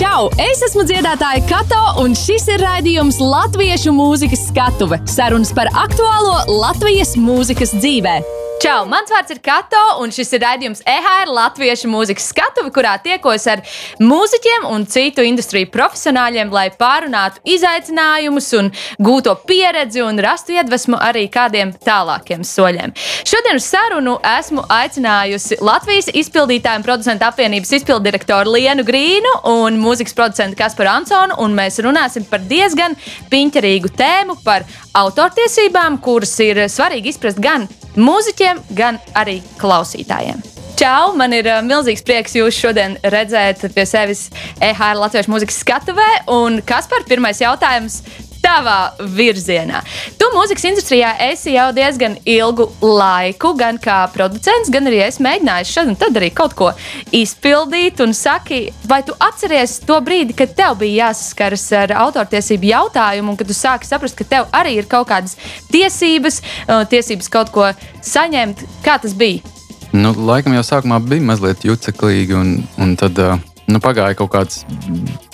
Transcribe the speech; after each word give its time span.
Čau! 0.00 0.30
Es 0.40 0.62
esmu 0.64 0.86
dziedātāja 0.88 1.42
Kato, 1.44 1.80
un 2.00 2.14
šis 2.16 2.46
ir 2.54 2.62
raidījums 2.64 3.18
Latviešu 3.20 3.92
mūzikas 3.92 4.46
skatuve- 4.48 4.96
sarunas 5.16 5.52
par 5.52 5.68
aktuālo 5.76 6.38
Latvijas 6.48 7.18
mūzikas 7.20 7.76
dzīvēm. 7.76 8.39
Čau! 8.60 8.82
Mans 8.84 9.08
vārds 9.08 9.32
ir 9.32 9.38
Kato, 9.40 9.78
un 10.02 10.10
šis 10.12 10.34
ir 10.36 10.42
raidījums 10.44 10.82
EHR 10.84 11.30
Latviešu 11.32 11.88
mūzikas 11.88 12.26
skatuve, 12.28 12.68
kurā 12.74 12.90
tiekos 13.00 13.46
ar 13.48 13.62
mūziķiem 14.04 14.66
un 14.68 14.82
citu 14.84 15.24
industriju 15.24 15.70
profesionāļiem, 15.72 16.50
lai 16.52 16.66
pārunātu 16.76 17.40
izaicinājumus 17.54 18.50
un 18.58 18.68
gūto 19.00 19.32
pieredzi 19.48 20.02
un 20.04 20.20
rastu 20.20 20.52
iedvesmu 20.58 20.98
arī 21.00 21.22
kādiem 21.32 21.72
tālākiem 21.86 22.44
soļiem. 22.44 22.92
Šodien 23.30 23.56
uz 23.56 23.64
sarunu 23.64 24.18
esmu 24.28 24.66
aicinājusi 24.76 25.62
Latvijas 25.64 26.12
izpildītāju 26.20 26.82
un 26.82 26.86
producentu 26.90 27.30
apvienības 27.30 27.72
izpildirektoru 27.80 28.58
Lienu 28.58 28.84
Grīnu 28.84 29.38
un 29.54 29.80
mūzikas 29.80 30.18
producentu 30.20 30.60
Kasparu 30.60 30.92
Ansonu, 30.98 31.40
un 31.40 31.56
mēs 31.56 31.80
runāsim 31.80 32.28
par 32.28 32.44
diezgan 32.44 32.98
piņķerīgu 33.32 33.96
tēmu 33.96 34.36
par 34.44 34.68
autortiesībām, 34.98 36.00
kuras 36.02 36.32
ir 36.42 36.64
svarīgi 36.70 37.14
izprast 37.14 37.40
gan 37.42 37.68
mūziķiem, 37.98 38.64
gan 38.76 38.98
arī 39.18 39.40
klausītājiem. 39.60 40.42
Čau! 40.80 41.12
Man 41.18 41.34
ir 41.36 41.44
uh, 41.50 41.58
milzīgs 41.60 42.00
prieks 42.06 42.32
jūs 42.38 42.56
šodien 42.56 42.94
redzēt 43.12 43.66
pie 43.74 43.84
sevis 43.84 44.28
EHR 44.64 44.96
Latvijas 44.96 45.28
mūzikas 45.28 45.60
skatuvē. 45.60 46.08
Un 46.32 46.62
kas 46.64 46.88
par 46.88 47.04
pirmais 47.08 47.42
jautājums? 47.42 48.00
Tavā 48.40 48.94
virzienā. 49.16 49.82
Tu 50.18 50.28
mūzikas 50.32 50.64
industrijā 50.70 51.10
esi 51.26 51.52
jau 51.54 51.68
diezgan 51.76 52.16
ilgu 52.24 52.66
laiku, 52.80 53.52
gan 53.58 53.76
kā 53.82 53.98
producents, 54.14 54.70
gan 54.72 54.88
arī 54.88 55.02
es 55.04 55.20
mēģināju 55.22 55.68
šodien 55.68 55.98
tad 56.00 56.16
arī 56.16 56.30
kaut 56.34 56.56
ko 56.58 56.70
izpildīt. 57.16 58.00
Un 58.04 58.14
saki, 58.16 58.62
vai 58.88 59.02
tu 59.06 59.16
atceries 59.20 59.78
to 59.84 60.00
brīdi, 60.04 60.36
kad 60.36 60.56
tev 60.56 60.78
bija 60.80 61.10
jāsaskaras 61.10 61.66
ar 61.82 61.94
autortiesību 62.06 62.70
jautājumu, 62.72 63.34
un 63.34 63.40
kad 63.40 63.50
tu 63.50 63.56
sāki 63.56 63.88
saprast, 63.88 64.16
ka 64.18 64.28
tev 64.28 64.48
arī 64.56 64.78
ir 64.80 64.88
kaut 64.90 65.10
kādas 65.12 65.36
tiesības, 65.72 66.40
uh, 66.66 66.84
tiesības 66.88 67.32
kaut 67.32 67.52
ko 67.54 67.70
saņemt? 68.06 68.64
Kā 68.86 68.96
tas 69.02 69.16
bija? 69.16 69.44
Nu, 69.90 70.14
laikam 70.14 70.54
jau 70.54 70.62
sākumā 70.62 71.00
bija 71.02 71.24
mazliet 71.32 71.64
juceklīgi, 71.66 72.36
un, 72.38 72.52
un 72.78 72.92
tad 72.98 73.18
uh, 73.18 73.40
nu, 73.70 73.80
pagāja 73.82 74.16
kaut 74.18 74.32
kāds 74.34 74.62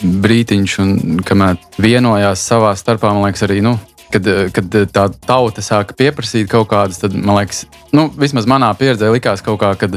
brīdiņš, 0.02 0.78
un 0.82 1.20
kamēr 1.26 1.60
vienojās 1.82 2.44
savā 2.46 2.72
starpā, 2.78 3.12
man 3.14 3.26
liekas, 3.28 3.46
arī. 3.48 3.62
Nu, 3.64 3.78
Kad, 4.06 4.22
kad 4.54 4.74
tā 4.94 5.02
tauta 5.26 5.60
sāka 5.66 5.90
pieprasīt 5.98 6.46
kaut 6.46 6.68
kādas, 6.70 7.00
tad 7.02 7.16
man 7.18 7.40
liekas, 7.40 7.64
nu, 7.90 8.04
vismaz 8.14 8.46
manā 8.46 8.68
pieredzē, 8.78 9.08
likās 9.10 9.42
kaut 9.44 9.58
kā, 9.58 9.72
kad, 9.80 9.96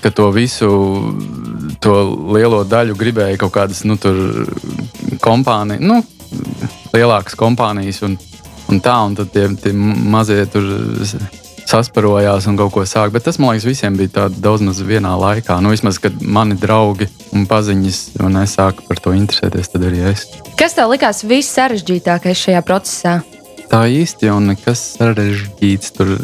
ka 0.00 0.10
to 0.16 0.30
visu, 0.32 0.70
to 1.84 1.92
lielo 2.32 2.62
daļu 2.64 2.96
gribēja 2.98 3.36
kaut 3.42 3.52
kādas 3.58 3.84
nu, 3.84 3.98
kompānijas, 5.20 5.84
nu, 5.84 6.00
lielākas 6.96 7.36
kompānijas 7.38 8.00
un, 8.08 8.16
un 8.72 8.80
tā, 8.80 8.96
un 9.04 9.20
tad 9.20 9.30
tie, 9.36 9.44
tie 9.60 9.76
mazie 9.76 10.40
tur 10.48 10.64
sasparojās 11.68 12.46
un 12.48 12.56
kaut 12.58 12.72
ko 12.74 12.84
sāk. 12.88 13.12
Bet 13.14 13.26
tas, 13.28 13.38
man 13.40 13.52
liekas, 13.52 13.66
visiem 13.68 13.96
bija 13.98 14.28
daudz 14.32 14.64
maz 14.64 14.80
vienā 14.84 15.12
laikā. 15.20 15.58
Nu, 15.62 15.72
vismaz, 15.74 16.00
kad 16.02 16.16
mani 16.22 16.56
draugi 16.58 17.08
un 17.36 17.46
paziņas 17.48 18.00
un 18.24 18.40
es 18.42 18.56
sāku 18.56 18.86
par 18.88 19.02
to 19.04 19.12
interesēties, 19.16 19.72
tad 19.72 19.84
arī 19.88 20.06
es. 20.12 20.24
Kas 20.58 20.76
tev 20.78 20.92
likās 20.92 21.24
viss 21.28 21.52
sarežģītākais 21.58 22.46
šajā 22.46 22.62
procesā? 22.66 23.18
Tā 23.68 23.82
īsti 23.92 24.30
jau 24.30 24.38
nekas 24.40 24.80
sarežģīts 24.96 25.92
tur 25.98 26.14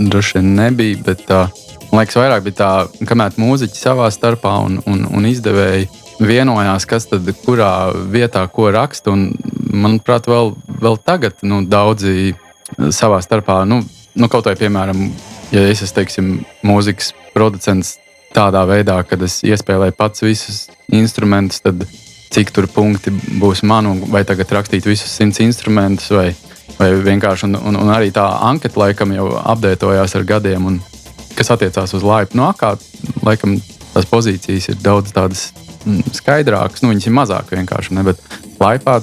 droši 0.00 0.38
vien 0.38 0.54
nebija. 0.56 1.02
Bet, 1.04 1.26
tā, 1.28 1.42
man 1.90 2.04
liekas, 2.04 2.16
vairāk 2.20 2.46
bija 2.46 2.60
tā, 2.62 2.70
kamēr 3.04 3.36
mūziķi 3.40 3.76
savā 3.76 4.08
starpā 4.14 4.56
un, 4.64 4.80
un, 4.88 5.04
un 5.12 5.28
izdevēji 5.28 5.90
vienojās, 6.24 6.86
kas 6.88 7.10
tad 7.10 7.28
kurā 7.44 7.90
vietā 7.92 8.46
ko 8.48 8.70
raksta. 8.72 9.12
Un, 9.12 9.28
manuprāt, 9.74 10.30
vēl, 10.30 10.54
vēl 10.80 10.96
tagad 11.04 11.44
nu, 11.44 11.60
daudzi 11.68 12.32
savā 12.94 13.20
starpā. 13.24 13.60
Nu, 13.68 13.82
nu, 14.14 14.30
kaut 14.30 14.48
vai, 14.48 14.54
piemēram, 14.58 15.06
ja 15.54 15.66
es 15.70 15.82
esmu 15.84 15.98
teiksim, 15.98 16.32
mūzikas 16.66 17.12
producents 17.34 17.96
tādā 18.34 18.64
veidā, 18.66 18.98
ka 19.06 19.18
es 19.24 19.40
iespēlēju 19.46 19.94
pats 19.98 20.24
visus 20.24 20.64
instrumentus, 20.92 21.62
tad 21.64 21.84
cik 22.34 22.50
tur 22.54 22.66
punkti 22.70 23.12
būs 23.38 23.62
man, 23.66 23.92
vai 24.10 24.24
tagad 24.26 24.50
rakstīt 24.56 24.86
visus 24.88 25.12
simts 25.14 25.38
instrumentus, 25.44 26.10
vai, 26.10 26.32
vai 26.78 26.90
vienkārši. 27.04 27.46
Un, 27.48 27.58
un, 27.70 27.78
un 27.84 27.92
arī 27.94 28.10
tā 28.14 28.24
anketa 28.48 28.80
laikam 28.82 29.14
jau 29.14 29.28
apdētojās 29.54 30.16
ar 30.18 30.26
gadiem, 30.26 30.66
un 30.72 30.80
kas 31.38 31.52
attiecās 31.54 31.94
uz 31.94 32.06
laipu. 32.06 32.38
No 32.38 32.48
nu, 32.48 32.56
kā 32.58 32.74
laikam 33.26 33.58
tās 33.92 34.08
pozīcijas 34.10 34.72
ir 34.72 34.80
daudz 34.82 35.14
tādas 35.14 35.48
mm, 35.84 36.16
skaidrākas, 36.18 36.82
nu, 36.82 36.90
viņas 36.90 37.06
ir 37.06 37.14
mazāk 37.14 37.54
vienkārši, 37.54 37.94
ne, 37.98 38.06
bet 38.10 38.22
laipā. 38.62 38.98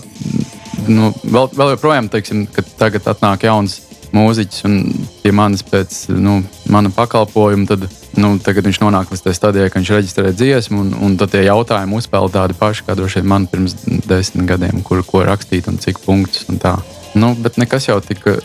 Nu, 0.90 1.12
vēl, 1.24 1.52
vēl 1.56 1.76
joprojām, 1.76 2.10
teiksim, 2.12 2.46
kad 2.52 2.68
tagad 2.80 3.08
atnāk 3.12 3.46
jauns 3.46 3.80
mūziķis 4.16 4.66
un 4.68 4.78
pie 5.22 5.34
manis 5.36 5.64
pēc 5.68 5.98
nu, 6.16 6.42
mana 6.72 6.92
pakalpojuma, 6.94 7.68
tad 7.70 7.86
nu, 8.20 8.34
viņš 8.38 8.82
nonāk 8.84 9.12
līdz 9.12 9.26
tai 9.26 9.36
stadijai, 9.38 9.70
ka 9.72 9.80
viņš 9.80 9.94
reģistrē 9.96 10.34
dziesmu, 10.36 10.82
un, 10.84 10.94
un 11.08 11.18
tad 11.20 11.34
tie 11.34 11.46
jautājumi 11.46 11.98
uzspēlē 12.00 12.32
tādi 12.34 12.58
paši, 12.60 12.86
kā 12.88 12.96
droši 13.00 13.22
vien 13.22 13.32
man 13.32 13.48
pirms 13.52 13.78
desmit 14.10 14.48
gadiem, 14.50 14.82
kur 14.88 15.04
ko 15.08 15.24
rakstīt 15.28 15.70
un 15.72 15.80
cik 15.82 16.04
punktus 16.06 16.48
un 16.52 16.60
tā. 16.62 16.78
Nu, 17.16 17.34
bet 17.40 17.60
nekas 17.60 17.90
jau 17.90 18.00
tika 18.04 18.40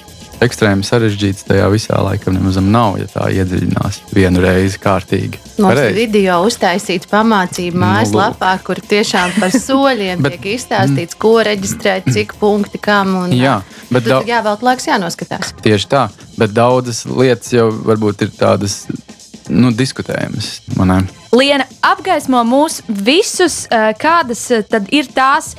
ekstrēmi 0.45 0.85
sarežģīts 0.87 1.47
tajā 1.49 1.67
visā 1.73 1.99
laikam 2.05 2.37
nemaz 2.37 2.59
nav, 2.63 2.99
ja 3.01 3.09
tā 3.11 3.29
iedziļinās 3.35 4.01
vienu 4.15 4.43
reizi 4.45 4.81
kārtīgi. 4.83 5.41
Mums 5.57 5.71
Pareiz. 5.71 5.91
ir 5.91 5.99
video 5.99 6.39
uztaisīts 6.47 7.11
pamācība 7.11 7.79
nu, 7.79 7.83
mājaslapā, 7.85 8.53
nu, 8.59 8.65
kur 8.67 8.83
tiešām 8.93 9.37
par 9.41 9.55
soļiem 9.55 10.23
bet, 10.27 10.37
tiek 10.37 10.57
izstāstīts, 10.57 11.19
ko 11.21 11.37
reģistrēt, 11.47 12.11
cik 12.13 12.37
punkti 12.41 12.81
kam. 12.83 13.15
Un, 13.25 13.35
jā, 13.37 13.59
bet 13.91 14.09
daudz, 14.09 14.29
jā, 14.29 14.43
vēl 14.47 14.63
laiks 14.69 14.89
jānoskatās. 14.91 15.55
Tieši 15.65 15.91
tā, 15.93 16.07
bet 16.37 16.57
daudzas 16.57 17.05
lietas 17.09 17.55
jau 17.57 17.71
varbūt 17.89 18.27
ir 18.27 18.35
tādas 18.37 18.85
nu, 19.49 19.71
diskutējamas. 19.75 20.61
Liena 21.37 21.67
apgaismo 21.85 22.41
mūs 22.47 22.81
visus, 22.89 23.67
eh, 23.71 23.93
kādas 23.99 24.51
eh, 24.51 24.63
tad 24.63 24.89
ir 24.95 25.09
tās 25.13 25.55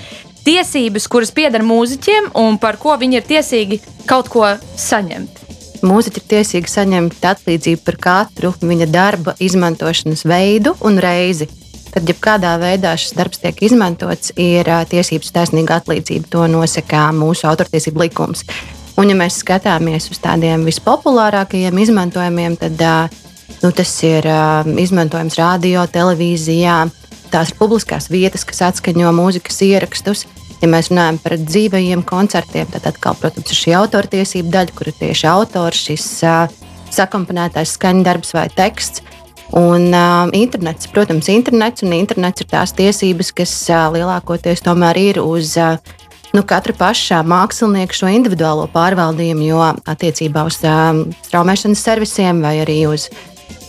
tiesības, 0.47 1.09
kuras 1.11 1.33
pieder 1.35 1.65
mūziķiem 1.67 2.31
un 2.39 2.57
par 2.61 2.79
ko 2.79 2.95
viņi 2.99 3.19
ir 3.19 3.27
tiesīgi 3.27 3.81
kaut 4.07 4.31
ko 4.31 4.47
saņemt. 4.79 5.43
Mūziķi 5.85 6.21
ir 6.21 6.27
tiesīgi 6.31 6.71
saņemt 6.71 7.25
atlīdzību 7.29 7.83
par 7.85 7.97
katru 8.01 8.53
viņa 8.61 8.87
darba 8.89 9.35
izmantošanas 9.43 10.23
veidu 10.25 10.73
un 10.87 10.97
reizi. 11.03 11.49
Tad, 11.91 12.07
ja 12.09 12.15
kādā 12.21 12.55
veidā 12.61 12.93
šis 12.99 13.15
darbs 13.17 13.41
tiek 13.41 13.59
izmantots, 13.65 14.33
ir 14.37 14.67
tiesības 14.89 15.31
taisnīga 15.35 15.79
atlīdzība. 15.81 16.29
To 16.33 16.47
nosaka 16.51 17.07
mūsu 17.15 17.47
autortiesību 17.49 18.03
likums. 18.05 18.43
Un, 18.97 19.11
ja 19.11 19.17
mēs 19.17 19.39
skatāmies 19.43 20.09
uz 20.11 20.19
tādiem 20.21 20.65
vispopulārākajiem 20.67 21.77
izmantojumiem, 21.83 22.57
tad 22.57 22.81
nu, 23.61 23.71
tas 23.71 23.91
ir 24.05 24.25
izmantojams 24.81 25.37
radio, 25.37 25.85
televīzijā. 25.93 26.85
Tās 27.31 27.51
ir 27.51 27.59
publiskās 27.59 28.09
vietas, 28.11 28.45
kas 28.47 28.63
atskaņo 28.69 29.11
mūzikas 29.15 29.59
ierakstus. 29.67 30.25
Ja 30.61 30.69
mēs 30.71 30.89
runājam 30.89 31.19
par 31.21 31.35
dzīvajiem 31.37 32.01
koncertiem, 32.07 32.69
tad 32.73 32.87
atkal, 32.89 33.17
protams, 33.19 33.51
ir 33.53 33.59
šī 33.59 33.75
autortiesība 33.77 34.55
daļa, 34.55 34.73
kur 34.77 34.89
ir 34.89 34.95
tieši 34.97 35.27
autors, 35.29 35.83
šis 35.89 36.07
uh, 36.25 36.47
sakomponētais 36.93 37.75
skaņdarbs 37.77 38.33
vai 38.33 38.47
teksts. 38.55 39.03
Un 39.57 39.93
uh, 39.93 40.25
internets, 40.35 40.89
protams, 40.91 41.29
internets, 41.31 41.85
un 41.85 41.93
internets 41.95 42.43
ir 42.43 42.49
tās 42.51 42.73
tiesības, 42.75 43.31
kas 43.37 43.53
uh, 43.69 43.85
lielākoties 43.93 44.65
tomēr 44.65 44.99
ir 44.99 45.21
uz 45.21 45.53
uh, 45.61 45.77
nu, 46.33 46.43
katra 46.47 46.75
paša 46.75 47.21
mākslinieka 47.27 47.95
šo 47.95 48.11
individuālo 48.11 48.67
pārvaldījumu, 48.73 49.47
jo 49.47 49.63
attiecībā 49.87 50.43
uz 50.49 50.59
uh, 50.65 51.05
straumēšanas 51.29 51.83
servisiem 51.85 52.43
vai 52.43 52.57
arī 52.65 52.81
uz 52.89 53.07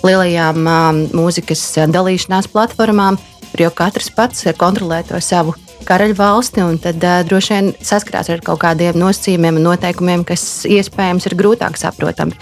lielajām 0.02 0.66
uh, 0.66 0.88
mūzikas 1.14 1.62
dalīšanās 1.94 2.50
platformām, 2.50 3.20
kur 3.50 3.64
jau 3.66 3.72
katrs 3.82 4.10
pats 4.14 4.46
kontrolē 4.58 5.02
to 5.08 5.20
savu 5.24 5.54
karaļu 5.88 6.16
valsti, 6.18 6.62
un 6.64 6.78
tad 6.82 7.02
uh, 7.04 7.20
droši 7.26 7.54
vien 7.54 7.72
saskarās 7.90 8.30
ar 8.32 8.42
kaut 8.44 8.60
kādiem 8.64 8.98
nosacījumiem 9.00 9.60
un 9.60 9.68
noteikumiem, 9.70 10.24
kas 10.28 10.64
iespējams 10.68 11.28
ir 11.30 11.36
grūtāk 11.38 11.78
saprotami. 11.80 12.36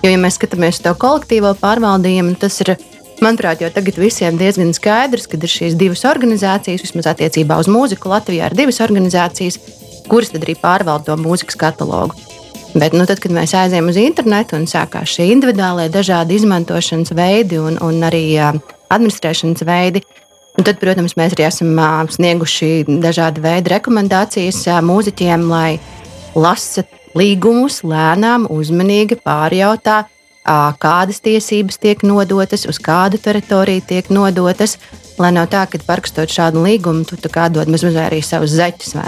Jo, 0.00 0.08
ja 0.14 0.20
mēs 0.20 0.38
skatāmies 0.38 0.78
uz 0.78 0.84
to 0.84 0.94
kolektīvo 0.96 1.52
pārvaldījumu, 1.60 2.36
tas 2.40 2.56
ir, 2.64 2.74
manuprāt, 3.20 3.60
jau 3.64 3.70
tagad 3.72 4.00
visiem 4.00 4.38
diezgan 4.40 4.72
skaidrs, 4.76 5.28
ka 5.28 5.36
ir 5.36 5.52
šīs 5.52 5.76
divas 5.80 6.06
organizācijas, 6.08 6.84
vismaz 6.86 7.10
attiecībā 7.12 7.60
uz 7.60 7.68
mūziku 7.68 8.12
Latvijā, 8.12 8.48
ir 8.48 8.56
divas 8.56 8.80
organizācijas, 8.84 9.60
kuras 10.08 10.32
arī 10.36 10.56
pārvalda 10.58 11.10
to 11.10 11.18
mūzikas 11.20 11.60
katalogu. 11.60 12.16
Bet, 12.70 12.94
nu, 12.94 13.02
tad, 13.08 13.18
kad 13.18 13.32
mēs 13.34 13.52
aizējām 13.58 13.88
uz 13.90 13.96
internetu 13.98 14.54
un 14.54 14.68
sākās 14.70 15.16
šie 15.16 15.26
individuālie 15.32 15.88
dažādi 15.90 16.36
izmantošanas 16.38 17.10
veidi 17.18 17.58
un, 17.58 17.80
un 17.82 17.98
arī 18.06 18.22
uh, 18.38 18.60
administrēšanas 18.94 19.64
veidi, 19.66 20.04
Un 20.60 20.64
tad, 20.68 20.76
protams, 20.76 21.14
mēs 21.16 21.32
arī 21.32 21.46
esam 21.46 21.78
snieguši 22.12 22.82
dažādu 23.00 23.40
veidu 23.40 23.70
rekomendācijas 23.72 24.58
mūziķiem, 24.84 25.46
lai 25.48 25.78
lasa 26.36 26.84
līgumus 27.16 27.78
lēnām, 27.80 28.44
uzmanīgi 28.52 29.16
pārjautā, 29.24 30.02
kādas 30.84 31.22
tiesības 31.24 31.80
tiek 31.80 32.04
nodotas, 32.04 32.66
uz 32.68 32.76
kādu 32.76 33.16
teritoriju 33.24 33.86
tiek 33.88 34.12
nodotas. 34.12 34.76
Lai 35.16 35.32
nav 35.32 35.48
tā, 35.48 35.64
ka 35.64 35.80
parakstot 35.86 36.28
šādu 36.28 36.60
līgumu, 36.66 37.08
tu 37.08 37.16
dod 37.16 37.72
mazliet 37.72 37.96
arī 37.96 38.20
savus 38.20 38.52
zeķus. 38.52 38.98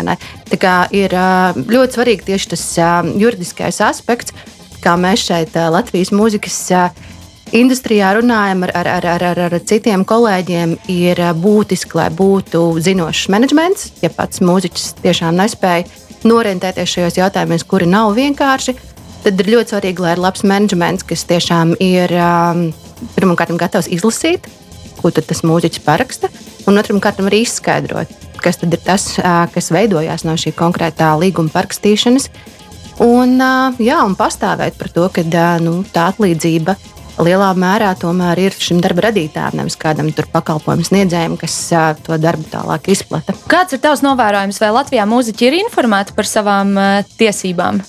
Tā 0.49 0.56
kā 0.56 0.76
ir 0.88 1.12
ļoti 1.60 1.99
svarīgi 1.99 2.31
tieši 2.32 2.54
tas 2.54 2.64
juridiskais 3.12 3.84
aspekts, 3.84 4.32
kā 4.81 4.96
mēs 4.96 5.28
šeit 5.28 5.52
Latvijas 5.52 6.16
mūzikas 6.16 6.62
industrijā 7.56 8.12
runājam 8.16 8.64
ar, 8.66 8.72
ar, 8.81 8.88
ar, 8.96 9.06
ar, 9.14 9.25
ar, 9.32 9.40
ar 9.49 9.56
citiem 9.69 10.04
kolēģiem, 10.08 10.76
ir 10.93 11.20
būtiski, 11.38 11.99
lai 11.99 12.08
būtu 12.14 12.62
zinošs 12.82 13.28
menedžments. 13.32 13.90
Ja 14.02 14.10
pats 14.14 14.40
mūziķis 14.44 15.02
tiešām 15.02 15.37
nespēja 15.38 15.87
norientēties 16.28 16.96
šajos 16.96 17.19
jautājumos, 17.19 17.66
kuri 17.69 17.88
nav 17.90 18.14
vienkārši, 18.16 18.76
tad 19.25 19.40
ir 19.43 19.52
ļoti 19.56 19.75
svarīgi, 19.75 20.04
lai 20.04 20.14
ir 20.16 20.22
labs 20.22 20.44
menedžments, 20.46 21.06
kas 21.06 21.26
tiešām 21.28 21.76
ir 21.82 22.14
um, 22.16 22.64
pirmkārt 23.16 23.54
gatavs 23.60 23.90
izlasīt, 23.93 24.49
ko 25.02 25.10
tas 25.14 25.43
mūziķis 25.46 25.84
paraksta, 25.84 26.31
un 26.70 26.78
otram 26.78 27.02
kārtam 27.02 27.28
arī 27.31 27.43
izskaidrot, 27.44 28.10
kas 28.43 28.62
ir 28.62 28.78
tas, 28.82 29.10
uh, 29.19 29.44
kas 29.52 29.72
veidojās 29.75 30.25
no 30.26 30.38
šī 30.38 30.54
konkrētā 30.56 31.12
līguma 31.20 31.52
parakstīšanas. 31.52 32.31
Un, 33.02 33.38
uh, 33.40 33.78
jā, 33.82 33.99
un 34.06 34.14
pastāvēt 34.19 34.76
par 34.78 34.93
to, 34.94 35.08
ka 35.12 35.25
uh, 35.26 35.62
nu, 35.64 35.81
tā 35.94 36.10
atlīdzība 36.12 36.76
lielā 37.20 37.50
mērā 37.59 37.93
tomēr 38.00 38.41
ir 38.47 38.56
šim 38.56 38.81
darba 38.85 39.09
radītājam, 39.09 39.59
nevis 39.61 39.76
kādam 39.81 40.11
pakalpojumu 40.12 40.87
sniedzējam, 40.87 41.37
kas 41.41 41.56
uh, 41.75 41.91
to 42.06 42.17
darbu 42.20 42.47
tālāk 42.53 42.88
izplata. 42.94 43.35
Kāds 43.50 43.76
ir 43.76 43.82
tavs 43.82 44.05
novērojums, 44.06 44.61
vai 44.62 44.70
Latvijā 44.79 45.09
mūziķi 45.09 45.49
ir 45.49 45.59
informēti 45.62 46.17
par 46.17 46.29
savām 46.29 46.76
uh, 46.79 47.03
tiesībām? 47.19 47.82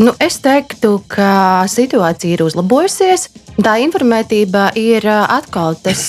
Nu, 0.00 0.14
es 0.22 0.38
teiktu, 0.40 0.96
ka 1.12 1.66
situācija 1.68 2.32
ir 2.32 2.44
uzlabojusies. 2.46 3.28
Tā 3.60 3.74
informētība 3.84 4.70
ir 4.78 5.04
atkal 5.10 5.76
tas 5.76 6.04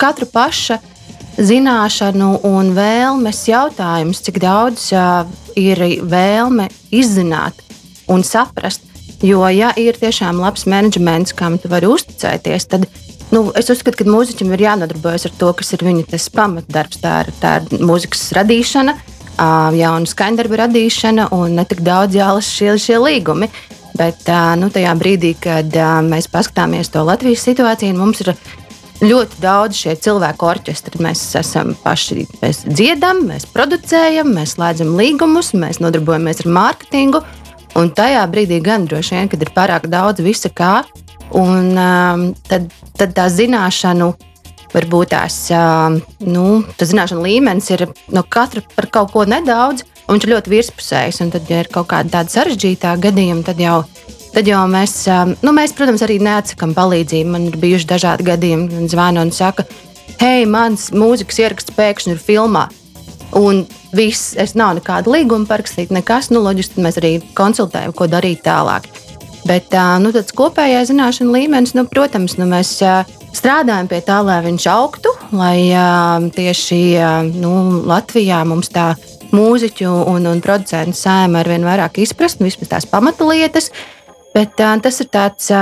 katra 0.00 0.26
paša 0.32 0.80
zināšanu 1.38 2.32
un 2.48 2.72
vēlmes 2.74 3.44
jautājums, 3.46 4.24
cik 4.26 4.40
daudz 4.42 4.88
ir 5.54 5.84
vēlme 6.02 6.66
izzināt 6.90 7.62
un 8.10 8.26
saprast. 8.26 8.87
Jo, 9.24 9.42
ja 9.50 9.72
ir 9.74 9.96
tiešām 9.98 10.38
labs 10.38 10.68
menedžments, 10.70 11.34
kam 11.34 11.56
tu 11.58 11.70
vari 11.70 11.88
uzticēties, 11.90 12.68
tad 12.70 12.84
nu, 13.34 13.48
es 13.58 13.66
uzskatu, 13.72 13.98
ka 13.98 14.06
mūziķim 14.06 14.52
ir 14.54 14.62
jānodarbojas 14.62 15.26
ar 15.26 15.34
to, 15.40 15.50
kas 15.58 15.74
ir 15.74 15.82
viņa 15.86 16.20
pamatdarbs. 16.34 17.00
Tā 17.02 17.14
ir, 17.24 17.32
tā 17.40 17.56
ir 17.58 17.82
mūzikas 17.82 18.28
radīšana, 18.38 18.94
jaunu 19.78 20.06
skaņdarbu 20.06 20.60
radīšana 20.62 21.28
un 21.34 21.58
ne 21.58 21.66
tik 21.66 21.82
daudz 21.86 22.14
jālasa 22.18 22.54
šie, 22.60 22.70
šie 22.78 23.00
līgumi. 23.02 23.50
Bet 23.98 24.30
nu, 24.60 24.68
tajā 24.70 24.94
brīdī, 24.94 25.32
kad 25.42 25.74
mēs 26.06 26.30
paskatāmies 26.30 26.92
to 26.94 27.02
Latvijas 27.02 27.42
situāciju, 27.48 27.96
mums 27.98 28.22
ir 28.22 28.36
ļoti 29.02 29.42
daudz 29.42 29.82
šie 29.82 29.96
cilvēku 29.98 30.46
orķestri. 30.46 31.02
Mēs 31.02 31.24
esam 31.38 31.74
paši, 31.82 32.22
mēs 32.38 32.62
dziedam, 32.68 33.24
mēs 33.26 33.48
producējam, 33.50 34.30
mēs 34.38 34.54
slēdzam 34.54 34.94
līgumus, 34.98 35.50
mēs 35.58 35.82
nodarbojamies 35.82 36.44
ar 36.44 36.52
mārketingu. 36.60 37.24
Un 37.76 37.90
tajā 37.92 38.22
brīdī 38.32 38.62
gan 38.64 38.86
droši 38.88 39.16
vien, 39.16 39.28
kad 39.28 39.42
ir 39.44 39.52
pārāk 39.54 39.90
daudz 39.92 40.22
visa 40.24 40.48
kā, 40.48 40.80
un 41.36 41.76
um, 41.76 42.24
tad, 42.48 42.70
tad 42.96 43.12
tā 43.16 43.28
zināšanu 43.28 44.14
varbūt 44.72 45.12
tās 45.14 45.36
nu, 46.24 46.46
tas 46.76 46.90
zināšanu 46.90 47.24
līmenis 47.24 47.70
ir 47.72 47.86
no 48.12 48.24
katra 48.28 48.62
par 48.74 48.88
kaut 48.92 49.14
ko 49.14 49.24
nedaudz, 49.28 49.84
un 50.06 50.16
viņš 50.16 50.26
ir 50.26 50.34
ļoti 50.34 50.52
virspusējs. 50.52 51.22
Tad, 51.34 51.48
ja 51.50 51.62
ir 51.64 51.70
kaut 51.72 51.90
kāda 51.92 52.18
tāda 52.18 52.34
sarežģītā 52.34 52.94
gadījuma, 53.02 53.44
tad 53.46 53.60
jau, 53.62 53.82
tad 54.34 54.48
jau 54.48 54.64
mēs, 54.70 54.96
nu, 55.44 55.54
mēs, 55.56 55.74
protams, 55.76 56.04
arī 56.04 56.18
neatsakām 56.24 56.74
palīdzību. 56.76 57.32
Man 57.34 57.48
ir 57.50 57.60
bijuši 57.60 57.88
dažādi 57.94 58.28
gadījumi, 58.28 58.68
kad 58.74 58.92
zvana 58.94 59.24
un 59.26 59.32
saka, 59.34 59.66
hei, 60.20 60.44
mans 60.48 60.90
mūzikas 60.94 61.42
ieraksts 61.44 61.76
pēkšņi 61.76 62.16
ir 62.16 62.22
filmā. 62.22 62.68
Un 63.36 63.66
viss, 63.92 64.32
es 64.40 64.54
nav 64.56 64.78
nekāda 64.78 65.12
līguma 65.12 65.48
parakstīta, 65.48 65.92
nekas. 65.96 66.30
Nu, 66.32 66.40
loģiski, 66.44 66.80
mēs 66.84 66.96
arī 67.00 67.18
konsultējam, 67.36 67.92
ko 67.96 68.08
darīt 68.08 68.44
tālāk. 68.46 68.88
Bet 69.48 69.72
nu, 70.02 70.12
tāds 70.12 70.34
kopējais 70.36 70.90
zināšanu 70.90 71.34
līmenis, 71.36 71.74
nu, 71.76 71.84
protams, 71.88 72.36
nu, 72.40 72.48
mēs 72.48 72.74
strādājam 73.36 73.88
pie 73.88 74.00
tā, 74.04 74.18
lai 74.24 74.40
viņš 74.44 74.66
augtu, 74.72 75.12
lai 75.36 75.68
tieši 76.34 76.80
nu, 77.36 77.52
Latvijā 77.88 78.42
mums 78.48 78.72
tā 78.74 78.90
mūziķu 79.32 79.92
un, 80.08 80.26
un 80.28 80.42
producentu 80.44 80.96
sēma 80.96 81.42
ar 81.42 81.52
vien 81.52 81.64
vairāk 81.68 82.00
izprast, 82.02 82.40
nu, 82.40 82.48
vismaz 82.48 82.72
tās 82.72 82.88
pamatlietas. 82.88 83.70
Bet 84.34 84.56
tas 84.58 85.00
ir 85.00 85.08
tāds 85.12 85.52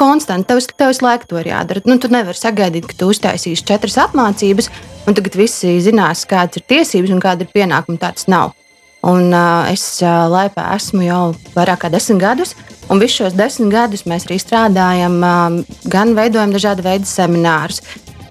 konstants. 0.00 0.48
Tev, 0.48 0.62
tev 0.76 0.94
visu 0.94 1.04
laiku 1.04 1.28
to 1.30 1.40
ir 1.42 1.52
jādara. 1.52 1.84
Nu, 1.88 1.98
tu 2.00 2.10
nevari 2.12 2.38
sagaidīt, 2.38 2.88
ka 2.88 2.96
tu 2.96 3.10
uztaisīsi 3.12 3.66
četras 3.68 3.98
apmācības, 4.06 4.70
un 5.06 5.18
tagad 5.18 5.36
visi 5.38 5.76
zinās, 5.84 6.24
kādas 6.30 6.60
ir 6.60 6.66
tiesības 6.72 7.12
un 7.14 7.22
kāda 7.22 7.46
ir 7.46 7.52
pienākuma. 7.54 8.00
Tā 8.00 8.14
tas 8.16 8.28
nav. 8.30 8.56
Un, 9.00 9.30
uh, 9.32 9.64
es 9.72 10.02
uh, 10.04 10.26
laipā 10.28 10.66
esmu 10.74 11.06
jau 11.06 11.22
vairāk 11.54 11.86
kā 11.86 11.88
desmit 11.92 12.20
gadus, 12.20 12.52
un 12.92 13.00
visus 13.00 13.22
šos 13.22 13.36
desmit 13.38 13.72
gadus 13.72 14.04
mēs 14.04 14.26
arī 14.28 14.36
strādājam, 14.42 15.16
um, 15.24 15.56
gan 15.88 16.12
veidojam 16.18 16.52
dažādu 16.52 16.84
veidu 16.84 17.08
seminārus. 17.08 17.80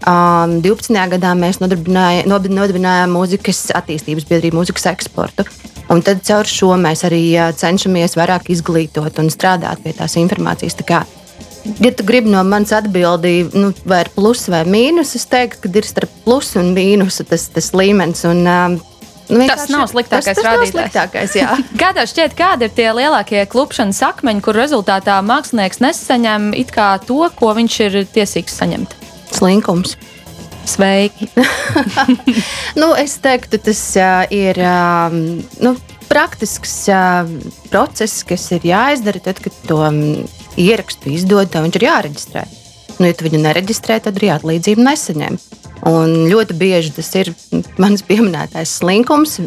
Um, 0.06 0.60
12. 0.64 0.94
gadā 1.16 1.34
mēs 1.36 1.58
nodibinājām 1.60 3.18
mūzikas 3.18 3.66
attīstības 3.76 4.30
biedrību, 4.30 4.62
mūzikas 4.62 4.86
eksportu. 4.94 5.48
Un 5.90 6.04
tad 6.06 6.22
caur 6.28 6.46
šo 6.46 6.76
mēs 6.78 7.02
arī 7.08 7.24
cenšamies 7.58 8.14
vairāk 8.16 8.52
izglītot 8.54 9.18
un 9.20 9.34
strādāt 9.34 9.82
pie 9.82 9.96
tās 9.98 10.16
informācijas. 10.22 10.78
Tā 10.78 10.86
kā, 10.86 11.02
ja 11.80 11.92
tu 11.96 12.06
gribi 12.08 12.32
no 12.32 12.44
manas 12.48 12.74
atbildīt, 12.76 13.56
nu, 13.58 13.72
vai 13.88 14.04
ir 14.06 14.12
plus 14.16 14.46
vai 14.52 14.64
mīnus, 14.70 15.16
es 15.20 15.28
teiktu, 15.30 15.66
ka 15.66 15.82
ir 15.82 15.88
starp 15.88 16.14
plusu 16.26 16.60
un 16.62 16.74
mīnusu 16.78 17.26
tas, 17.30 17.50
tas 17.54 17.74
līmenis. 17.78 18.26
Un, 18.30 18.46
um, 18.46 18.80
Nu, 19.30 19.44
tas 19.46 19.68
nav 19.70 19.86
sliktākais 19.92 20.40
rādītājs. 20.42 20.74
Nav 20.74 20.88
sliktākais, 20.90 21.36
Kā 21.78 21.92
tev 21.94 22.08
šķiet, 22.12 22.34
kādi 22.34 22.66
ir 22.66 22.72
tie 22.74 22.88
lielākie 22.98 23.44
klupšanas 23.46 24.00
akmeņi, 24.08 24.42
kur 24.42 24.58
rezultātā 24.58 25.20
mākslinieks 25.22 25.84
nesaņem 25.86 26.50
to, 27.06 27.20
ko 27.38 27.52
viņš 27.54 27.76
ir 27.86 28.00
tiesīgs 28.10 28.58
saņemt? 28.58 28.96
Slinkums. 29.38 30.00
Sveiki! 30.66 31.30
nu, 32.82 32.90
es 32.98 33.20
teiktu, 33.22 33.62
tas 33.70 33.84
uh, 34.02 34.26
ir 34.34 34.58
um, 34.66 35.22
nu, 35.62 35.76
praktisks 36.10 36.76
uh, 36.90 37.30
process, 37.70 38.26
kas 38.26 38.50
ir 38.58 38.66
jāizdara 38.66 39.22
tad, 39.30 39.42
kad 39.46 39.62
to 39.70 39.84
ierakstu 40.60 41.14
izdod, 41.16 41.50
tad 41.52 41.66
viņš 41.66 41.80
ir 41.80 41.88
jāreģistrē. 41.88 42.44
Nu, 43.00 43.08
ja 43.08 43.16
tu 43.16 43.26
viņu 43.26 43.40
nereģistrē, 43.46 44.02
tad 44.04 44.20
arī 44.20 44.34
atlīdzību 44.34 44.84
nesaņem. 44.84 45.40
Un 45.88 46.16
ļoti 46.28 46.56
bieži 46.60 46.92
tas 46.98 47.14
ir 47.16 47.32
mans 47.80 48.04
pieminētais 48.04 48.74
slinkums, 48.82 49.38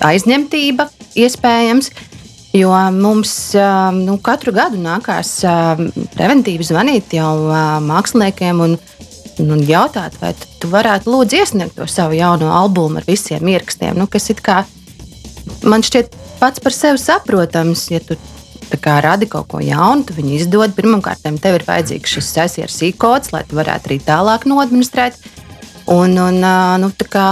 aizņemtība, 0.00 0.88
iespējams. 1.20 1.92
Jo 2.52 2.72
mums 2.92 3.30
nu, 3.96 4.18
katru 4.24 4.52
gadu 4.52 4.80
nākās 4.80 5.38
preventīvi 6.12 6.66
zvanīt 6.68 7.14
jau 7.16 7.30
māksliniekiem 7.84 8.60
un, 8.60 8.76
un 9.40 9.62
jautāt, 9.68 10.18
vai 10.20 10.34
tu 10.60 10.68
varētu 10.72 11.12
lūdzu 11.12 11.40
iesniegt 11.40 11.78
to 11.78 11.88
savu 11.88 12.16
jauno 12.16 12.52
albumu 12.52 13.00
ar 13.00 13.08
visiem 13.08 13.48
ierakstiem. 13.48 13.96
Nu, 13.96 14.08
kas 14.08 14.28
kā, 14.44 14.62
man 15.64 15.84
šķiet 15.84 16.12
pats 16.40 16.60
par 16.60 16.76
sevi 16.76 17.00
saprotams, 17.00 17.86
ja 17.92 18.00
tu 18.04 18.20
radi 19.04 19.28
kaut 19.30 19.48
ko 19.48 19.60
jaunu, 19.62 20.04
tu 20.06 20.16
viņu 20.16 20.36
izdod. 20.40 20.74
Pirmkārt, 20.76 21.22
tev 21.22 21.58
ir 21.58 21.64
vajadzīgs 21.66 22.18
šis 22.18 22.34
SRC 22.46 22.92
kods, 22.98 23.32
lai 23.32 23.44
tu 23.48 23.56
varētu 23.58 23.90
arī 23.90 23.98
tālāk 24.02 24.46
noadministrēt. 24.46 25.18
Un, 25.90 26.14
un, 26.18 26.38
nu, 26.82 26.92
kā, 27.10 27.26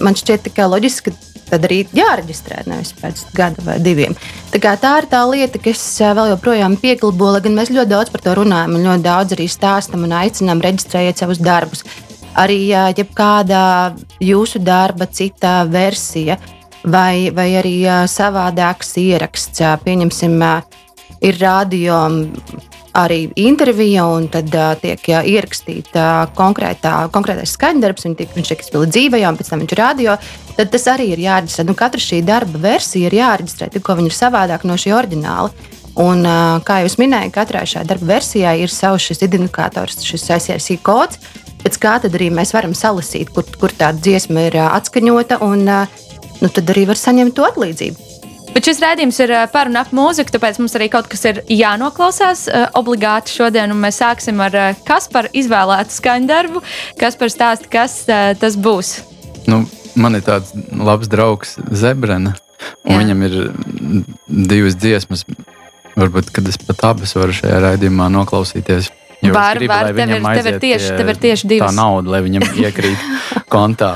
man 0.00 0.16
šķiet 0.16 0.48
tikai 0.48 0.68
loģiski, 0.70 1.12
ka 1.12 1.32
tad 1.52 1.66
arī 1.68 1.82
jāreģistrē 1.92 2.62
nevis 2.70 2.94
pēc 2.96 3.26
gada 3.36 3.64
vai 3.66 3.76
diviem. 3.84 4.16
Tā, 4.54 4.72
tā 4.80 4.92
ir 5.02 5.08
tā 5.10 5.20
lieta, 5.28 5.60
kas 5.60 5.82
vēl 6.00 6.32
joprojām 6.32 6.78
pieklabo, 6.80 7.34
lai 7.34 7.42
gan 7.44 7.58
mēs 7.58 7.72
ļoti 7.74 7.92
daudz 7.92 8.14
par 8.14 8.24
to 8.24 8.36
runājam 8.38 8.78
un 8.78 8.88
ļoti 8.88 9.04
daudz 9.04 9.36
arī 9.36 9.48
stāstam 9.52 10.06
un 10.06 10.16
aicinām 10.22 10.64
reģistrēt 10.64 11.20
savus 11.20 11.42
darbus. 11.42 11.84
Arī 12.40 12.70
ja 12.70 12.86
kāda 13.12 13.92
jūsu 14.24 14.62
darba 14.64 15.04
cita 15.04 15.66
versija 15.68 16.38
vai, 16.84 17.30
vai 17.34 17.48
arī 17.60 17.76
savādāks 18.10 18.96
ieraksts, 19.02 19.62
pieņemsim, 19.84 20.38
ir 21.22 21.40
radio 21.40 22.02
arī 22.92 23.30
intervija, 23.40 24.04
un 24.06 24.28
tad 24.32 24.52
uh, 24.52 24.72
tiek 24.80 25.00
uh, 25.08 25.24
ierakstīta 25.24 26.02
uh, 26.02 26.32
konkrētā, 26.36 27.08
konkrētais 27.12 27.54
skaņdarbs, 27.56 28.06
viņš 28.06 28.18
tiek, 28.18 28.32
viņš 28.36 28.50
tiek 28.52 28.64
izpildīts 28.64 28.96
dzīvajā, 28.96 29.30
un 29.30 29.38
pēc 29.38 29.52
tam 29.52 29.62
viņš 29.62 29.74
ir 29.74 29.80
radio. 29.80 30.16
Tad 30.58 30.72
tas 30.74 30.88
arī 30.92 31.08
ir 31.14 31.22
jāreģistrē. 31.24 31.66
Nu, 31.68 31.76
katra 31.78 32.02
šī 32.02 32.20
darba 32.26 32.60
versija 32.60 33.08
ir 33.08 33.16
jāreģistrē, 33.16 33.70
tikko 33.72 33.96
viņa 33.98 34.12
ir 34.12 34.18
savādāka 34.18 34.68
no 34.68 34.76
šī 34.80 34.92
oriģināla. 34.98 35.70
Un, 36.02 36.24
uh, 36.24 36.58
kā 36.68 36.82
jau 36.82 36.92
minēju, 37.00 37.32
katrai 37.32 37.64
šai 37.68 37.86
darba 37.88 38.14
versijai 38.14 38.58
ir 38.60 38.72
savs 38.72 39.24
identifikators, 39.24 40.04
šis 40.08 40.28
ICRC 40.36 40.78
kods, 40.84 41.20
pēc 41.64 41.76
kā 41.80 41.98
tad 42.04 42.16
arī 42.16 42.30
mēs 42.32 42.52
varam 42.56 42.76
salasīt, 42.76 43.32
kur, 43.32 43.48
kur 43.60 43.72
tā 43.76 43.92
dziesma 43.96 44.48
ir 44.50 44.56
uh, 44.60 44.72
atskaņota, 44.76 45.40
un 45.44 45.64
uh, 45.68 46.00
nu, 46.42 46.50
tad 46.50 46.72
arī 46.74 46.86
var 46.90 47.00
saņemt 47.00 47.36
to 47.38 47.46
atlīdzību. 47.46 48.08
Bet 48.52 48.68
šis 48.68 48.82
rādījums 48.84 49.16
ir 49.24 49.32
par 49.52 49.70
un 49.70 49.78
ap 49.80 49.94
mūziku, 49.96 50.34
tāpēc 50.34 50.58
mums 50.60 50.74
arī 50.76 50.90
kaut 50.92 51.06
kas 51.08 51.24
ir 51.24 51.40
jānoklausās 51.48 52.44
obligāti 52.76 53.32
šodien. 53.32 53.72
Mēs 53.80 54.02
sāksim 54.02 54.42
ar 54.44 54.58
Kaspar 54.84 55.30
izvēlētu 55.32 55.96
skaņdarbu. 55.96 56.60
Kaspar 57.00 57.32
stāsta, 57.32 57.70
kas 57.72 58.02
tas 58.04 58.58
būs. 58.60 58.98
Nu, 59.48 59.62
man 59.96 60.18
ir 60.18 60.26
tāds 60.26 60.52
labs 60.76 61.08
draugs 61.08 61.56
Zebrena. 61.72 62.36
Viņam 62.84 63.24
ir 63.26 63.38
divas 64.26 64.76
dziesmas. 64.76 65.24
Varbūt, 65.96 66.30
kad 66.32 66.46
es 66.48 66.56
pat 66.60 66.84
abas 66.92 67.12
varu 67.16 67.34
šajā 67.36 67.58
raidījumā 67.66 68.08
noklausīties. 68.12 68.92
Var, 69.22 69.58
gribu, 69.58 69.70
var, 69.70 69.90
tev 69.94 70.10
ir, 70.16 70.24
tev 70.24 70.48
ir 70.50 70.56
tieši, 70.62 70.94
tev 70.98 71.10
ir 71.12 71.18
tieši 71.24 71.50
divas. 71.52 71.70
Tā 71.70 71.76
nauda, 71.78 72.16
lai 72.16 72.22
viņam 72.24 72.46
iekrīt 72.64 73.44
kontā. 73.52 73.92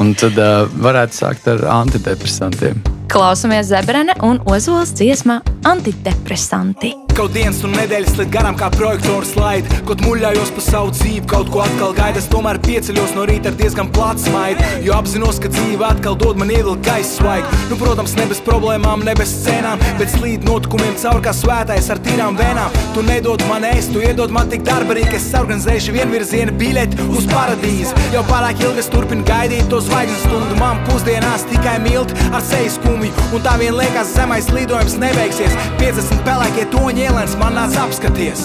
Un 0.00 0.14
tad 0.16 0.38
uh, 0.40 0.64
varētu 0.80 1.18
sākt 1.18 1.48
ar 1.52 1.66
antidepresantiem. 1.82 2.80
Klausamies 3.10 3.68
Zebrene 3.68 4.16
un 4.24 4.40
Ozols 4.48 4.94
dziesmā 4.96 5.40
Antidepresanti. 5.68 6.94
Kaut 7.20 7.34
dienas 7.36 7.58
un 7.68 7.74
nedēļas 7.76 8.14
slēdz 8.14 8.30
garām 8.32 8.56
kā 8.56 8.70
projektora 8.72 9.26
slaidi. 9.28 9.68
Kaut 9.84 10.00
muļājos 10.06 10.54
pa 10.56 10.62
savu 10.64 10.92
dzīvi, 10.94 11.26
kaut 11.28 11.50
ko 11.52 11.60
atkal 11.60 11.90
gaidu. 11.92 12.16
Es 12.16 12.28
tomēr 12.32 12.56
pieceļos 12.64 13.10
no 13.12 13.26
rīta 13.28 13.50
ar 13.50 13.58
diezgan 13.58 13.90
plācu 13.92 14.30
smaidu. 14.30 14.68
Jo 14.86 14.94
apzinos, 14.96 15.36
ka 15.36 15.50
dzīve 15.52 15.84
atkal 15.84 16.16
dod 16.16 16.40
man 16.40 16.48
ievilkt 16.48 16.86
gaisa 16.86 17.10
svaigu. 17.18 17.58
Nu, 17.68 17.76
protams, 17.76 18.14
ne 18.16 18.24
bez 18.30 18.40
problēmām, 18.46 19.04
ne 19.04 19.12
bez 19.18 19.34
scenām, 19.34 19.82
bet 19.98 20.14
slīd 20.14 20.46
notikumiem 20.48 20.96
caur 21.02 21.20
kā 21.26 21.34
svētais 21.36 21.90
ar 21.92 22.00
tīrām 22.06 22.38
vēnām. 22.40 22.78
Tu 22.96 23.04
nedod 23.04 23.44
man 23.50 23.68
ēst, 23.68 23.92
tu 23.92 24.00
iedod 24.00 24.32
man 24.32 24.48
tik 24.48 24.64
darbarīgi, 24.64 25.20
es 25.20 25.28
organizēšu 25.36 25.98
vienvirziena 25.98 26.56
biļeti 26.56 27.10
uz 27.12 27.28
paradīzi. 27.34 27.92
Jau 28.16 28.24
pārāk 28.32 28.64
ilgi 28.64 28.80
es 28.86 28.88
turpinu 28.96 29.28
gaidīt 29.28 29.68
to 29.68 29.82
zvaigznes 29.84 30.24
stundu. 30.24 30.56
Man 30.62 30.80
pusdienās 30.88 31.44
tikai 31.52 31.76
milt 31.84 32.16
ar 32.32 32.40
seju 32.48 32.72
skumju, 32.78 33.12
un 33.36 33.44
tā 33.44 33.58
vien 33.60 33.76
liekas 33.76 34.16
zemais 34.16 34.48
lidojums 34.56 34.96
nebeigsies. 35.04 35.60
50 35.84 36.24
pelēkie 36.24 36.64
toņi 36.72 37.09
ielēns 37.10 37.36
man 37.40 37.56
nāc 37.58 37.74
apskaties. 37.80 38.42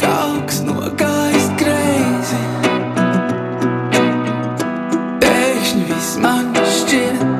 Kaut 0.00 0.46
kas 0.48 0.62
nogājis 0.64 1.48
greizi. 1.60 2.40
Pēkšņi 5.24 5.84
viss 5.90 6.16
man 6.24 6.54
šķiet 6.78 7.37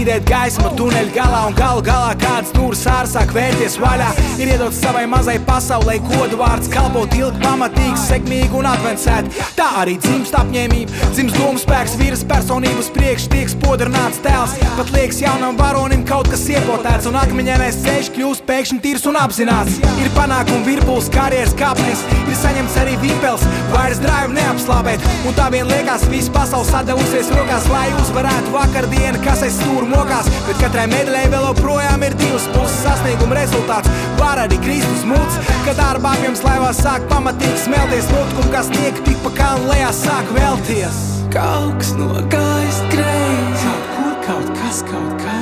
spīdēt 0.00 0.24
gaisma 0.24 0.70
tuneļa 0.78 1.12
galā, 1.12 1.40
un 1.50 1.54
galu 1.58 1.82
galā 1.84 2.14
kāds 2.16 2.52
ārā 2.88 3.08
sāk 3.10 3.32
vērties 3.34 3.74
vaļā. 3.82 4.08
Ir 4.40 4.48
iedots 4.54 4.78
savai 4.80 5.02
mazai 5.10 5.36
pasaulē, 5.44 5.98
kodu 6.06 6.38
vārds 6.40 6.70
kalpot 6.72 7.12
ilgi, 7.18 7.40
pamatīgs, 7.42 8.06
sekmīgi 8.08 8.56
un 8.56 8.68
advancēt. 8.70 9.28
Tā 9.58 9.66
arī 9.82 9.98
dzimst 10.00 10.36
apņēmība, 10.38 11.10
dzimst 11.12 11.36
domu 11.36 11.60
spēks, 11.60 11.98
vīras 12.00 12.22
personības 12.30 12.88
priekš, 12.94 13.26
tiek 13.34 13.52
spodrināts 13.52 14.22
tēls. 14.24 14.54
Pat 14.78 14.92
liekas 14.94 15.20
jaunam 15.20 15.58
varonim 15.60 16.06
kaut 16.08 16.30
kas 16.32 16.46
iepotēts, 16.48 17.10
un 17.10 17.18
akmeņainais 17.20 17.82
ceļš 17.84 18.10
kļūst 18.16 18.46
pēkšņi 18.48 18.80
tīrs 18.86 19.04
un 19.10 19.20
apzināts. 19.20 19.76
Ir 20.00 20.08
panākumi 20.16 20.64
virpuls, 20.70 21.10
karjeras 21.12 21.52
kāpnes, 21.60 22.06
ir 22.24 22.40
saņemts 22.40 22.78
arī 22.80 22.96
vipels, 23.04 23.44
vairs 23.74 24.00
drājumu 24.00 24.38
neapslāpēt. 24.38 25.04
Un 25.28 25.36
tā 25.36 25.50
vien 25.52 25.68
liekas, 25.68 26.08
viss 26.08 26.32
pasaules 26.32 26.72
sadavusies 26.72 27.32
rokās, 27.36 27.68
lai 27.74 27.88
uzvarētu 28.00 28.56
vakardienu 28.56 29.20
kas 29.26 29.44
aiz 29.44 29.60
stūra 29.60 29.89
mokās, 29.90 30.28
bet 30.46 30.58
katrai 30.62 30.86
medaļai 30.90 31.26
vēl 31.32 31.44
joprojām 31.50 32.02
ir 32.06 32.14
divas 32.20 32.46
puses 32.54 32.78
sasnieguma 32.84 33.36
rezultāts. 33.38 33.90
Var 34.20 34.36
arī 34.44 34.58
Kristus 34.62 35.04
mūts, 35.08 35.38
kad 35.66 35.78
darbā 35.80 36.12
jums 36.24 36.42
laivā 36.46 36.70
sāk 36.76 37.06
pamatīgi 37.10 37.58
smelties 37.64 38.10
notikumu, 38.12 38.50
kas 38.54 38.70
tiek 38.74 38.94
tik 39.06 39.18
pa 39.24 39.30
kalnu 39.38 39.70
lejā 39.70 39.90
sāk 39.96 40.26
vēlties. 40.36 40.96
Kaut 41.34 41.74
kas 41.78 41.92
nogājis 41.98 42.78
greizi, 42.90 43.66
kaut 43.66 43.84
kur 43.94 44.14
kaut 44.26 44.48
kas 44.58 44.78
kaut 44.88 45.14
kā. 45.22 45.38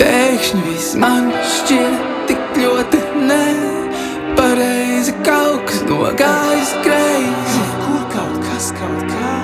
Pēkšņi 0.00 0.60
viss 0.66 0.90
man 1.00 1.32
šķiet 1.54 1.94
tik 2.28 2.42
ļoti 2.60 2.98
nepareizi, 3.30 5.12
kaut 5.24 5.62
kas 5.70 5.80
nogājis 5.88 6.72
greizi, 6.84 7.64
kaut 7.64 7.80
kur 7.88 8.02
kaut 8.18 8.38
kas 8.50 8.66
kaut 8.76 9.02
kā. 9.14 9.34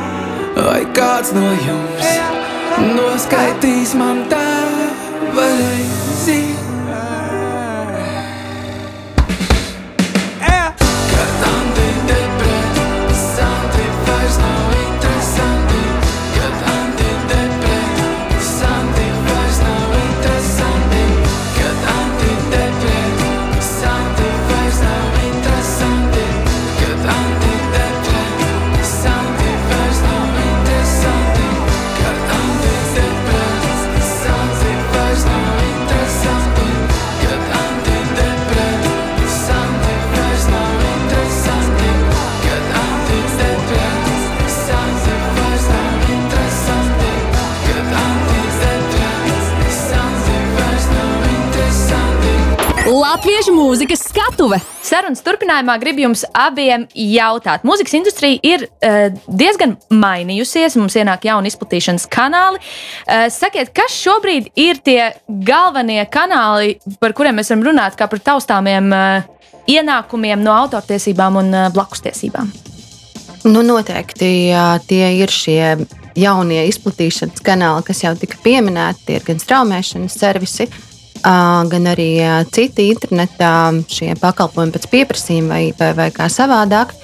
Vai 0.63 0.83
kāds 0.93 1.33
no 1.33 1.49
jums? 1.65 2.05
Yeah. 2.05 2.52
Noskaitīs 2.81 3.93
man 3.99 4.25
tā 4.33 4.45
pareizi. 5.37 6.72
Latviešu 53.23 53.53
mūzikas 53.55 54.01
skatuve. 54.09 54.57
Sarunas 54.83 55.21
turpinājumā 55.23 55.77
gribu 55.79 56.03
jums 56.03 56.25
abiem 56.35 56.89
jautāt. 56.91 57.63
Mūzikas 57.63 57.95
industrija 57.95 58.41
ir 58.43 58.65
uh, 58.67 59.15
diezgan 59.31 59.77
mainījusies, 59.95 60.75
mums 60.75 60.99
ienāk 60.99 61.29
jauni 61.29 61.53
izplatīšanas 61.53 62.09
kanāli. 62.11 62.59
Uh, 62.59 63.29
sakiet, 63.31 63.71
kas 63.79 63.95
šobrīd 63.95 64.51
ir 64.59 64.83
tie 64.83 65.13
galvenie 65.47 66.03
kanāli, 66.11 66.81
par 66.99 67.15
kuriem 67.15 67.39
mēs 67.39 67.55
varam 67.55 67.63
runāt, 67.71 67.95
kā 67.95 68.11
par 68.11 68.27
taustāmiem 68.27 68.91
uh, 68.91 69.49
ienākumiem 69.71 70.43
no 70.43 70.59
autortiesībām 70.65 71.39
un 71.45 71.55
uh, 71.55 71.71
blakustiesībām? 71.79 72.51
Nu, 73.47 73.63
noteikti 73.63 74.33
jā, 74.51 74.71
tie 74.91 75.13
ir 75.23 75.31
šie 75.31 75.61
jaunie 76.19 76.65
izplatīšanas 76.75 77.47
kanāli, 77.47 77.87
kas 77.87 78.03
jau 78.03 78.19
tika 78.19 78.43
pieminēti. 78.43 79.07
Tie 79.07 79.23
ir 79.23 79.31
gan 79.31 79.47
straumēšanas 79.47 80.25
servisi, 80.27 80.67
uh, 80.67 80.89
gan 81.23 81.87
arī 81.91 82.11
citi 82.55 82.89
internetā 82.91 83.55
šie 83.91 84.13
pakalpojumi 84.21 84.75
pēc 84.75 84.89
pieprasījuma 84.91 85.55
vai, 85.55 85.63
vai, 85.79 85.93
vai 85.99 86.11
kā 86.15 86.29
savādāk. 86.33 86.95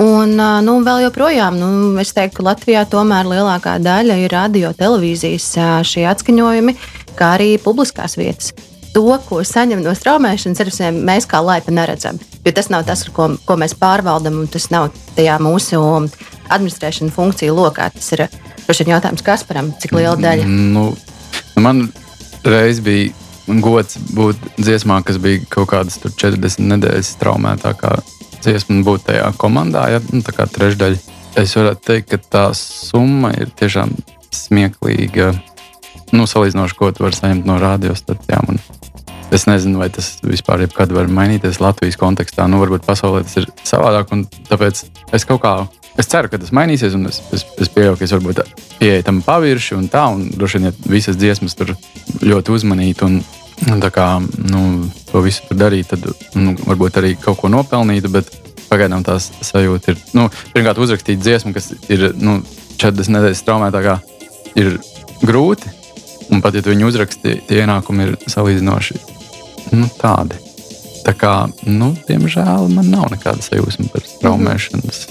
Un 0.00 0.34
nu, 0.66 0.72
vēl 0.82 1.04
joprojām, 1.04 1.54
nu, 1.54 1.68
es 2.02 2.10
teiktu, 2.16 2.40
ka 2.40 2.48
Latvijā 2.48 2.82
tomēr 2.90 3.28
lielākā 3.30 3.76
daļa 3.78 4.16
ir 4.24 4.32
radio, 4.34 4.72
televīzijas 4.74 5.52
šie 5.86 6.08
atskaņojumi, 6.10 6.74
kā 7.14 7.36
arī 7.36 7.54
publiskās 7.62 8.18
vietas. 8.18 8.50
To, 8.94 9.06
ko 9.26 9.40
saņem 9.46 9.82
no 9.82 9.94
straumēšanas 9.94 10.58
servisiem, 10.58 11.00
mēs 11.06 11.26
kā 11.30 11.40
laipa 11.42 11.72
neredzam. 11.74 12.18
Jo 12.44 12.52
tas 12.54 12.70
nav 12.70 12.84
tas, 12.86 13.06
ko, 13.10 13.32
ko 13.46 13.56
mēs 13.58 13.74
pārvaldam, 13.78 14.42
un 14.42 14.50
tas 14.50 14.68
nav 14.74 14.90
tajā 15.16 15.38
mūsu 15.42 15.80
administrēšanas 16.52 17.14
funkciju 17.14 17.54
lokā. 17.54 17.88
Tas 17.94 18.12
ir 18.14 18.90
jautājums 18.90 19.26
Kasparam, 19.26 19.72
cik 19.82 19.94
liela 19.94 20.14
daļa. 20.18 20.46
Nu, 20.46 20.88
man 21.58 21.88
reiz 22.46 22.82
bija 22.82 23.14
gods 23.46 23.98
būt 24.16 24.40
dziesmā, 24.56 25.00
kas 25.04 25.18
bija 25.22 25.42
kaut 25.52 25.70
kādas 25.72 25.98
40 26.00 26.64
nedēļas 26.74 27.14
traumētākā 27.20 27.96
dziesma, 28.44 28.82
būt 28.86 29.08
tajā 29.08 29.30
komandā, 29.40 29.88
ja 29.94 30.02
nu, 30.10 30.22
tā 30.24 30.34
kā 30.36 30.48
trešdaļa. 30.50 31.00
Es 31.40 31.56
varētu 31.58 31.82
teikt, 31.88 32.12
ka 32.12 32.18
tā 32.36 32.44
summa 32.54 33.32
ir 33.34 33.50
tiešām 33.58 33.92
smieklīga. 34.34 35.32
Nu, 36.14 36.28
salīdzinoši, 36.30 36.76
ko 36.78 36.92
tu 36.94 37.06
vari 37.06 37.18
saņemt 37.18 37.48
no 37.48 37.58
radiostacijām. 37.58 38.58
Es 39.34 39.48
nezinu, 39.50 39.80
vai 39.82 39.88
tas 39.90 40.12
vispār 40.22 40.62
jebkad 40.62 40.92
var 40.94 41.08
mainīties 41.10 41.58
Latvijas 41.58 41.96
kontekstā. 41.98 42.44
Nu, 42.46 42.60
varbūt 42.62 42.84
pasaulē 42.86 43.24
tas 43.26 43.34
ir 43.40 43.48
savādāk, 43.66 44.12
tāpēc 44.46 44.82
es 45.16 45.24
kaut 45.26 45.40
kā. 45.42 45.54
Es 45.98 46.06
ceru, 46.10 46.30
ka 46.30 46.38
tas 46.38 46.52
mainīsies, 46.54 46.94
es, 47.10 47.18
es, 47.34 47.42
es 47.64 47.70
pieņemu, 47.74 47.98
ka 47.98 48.06
es 48.06 48.12
varbūt 48.14 48.42
pieeju 48.78 49.02
tam 49.06 49.18
pavirši 49.26 49.74
un 49.74 49.88
tā, 49.90 50.04
un 50.14 50.28
droši 50.30 50.60
vien, 50.60 50.68
ja 50.70 50.90
visas 50.90 51.18
dziesmas 51.18 51.58
tur 51.58 51.72
ļoti 52.22 52.54
uzmanītu 52.54 53.08
un, 53.08 53.16
un 53.74 53.82
tā 53.82 53.90
kā 53.94 54.06
nu, 54.22 54.62
to 55.10 55.22
visu 55.24 55.48
tur 55.48 55.58
darītu, 55.64 55.96
tad 55.96 56.38
nu, 56.38 56.54
varbūt 56.68 57.00
arī 57.02 57.14
kaut 57.18 57.40
ko 57.40 57.50
nopelnītu. 57.50 58.10
Bet 58.14 58.30
pagaidām 58.68 59.02
tās 59.06 59.32
sajūta 59.42 59.94
ir, 59.94 60.04
nu, 60.14 60.28
pirmkārt, 60.52 60.78
uzrakstīt 60.82 61.22
dziesmu, 61.22 61.54
kas 61.58 61.72
ir 61.90 62.12
nu, 62.22 62.38
40 62.78 63.16
nedēļas 63.18 63.42
traumētā, 63.46 63.98
ir 64.62 64.76
grūti. 65.26 65.74
Un 66.30 66.40
pat 66.40 66.54
ja 66.56 66.62
tu 66.64 66.70
viņu 66.70 66.86
uzraksti, 66.88 67.34
tie 67.50 67.64
ienākumi 67.66 68.06
ir 68.06 68.14
salīdzinoši 68.30 69.13
nu, 69.78 69.90
tādi. 70.00 70.40
Tā 71.04 71.12
kā, 71.20 71.32
nu, 71.68 71.90
diemžēl, 72.08 72.70
man 72.72 72.86
nav 72.88 73.10
nekāda 73.12 73.44
sajūsma 73.44 73.90
par 73.92 74.06
straumēšanas 74.08 75.02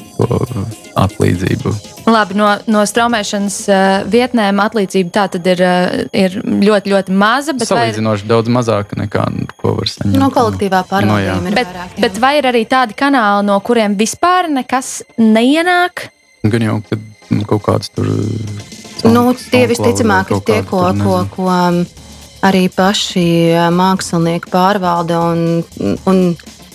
atlīdzību. 0.97 1.73
Labi, 2.09 2.37
no, 2.39 2.47
no 2.73 2.81
straumēšanas 2.89 3.57
uh, 3.69 3.83
vietnēm 4.09 4.57
atlīdzība 4.63 5.13
tā 5.13 5.27
tad 5.35 5.51
ir, 5.53 5.61
uh, 5.61 6.01
ir 6.09 6.39
ļoti, 6.41 6.95
ļoti 6.95 7.13
maza. 7.13 7.53
Salīdzinoši 7.53 8.25
vai... 8.25 8.31
daudz 8.33 8.53
mazāka 8.57 8.97
nekā 9.03 9.27
ko 9.53 9.75
var 9.77 9.93
saņemt. 9.93 10.17
No 10.17 10.31
kolektīvā 10.33 10.81
pārvaldījuma 10.89 11.39
no, 11.45 11.53
ir 11.53 11.59
bet, 11.61 11.69
vairāk. 11.69 11.93
Jā. 11.93 12.05
Bet 12.07 12.21
vai 12.25 12.33
ir 12.41 12.49
arī 12.49 12.65
tādi 12.73 12.97
kanāli, 12.97 13.47
no 13.51 13.61
kuriem 13.65 13.97
vispār 13.99 14.49
nekas 14.49 14.95
neienāk? 15.21 16.07
Gan 16.43 16.71
jau, 16.71 16.79
kad 16.89 17.09
nu, 17.29 17.45
kaut 17.47 17.67
kāds 17.69 17.93
tur. 17.93 18.09
Nu, 19.05 19.27
tie 19.37 19.67
visticamāk 19.69 20.33
ir 20.33 20.41
tie, 20.47 20.63
ko, 20.65 20.87
ko, 20.97 21.21
ko, 21.27 21.27
ko 21.37 22.02
arī 22.43 22.67
paši 22.73 23.25
mākslinieki 23.73 24.51
pārvalda 24.51 25.21
un, 25.31 25.63
un 26.09 26.21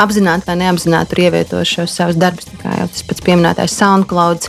apzināti 0.01 0.49
vai 0.49 0.57
neapzināti 0.63 1.13
tur 1.13 1.23
ievieto 1.27 1.61
šos 1.67 1.97
savus 1.99 2.19
darbus. 2.21 2.49
Kā 2.63 2.81
jau 2.81 2.89
tas 2.93 3.05
pats 3.09 3.25
pieminētais 3.27 3.77
SoundCloud, 3.77 4.49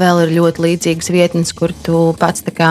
vēl 0.00 0.22
ir 0.24 0.34
ļoti 0.38 0.64
līdzīgas 0.68 1.12
vietnes, 1.14 1.52
kur 1.56 1.74
tu 1.86 2.06
pats 2.20 2.44
kā, 2.54 2.70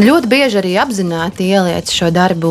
ļoti 0.00 0.32
bieži 0.32 0.60
arī 0.62 0.74
apzināti 0.80 1.50
ieliec 1.52 1.92
šo 1.92 2.10
darbu, 2.14 2.50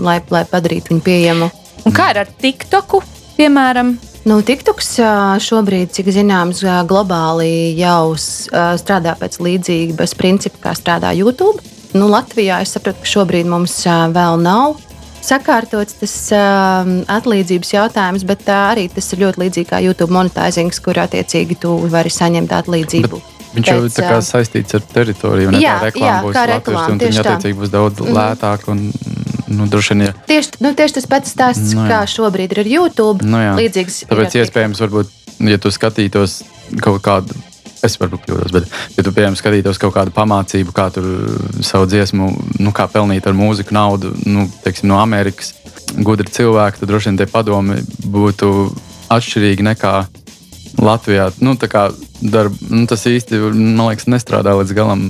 lai, 0.00 0.18
lai 0.32 0.44
padarītu 0.48 0.94
viņu 0.94 1.06
pieejamu. 1.06 1.52
Un 1.86 1.94
kā 1.94 2.10
ir 2.12 2.24
ar 2.24 2.30
TikToku, 2.42 3.02
piemēram? 3.36 3.96
Nu, 4.26 4.40
TikToks 4.42 4.96
šobrīd, 5.44 5.92
cik 5.94 6.08
zināms, 6.10 6.64
globāli 6.90 7.76
jau 7.78 8.16
strādā 8.18 9.12
pēc 9.20 9.38
līdzības 9.38 10.16
principa, 10.18 10.64
kā 10.64 10.72
strādā 10.74 11.12
YouTube. 11.14 11.62
Nu, 11.94 12.08
Latvijā 12.10 12.58
es 12.64 12.74
saprotu, 12.74 13.04
ka 13.04 13.12
šobrīd 13.12 13.48
mums 13.48 13.78
vēl 13.86 14.40
nav 14.42 14.80
sakārtots 15.26 15.98
tas 16.00 16.14
uh, 16.34 16.90
atlīdzības 17.10 17.72
jautājums, 17.74 18.26
bet 18.28 18.44
uh, 18.46 18.68
arī 18.72 18.86
tas 18.92 19.08
ir 19.12 19.24
ļoti 19.24 19.42
līdzīgi 19.44 19.70
kā 19.70 19.80
YouTube 19.84 20.14
monetizings, 20.14 20.80
kur 20.82 20.98
attiecīgi 21.02 21.58
tu 21.62 21.74
vari 21.92 22.12
saņemt 22.12 22.54
atlīdzību. 22.60 23.22
Bet 23.56 23.56
viņš 23.56 23.70
jau 23.70 23.78
ir 23.80 24.04
uh, 24.04 24.20
saistīts 24.24 24.76
ar 24.76 24.84
teritoriju, 24.92 25.50
un 25.50 25.58
jā, 25.58 25.78
tā 25.80 25.90
reklāma 25.90 26.12
jā, 26.12 26.20
būs 26.26 26.38
latviešu, 26.52 26.92
un 26.92 27.02
viņa 27.02 27.24
attiecīgi 27.24 27.58
būs 27.62 27.72
daudz 27.72 28.04
mm. 28.04 28.18
lētāk. 28.18 28.68
Un, 28.72 28.84
nu, 29.56 29.68
ja... 30.04 30.12
tieši, 30.30 30.60
nu, 30.66 30.72
tieši 30.78 30.98
tas 31.00 31.10
pats 31.10 31.34
stāsts, 31.34 31.74
nu, 31.74 31.88
kā 31.90 32.04
šobrīd 32.10 32.54
ir 32.54 32.62
ar 32.62 32.72
YouTube. 32.76 33.26
Nu, 33.26 33.40
jā. 33.42 33.56
Līdzīgs 33.58 34.04
Tāpēc 34.12 34.40
iespējams, 34.42 34.82
varbūt, 34.84 35.12
ja 35.48 35.60
tu 35.62 35.72
skatītos 35.74 36.42
kaut 36.84 37.02
kādu 37.06 37.38
es 37.86 37.96
varbūt 38.00 38.26
kļūdos, 38.26 38.54
bet, 38.54 38.66
ja 38.96 39.04
tu, 39.04 39.12
piemēram, 39.14 39.38
skatītos 39.38 39.80
kaut 39.82 39.94
kādu 39.96 40.14
pamācību, 40.16 40.74
kā 40.76 40.88
tur 40.94 41.06
savu 41.64 41.88
dziesmu, 41.90 42.28
nu, 42.60 42.74
kā 42.76 42.88
pelnīt 42.92 43.26
ar 43.26 43.36
mūziku 43.38 43.76
naudu, 43.76 44.12
nu, 44.26 44.46
teiksim, 44.64 44.90
no 44.90 45.00
Amerikas, 45.02 45.54
gudri 45.94 46.28
cilvēki, 46.32 46.82
tad 46.82 46.90
droši 46.90 47.12
vien 47.12 47.20
tie 47.20 47.28
padomi 47.30 47.80
būtu 48.04 48.52
atšķirīgi 49.14 49.66
nekā 49.66 49.94
Latvijā. 50.82 51.30
Nu, 51.40 51.54
darb, 51.56 52.56
nu, 52.68 52.84
tas 52.90 53.06
īsti, 53.08 53.40
man 53.54 53.88
liekas, 53.90 54.10
nestrādā 54.10 54.56
līdz 54.58 54.76
galam. 54.76 55.08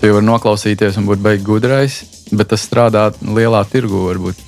Tu 0.00 0.10
vari 0.10 0.26
noklausīties 0.26 0.96
un 0.98 1.06
būt 1.06 1.20
beigts 1.22 1.46
gudrais, 1.46 2.00
bet 2.34 2.50
tas 2.50 2.64
strādā 2.66 3.10
lielā 3.22 3.62
tirgu, 3.70 4.08
varbūt 4.08 4.40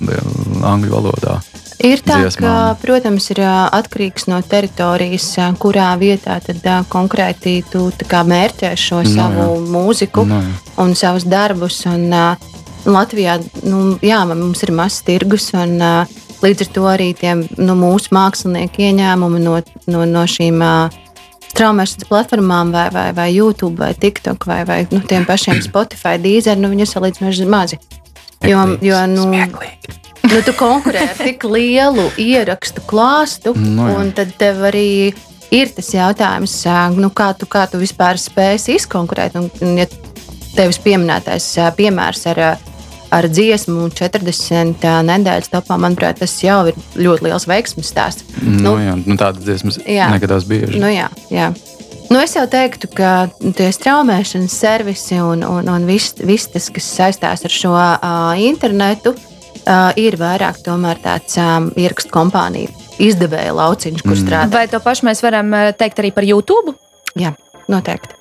angļu 0.67 0.91
valodā. 0.91 1.37
Ir 1.83 1.99
tā, 2.05 2.21
dziesmām. 2.23 2.45
ka, 2.45 2.51
protams, 2.79 3.27
ir 3.33 3.41
atkarīgs 3.45 4.29
no 4.31 4.39
teritorijas, 4.45 5.27
kurā 5.59 5.89
vietā 5.99 6.37
tad 6.43 6.63
konkrēti 6.91 7.57
tu 7.71 7.89
mērķē 7.91 8.71
šo 8.79 9.01
no, 9.01 9.07
nu 9.07 9.15
savu 9.15 9.47
jā. 9.47 9.63
mūziku 9.75 10.23
no, 10.25 10.39
nu 10.39 10.53
jā. 10.53 10.75
un 10.85 10.95
savus 10.95 11.27
darbus. 11.27 11.81
Un, 11.91 12.07
Latvijā 12.85 13.39
nu, 13.65 13.97
jā, 14.05 14.19
mums 14.29 14.61
ir 14.61 14.71
mazs 14.77 15.01
tirgus, 15.07 15.49
un 15.57 15.79
līdz 16.45 16.67
ar 16.67 16.69
to 16.75 16.85
arī 16.85 17.09
tie, 17.17 17.33
nu, 17.57 17.73
mūsu 17.79 18.13
mākslinieki 18.13 18.91
ieņēmumi 18.91 19.41
no, 19.41 19.57
no, 19.89 20.05
no 20.05 20.23
šīm 20.29 20.61
straumēšanas 21.49 22.09
platformām, 22.11 22.71
vai, 22.75 22.87
vai, 22.93 23.09
vai 23.17 23.27
YouTube, 23.33 23.81
vai 23.81 23.95
TikTok, 23.97 24.45
vai, 24.45 24.61
vai 24.69 24.79
nu, 24.93 25.01
tiem 25.01 25.25
pašiem 25.25 25.63
Spotify, 25.67 26.19
Deezer, 26.21 26.61
nu, 26.61 26.71
viņi 26.71 26.85
ir 26.85 26.93
salīdzinoši 26.93 27.49
mazi. 27.49 27.81
Jo, 28.45 28.67
jo 28.85 29.05
nu, 29.09 29.29
Smieklīgi 29.31 30.04
nu, 30.29 30.41
tu 30.45 30.53
konkurē 30.57 31.05
ar 31.11 31.17
tik 31.19 31.45
lielu 31.47 32.09
ierakstu 32.21 32.83
klāstu, 32.89 33.53
no, 33.55 33.87
nu 33.87 33.95
un 34.01 34.11
tad 34.15 34.33
tev 34.39 34.63
arī 34.69 35.13
ir 35.53 35.73
tas 35.75 35.91
jautājums, 35.93 36.57
nu, 36.97 37.11
kā, 37.15 37.31
tu, 37.37 37.47
kā 37.49 37.65
tu 37.69 37.81
vispār 37.81 38.19
spēsi 38.21 38.79
izkonkurēt. 38.79 39.37
Un, 39.39 39.49
ja 39.79 39.87
tevis 40.55 40.79
pieminētais 40.83 41.47
piemērs 41.77 42.25
ar, 42.31 42.41
ar 43.15 43.29
dziesmu 43.29 43.89
40 43.95 44.87
nedēļas 45.11 45.51
topā, 45.53 45.77
manuprāt, 45.81 46.19
tas 46.23 46.35
jau 46.43 46.63
ir 46.71 46.81
ļoti 46.97 47.29
liels 47.29 47.47
veiksmes 47.49 47.93
stāsts. 47.93 48.25
Nu, 48.41 48.57
nu, 48.71 48.75
jā, 48.81 48.97
nu, 49.03 49.19
tādas 49.21 49.45
dziesmas 49.45 49.79
negadās 49.85 50.47
bieži. 50.49 50.81
Nu, 50.81 50.91
jā, 50.91 51.09
jā. 51.33 51.53
Nu, 52.05 52.19
es 52.21 52.35
jau 52.35 52.43
teiktu, 52.45 52.85
ka 52.93 53.31
tie 53.57 53.71
straumēšanas 53.73 54.53
servisi 54.53 55.17
un, 55.17 55.41
un, 55.41 55.71
un 55.73 55.87
viss, 55.89 56.13
vis 56.21 56.45
tas, 56.53 56.67
kas 56.73 56.89
saistās 56.99 57.41
ar 57.47 57.53
šo 57.53 57.71
uh, 57.73 58.35
internetu, 58.37 59.15
uh, 59.15 59.34
uh, 59.65 59.91
ir 59.99 60.17
vairāk 60.21 60.61
tāds 60.63 61.37
um, 61.41 61.71
ierakstu 61.75 62.13
kompāniju 62.13 62.71
izdevēja 63.01 63.55
lauciņš, 63.55 64.03
kur 64.05 64.15
mm. 64.15 64.21
strādā. 64.23 64.51
Vai 64.55 64.67
to 64.71 64.79
pašu 64.83 65.09
mēs 65.09 65.23
varam 65.25 65.51
teikt 65.77 65.99
arī 65.99 66.13
par 66.15 66.27
YouTube? 66.27 66.77
Jā, 67.19 67.35
noteikti. 67.71 68.15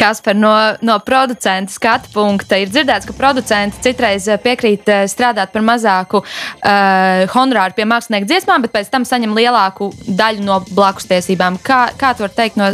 Kasper, 0.00 0.36
no, 0.36 0.52
no 0.80 0.94
producenta 1.04 1.72
skatu 1.72 2.08
punkta 2.14 2.56
ir 2.56 2.70
dzirdēts, 2.72 3.04
ka 3.04 3.12
producenti 3.12 3.82
citreiz 3.84 4.30
piekrīt 4.40 4.88
strādāt 5.12 5.52
par 5.52 5.64
mazāku 5.66 6.22
uh, 6.22 7.26
honorāru 7.34 7.76
pie 7.76 7.84
mākslinieka 7.90 8.30
dziesmām, 8.30 8.64
bet 8.64 8.72
pēc 8.78 8.88
tam 8.92 9.04
saņem 9.04 9.34
lielāku 9.36 9.90
daļu 10.08 10.46
no 10.46 10.56
blakus 10.70 11.08
tiesībām. 11.10 11.58
Kā, 11.64 11.82
kā 12.00 12.14
tu 12.16 12.24
vari 12.24 12.38
teikt 12.38 12.56
no, 12.56 12.70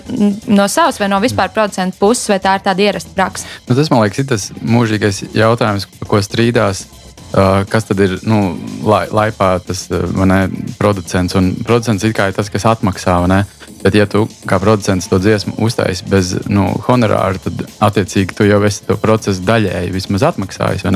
no 0.46 0.68
savas 0.70 1.00
vai 1.02 1.10
no 1.10 1.18
vispār 1.24 1.50
producenta 1.54 1.98
puses, 1.98 2.28
vai 2.30 2.38
tā 2.42 2.60
ir 2.60 2.66
tāda 2.68 2.86
ierasta 2.86 3.18
praksa? 3.18 3.50
Nu, 3.66 3.74
tas 3.74 3.90
man 3.90 4.04
liekas, 4.04 4.22
ir 4.22 4.30
tas 4.30 4.46
mūžīgais 4.62 5.24
jautājums, 5.34 5.90
par 5.98 6.14
ko 6.14 6.22
strīdās 6.22 6.86
Uh, 6.86 7.05
kas 7.32 7.88
tad 7.88 8.00
ir 8.00 8.18
nu, 8.26 8.56
lai, 8.86 9.06
laipā 9.12 9.56
tas 9.66 9.86
uh, 9.90 10.06
ne, 10.28 10.46
producents? 10.78 11.36
Un 11.38 11.52
producents 11.66 12.04
ir 12.06 12.14
tas, 12.14 12.50
kas 12.52 12.66
atmaksā. 12.68 13.18
Bet, 13.82 13.94
ja 13.94 14.06
tu 14.10 14.24
kā 14.48 14.58
producents 14.62 15.06
to 15.10 15.18
dziesmu 15.22 15.58
uztaisīsi 15.62 16.10
bez 16.10 16.32
nu, 16.50 16.68
honorāra, 16.88 17.38
tad 17.42 17.66
attiecīgi 17.84 18.34
tu 18.34 18.46
jau 18.48 18.62
esi 18.66 18.86
to 18.86 18.96
procesu 18.98 19.44
daļēji 19.46 19.92
vismaz 19.94 20.24
atmaksājis. 20.32 20.86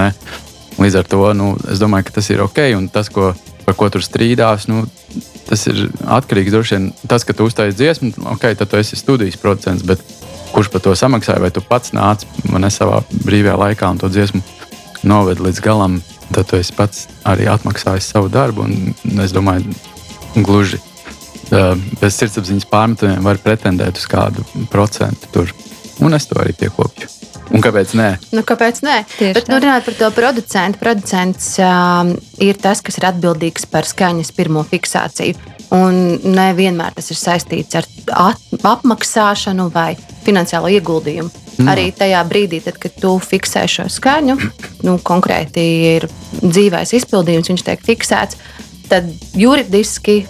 Līdz 0.80 0.96
ar 0.96 1.08
to 1.10 1.20
nu, 1.36 1.52
es 1.70 1.82
domāju, 1.82 2.08
ka 2.08 2.16
tas 2.18 2.30
ir 2.32 2.40
ok. 2.42 2.62
Un 2.78 2.88
tas, 2.88 3.10
ko, 3.12 3.34
par 3.66 3.76
ko 3.76 3.90
tur 3.92 4.02
strīdās, 4.02 4.66
nu, 4.70 4.86
tas 5.48 5.66
ir 5.68 5.88
atkarīgs 6.06 6.54
no 6.54 6.62
tā, 6.64 6.80
tas, 7.10 7.26
ka 7.26 7.36
tu 7.36 7.46
uztaisīji 7.50 7.78
dziesmu, 7.78 8.12
ok, 8.36 8.48
tad 8.56 8.70
tu 8.70 8.80
esi 8.80 8.98
studijas 8.98 9.38
producents. 9.40 9.84
Bet 9.86 10.02
kurš 10.54 10.70
par 10.72 10.82
to 10.84 10.94
samaksāja, 10.96 11.42
vai 11.42 11.52
tu 11.54 11.62
pats 11.62 11.92
nāc 11.94 12.24
man 12.50 12.66
savā 12.72 13.02
brīvajā 13.12 13.58
laikā 13.60 13.90
un 13.92 14.00
to 14.00 14.10
dziesmu 14.10 14.40
noved 15.06 15.42
līdz 15.42 15.62
galam? 15.64 16.00
Tad 16.34 16.50
tu 16.50 16.58
esi 16.60 16.74
pats 16.76 17.06
arī 17.28 17.48
atmaksājis 17.50 18.10
savu 18.14 18.30
darbu. 18.32 18.66
Es 19.24 19.34
domāju, 19.36 19.74
gluži 20.36 20.80
uh, 20.80 21.74
bez 22.00 22.18
sirdsapziņas 22.18 22.68
pārmetumiem 22.70 23.24
var 23.26 23.40
pretendēt 23.42 24.00
uz 24.00 24.06
kādu 24.10 24.44
procentu 24.72 25.32
tur. 25.34 25.54
Un 26.00 26.16
es 26.16 26.28
to 26.30 26.38
arī 26.40 26.54
piekopju. 26.56 27.10
Un 27.50 27.62
kāpēc 27.64 27.92
nē? 27.98 28.08
Nu, 28.36 28.44
kāpēc 28.46 28.78
nē? 28.86 28.96
Tieši 29.16 29.34
Bet, 29.34 29.48
nu, 29.50 29.58
runājot 29.58 29.88
par 29.88 29.96
to 29.98 30.10
producentu, 30.14 30.78
producents 30.78 31.48
um, 31.58 32.12
ir 32.38 32.60
tas, 32.62 32.82
kas 32.84 33.00
ir 33.00 33.08
atbildīgs 33.10 33.66
par 33.70 33.88
skaņas 33.88 34.30
pirmo 34.36 34.62
fiksāciju. 34.70 35.56
Un 35.74 36.18
nevienmēr 36.34 36.94
tas 36.96 37.10
ir 37.12 37.18
saistīts 37.18 37.78
ar 37.78 37.86
apmaksāšanu 38.70 39.68
vai 39.74 39.92
finansiālo 40.24 40.70
ieguldījumu. 40.78 41.49
Mm. 41.61 41.68
Arī 41.68 41.90
tajā 41.92 42.20
brīdī, 42.25 42.62
tad, 42.64 42.79
kad 42.81 42.94
tu 42.96 43.14
fiksē 43.20 43.66
šo 43.68 43.85
skaņu, 43.92 44.37
nu, 44.87 44.96
konkrēti 45.05 45.64
ir 45.90 46.07
dzīvais 46.40 46.94
izpildījums, 46.96 47.51
viņš 47.53 47.64
tiek 47.66 47.83
fiksēts, 47.85 48.38
tad 48.88 49.11
juridiski 49.37 50.23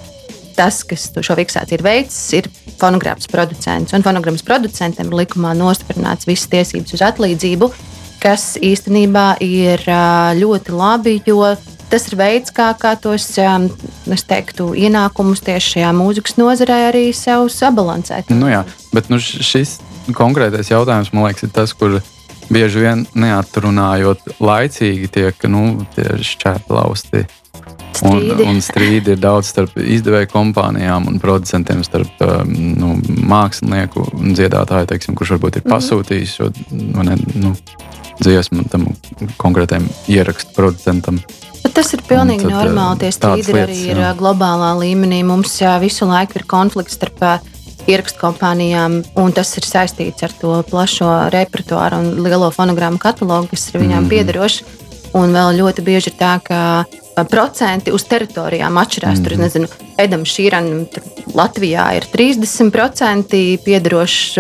tas, 0.59 0.83
kas 0.85 1.09
šo 1.25 1.37
fiksāciju 1.39 1.79
ir 1.79 1.85
veicis, 1.87 2.21
ir 2.37 2.49
fonogrammas 2.81 3.31
producents. 3.31 3.95
Un 3.97 4.05
fonogrammas 4.05 4.45
producentam 4.47 5.09
ir 5.09 5.21
likumā 5.23 5.55
nostiprināts 5.57 6.29
visas 6.29 6.51
tiesības 6.53 6.97
uz 6.97 7.05
atlīdzību, 7.07 7.71
kas 8.21 8.55
īstenībā 8.61 9.29
ir 9.45 9.85
ļoti 10.41 10.75
labi, 10.77 11.21
jo 11.29 11.45
tas 11.91 12.07
ir 12.11 12.19
veids, 12.21 12.53
kā, 12.55 12.71
kā 12.79 12.95
tos 13.01 13.27
teiktu, 14.31 14.73
ienākumus 14.79 15.43
tieši 15.47 15.77
šajā 15.77 15.95
mūzikas 15.97 16.37
nozarē 16.39 16.83
arī 16.91 17.07
sev 17.17 17.49
sabalansēt. 17.55 18.31
Nu, 18.35 18.51
jā, 18.51 18.65
bet 18.95 19.11
nu, 19.11 19.19
šis 19.23 19.79
konkrētais 20.17 20.73
jautājums, 20.73 21.13
man 21.15 21.29
liekas, 21.29 21.47
ir 21.47 21.53
tas, 21.55 21.75
kur 21.77 22.01
bieži 22.51 22.85
vien 22.85 23.05
neatrunājot 23.15 24.41
laicīgi 24.43 25.11
tiek 25.13 25.47
nu, 25.51 25.85
šķērplausti. 25.97 27.27
Un, 28.07 28.23
un 28.47 28.61
strīdi 28.65 29.13
ir 29.13 29.19
daudz 29.21 29.51
starp 29.51 29.75
izdevēju 29.77 30.31
kompānijām 30.31 31.09
un 31.11 31.19
producentiem, 31.21 31.83
starp 31.85 32.23
um, 32.25 32.53
nu, 32.79 32.95
mākslinieku 33.29 34.07
un 34.17 34.33
dziedātāju, 34.39 34.89
teiksim, 34.93 35.19
kurš 35.19 35.35
varbūt 35.37 35.59
ir 35.59 35.67
mhm. 35.67 35.75
pasūtījis 35.75 36.37
šo 36.39 36.49
ne, 36.71 37.19
nu, 37.43 37.53
dziesmu 38.21 38.65
tam 38.73 38.87
konkrētajam 39.41 39.89
ierakstu 40.13 40.55
producentam. 40.57 41.21
Bet 41.61 41.75
tas 41.77 41.91
ir 41.93 42.03
pilnīgi 42.09 42.47
tad, 42.47 42.55
normāli. 42.55 43.03
Tie 43.03 43.13
strīdi 43.13 43.53
lietas, 43.53 43.67
arī 43.67 43.81
ir 43.93 44.01
jā. 44.01 44.13
globālā 44.17 44.71
līmenī. 44.81 45.21
Mums 45.29 45.59
visu 45.83 46.09
laiku 46.09 46.41
ir 46.41 46.47
konflikts 46.49 46.97
starp 46.97 47.21
ierakstu 47.87 48.19
kompānijām, 48.21 49.01
un 49.21 49.33
tas 49.33 49.57
ir 49.57 49.67
saistīts 49.67 50.23
ar 50.27 50.33
to 50.41 50.63
plašo 50.71 51.11
repertuāru 51.33 52.01
un 52.03 52.23
lielo 52.25 52.51
fonogrammu 52.55 52.99
katalogu, 52.99 53.51
kas 53.51 53.69
ir 53.71 53.81
viņām 53.81 54.05
mm 54.05 54.05
-hmm. 54.05 54.09
piederoši. 54.09 54.65
Un 55.13 55.33
vēl 55.35 55.57
ļoti 55.59 55.83
bieži 55.83 56.13
ir 56.13 56.17
tā, 56.19 56.39
ka 56.43 56.85
procenti 57.31 57.93
uz 57.93 58.05
teritorijām 58.05 58.79
atšķirās. 58.79 59.19
Mm 59.19 59.21
-hmm. 59.21 59.25
Tur, 59.25 59.33
mhm. 59.33 59.43
nezinu, 59.43 59.69
Edam 59.99 60.25
Šīranam 60.25 60.87
Latvijā 61.35 61.97
ir 61.97 62.07
30% 62.13 63.59
piedarošs 63.65 64.35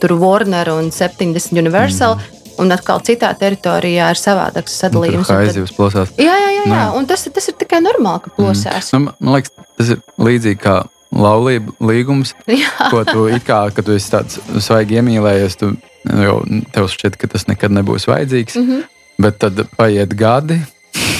tur 0.00 0.12
Warner 0.12 0.70
un 0.70 0.90
70% 0.90 1.58
Universal. 1.58 2.14
Mm 2.14 2.20
-hmm. 2.20 2.36
Un 2.58 2.72
atkal 2.72 3.00
citā 3.00 3.34
teritorijā 3.36 4.10
ir 4.10 4.16
savādāks 4.16 4.76
sadalījums. 4.80 5.28
Tā 5.28 5.44
aizjūtas 5.44 5.76
plosās. 5.76 6.08
Jā, 6.16 6.24
jā, 6.24 6.50
jā, 6.56 6.64
jā. 6.66 6.86
Nu, 6.86 6.98
un 6.98 7.06
tas, 7.06 7.28
tas 7.34 7.48
ir 7.48 7.54
tikai 7.54 7.80
normāli, 7.80 8.20
ka 8.22 8.30
plosās. 8.36 8.92
Mm. 8.92 9.04
Nu, 9.04 9.12
man 9.20 9.34
liekas, 9.34 9.50
tas 9.76 9.88
ir 9.88 9.98
līdzīgi 10.18 10.56
kā 10.56 10.84
laulība 11.14 11.74
līgums, 11.80 12.34
jā. 12.62 12.90
ko 12.90 13.04
tu 13.08 13.26
it 13.32 13.46
kā, 13.46 13.66
kad 13.74 13.86
tu 13.86 13.96
esi 13.96 14.12
tāds 14.12 14.40
svaigi 14.64 15.00
iemīlējies, 15.00 15.58
tu 15.60 15.74
jau 16.06 16.38
tev 16.74 16.88
šķiet, 16.92 17.18
ka 17.20 17.30
tas 17.34 17.48
nekad 17.50 17.74
nebūs 17.74 18.08
vajadzīgs. 18.10 18.56
Mm 18.60 18.70
-hmm. 18.70 18.88
Bet 19.16 19.38
tad 19.40 19.62
paiet 19.76 20.12
gadi, 20.14 20.60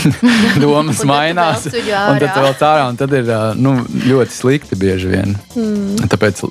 domas 0.63 1.03
mainās. 1.05 1.67
Un 1.67 2.19
tad 2.21 2.37
vēl 2.37 2.55
tā, 2.61 2.73
un 2.89 2.99
tad 3.01 3.13
ir 3.17 3.31
nu, 3.57 3.79
ļoti 4.07 4.35
slikti 4.35 4.79
bieži 4.79 5.13
vien. 5.13 5.37
Mm. 5.55 6.09
Tāpēc 6.13 6.45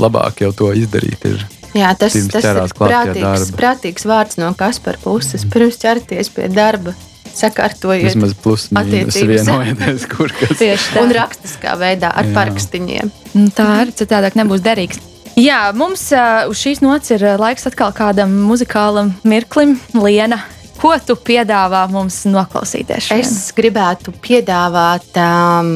labāk 0.00 0.42
jau 0.46 0.52
to 0.56 0.72
izdarīt. 0.72 1.24
Ir. 1.28 1.44
Jā, 1.76 1.92
tas, 1.98 2.16
tas 2.32 2.44
ir 2.44 2.62
prātīgs, 2.78 3.52
prātīgs 3.56 4.06
vārds 4.08 4.40
no 4.40 4.52
Kaspara 4.56 5.00
puses. 5.02 5.44
Pirms 5.52 5.76
ķerties 5.82 6.32
pie 6.32 6.48
darba, 6.52 6.94
sakārtojiet. 7.36 8.08
Vismaz 8.10 8.34
plus 8.42 8.68
mīnus 8.74 9.20
vienojieties, 9.20 10.08
kur 10.12 10.32
kas. 10.38 10.56
Tieši 10.60 10.94
tā. 10.94 11.04
Un 11.04 11.14
rakstiskā 11.16 11.76
veidā 11.80 12.10
ar 12.10 12.26
Jā. 12.28 12.34
parakstiņiem. 12.38 13.12
Nu, 13.36 13.46
tā 13.54 13.68
arī 13.82 13.94
citādāk 13.96 14.38
nebūs 14.40 14.64
derīgs. 14.64 15.02
Jā, 15.36 15.66
mums 15.76 16.08
uh, 16.16 16.46
uz 16.48 16.56
šīs 16.62 16.80
nots 16.80 17.12
ir 17.12 17.24
laiks 17.36 17.68
atkal 17.68 17.92
kādam 17.96 18.32
muzikālam 18.48 19.12
mirklim. 19.28 19.76
Liena, 19.92 20.40
Ko 20.76 20.92
tu 21.00 21.14
piedāvā 21.16 21.86
mums 21.88 22.18
noklausīties? 22.28 23.06
Šodien? 23.08 23.24
Es 23.24 23.52
gribētu 23.56 24.12
piedāvāt 24.20 25.16
um, 25.22 25.70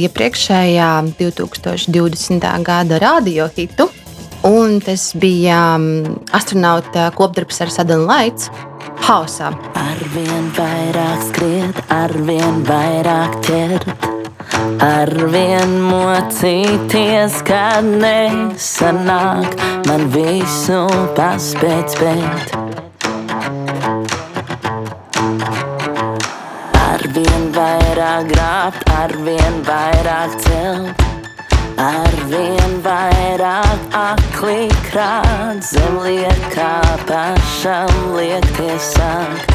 iepriekšējā 0.00 0.88
2020. 1.18 2.46
gada 2.64 3.00
radiohitu. 3.02 3.90
Un 4.48 4.80
tas 4.82 5.10
bija 5.20 5.58
um, 5.76 6.16
astronauta 6.34 7.10
kopdarbs 7.14 7.60
ar 7.62 7.70
Sadanu 7.70 8.08
Laits. 8.08 8.48
Hausā. 9.02 9.48
Arvien 9.74 10.44
vairāk 10.54 11.22
skriet, 11.26 11.78
arvien 11.90 12.60
vairāk 12.68 13.34
ķert, 13.42 14.04
arvien 14.86 15.74
mocīties, 15.88 17.40
kad 17.48 17.88
nesanāk 18.04 19.58
man 19.88 20.06
visu 20.14 20.84
paspēt 21.18 21.96
spēt. 21.96 22.54
Arvien 26.86 27.48
vairāk 27.58 28.30
grābt, 28.30 28.86
arvien 29.02 29.62
vairāk 29.66 30.38
celt, 30.46 31.01
arvien 31.80 32.74
vairāk 32.84 33.96
akli 33.96 34.68
krāt, 34.88 35.62
zem 35.64 35.98
liekā 36.04 36.74
pašam 37.08 37.92
liekties 38.16 38.90
sāk. 38.96 39.46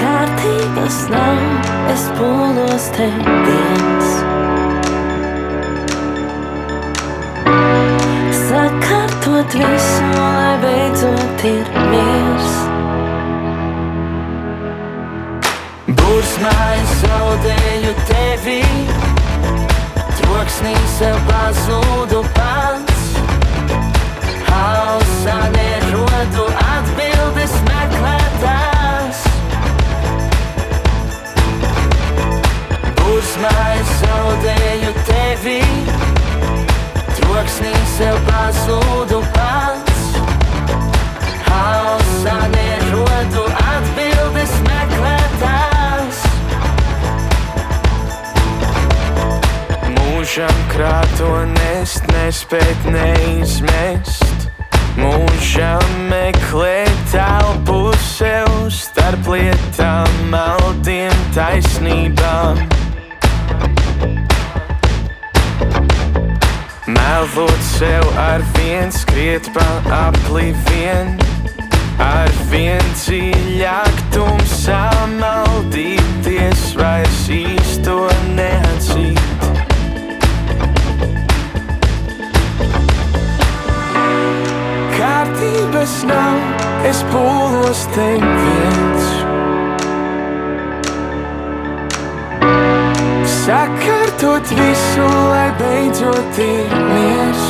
Kārtības 0.00 1.04
nav, 1.14 1.70
es 1.94 2.08
pūlos 2.18 2.90
te 2.98 3.12
viens. 3.26 4.18
sakārtot 8.48 9.54
visu, 9.60 10.08
lai 10.16 10.56
beidzot 10.62 11.46
ir 11.52 11.70
miers. 11.92 12.67
Bursmā 16.18 16.52
es 16.74 16.92
zaudēju 16.98 17.90
tevi, 18.08 18.62
troksnī 20.18 20.72
sev 20.96 21.14
pazudu 21.28 22.24
pats. 22.34 23.04
Hausā 24.48 25.36
nerodu 25.54 26.48
atbildes 26.64 27.54
meklētās. 27.68 29.22
Bursmā 32.98 33.56
es 33.78 33.92
zaudēju 34.02 34.94
tevi 35.12 35.60
troksnī 37.20 37.76
sev 37.94 38.18
pazūdu 38.26 39.22
pats. 39.38 40.02
Hausā 41.46 42.40
nerodu 42.42 42.67
Mūžam 50.28 50.58
krāto 50.68 51.28
nest, 51.48 52.04
nespēt 52.12 52.82
neizmest. 52.92 54.42
Mūžam 55.00 55.94
meklēt 56.10 56.98
telpu 57.08 57.94
sev 58.10 58.50
starp 58.68 59.24
lietām, 59.32 60.18
maldiem, 60.28 61.14
taisnībām. 61.32 62.60
Melot 66.92 67.64
sev 67.70 68.04
ar 68.26 68.44
vien, 68.58 68.92
skriet 68.92 69.48
pa 69.56 69.64
apli 70.02 70.50
vien, 70.68 71.16
ar 72.04 72.28
vien 72.52 72.84
dziļāk 73.00 74.04
tumsā 74.12 74.84
maldīties, 75.16 76.68
vairs 76.76 77.24
īsto 77.40 78.02
neatzīt. 78.36 79.27
Kārtības 85.18 85.92
nav, 86.06 86.36
es 86.86 86.98
pūlos 87.10 87.80
te 87.90 88.04
viens. 88.22 89.06
Sakārtot 93.32 94.52
visu, 94.60 95.08
lai 95.32 95.48
beidzot 95.58 96.38
ir 96.44 96.76
miers. 96.92 97.48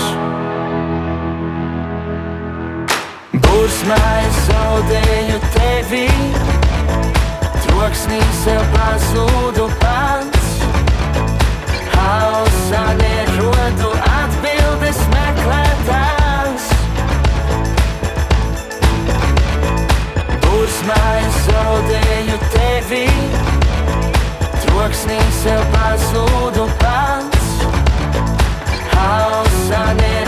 Bursmā 3.36 4.00
es 4.22 4.40
zaudēju 4.48 5.44
tevi, 5.58 6.06
troksnī 7.66 8.24
sev 8.40 8.64
pazūdu 8.78 9.68
pats. 9.84 10.50
Hausā 11.92 12.86
nerodu 12.96 13.17
Es 20.88 21.34
zaudēju 21.44 22.36
tevi 22.54 23.02
troksnī 24.62 25.18
sev 25.42 25.60
pazūdu 25.74 26.64
pats. 26.80 27.50
Hausā 28.94 29.84
nerodu 30.00 30.27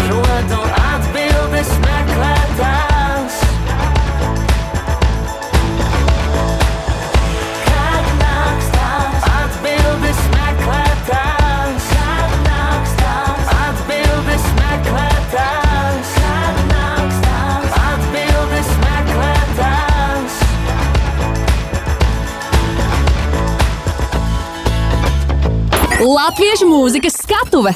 Latviešu 26.00 26.64
mūzikas 26.64 27.18
skatuve! 27.20 27.74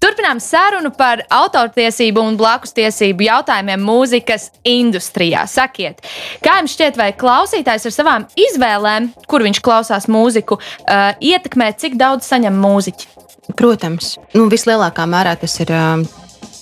Turpinām 0.00 0.38
sarunu 0.40 0.88
par 0.96 1.20
autortiesību 1.28 2.22
un 2.24 2.38
blakus 2.40 2.72
tiesību 2.72 3.26
jautājumiem 3.26 3.82
mūzikas 3.84 4.46
industrijā. 4.64 5.42
Sakiet, 5.44 6.00
kā 6.40 6.54
jums 6.62 6.72
šķiet, 6.78 6.96
vai 6.96 7.10
klausītājs 7.12 7.84
ar 7.90 7.92
savām 7.92 8.26
izvēlēm, 8.40 9.10
kur 9.28 9.44
viņš 9.44 9.60
klausās 9.60 10.08
mūziku, 10.08 10.56
uh, 10.56 11.12
ietekmē, 11.20 11.74
cik 11.76 12.00
daudz 12.00 12.30
saņem 12.30 12.56
mūziķi? 12.56 13.12
Protams, 13.58 14.14
nu, 14.32 14.48
vislielākā 14.48 15.04
mērā 15.04 15.36
tas 15.36 15.60
ir 15.60 15.76
uh, 15.76 16.00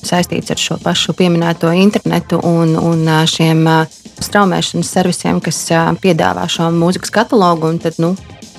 saistīts 0.02 0.50
ar 0.50 0.58
šo 0.58 0.82
pašu 0.82 1.14
pieminēto 1.14 1.70
internetu 1.70 2.42
un, 2.42 2.74
un 2.74 3.06
uh, 3.06 3.22
šiem 3.30 3.62
uh, 3.62 3.98
straumēšanas 4.26 4.96
servisiem, 4.98 5.38
kas 5.38 5.68
uh, 5.70 5.92
piedāvā 6.02 6.50
šo 6.50 6.72
mūzikas 6.74 7.14
katalogu. 7.14 7.70
Un 7.70 7.84
tad, 7.84 8.02
nu, 8.02 8.16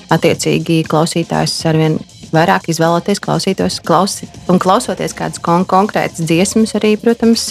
attiecīgi, 0.08 0.86
klausītājs 0.88 1.60
arvien 1.68 2.00
vairāk 2.00 2.17
izvēloties, 2.68 3.20
klausītos, 3.24 3.80
klausi, 3.84 4.28
un 4.48 4.60
klausoties 4.62 5.16
kādas 5.16 5.40
kon 5.42 5.66
konkrētas 5.68 6.24
dziesmas, 6.24 6.74
arī, 6.78 6.96
protams, 7.00 7.46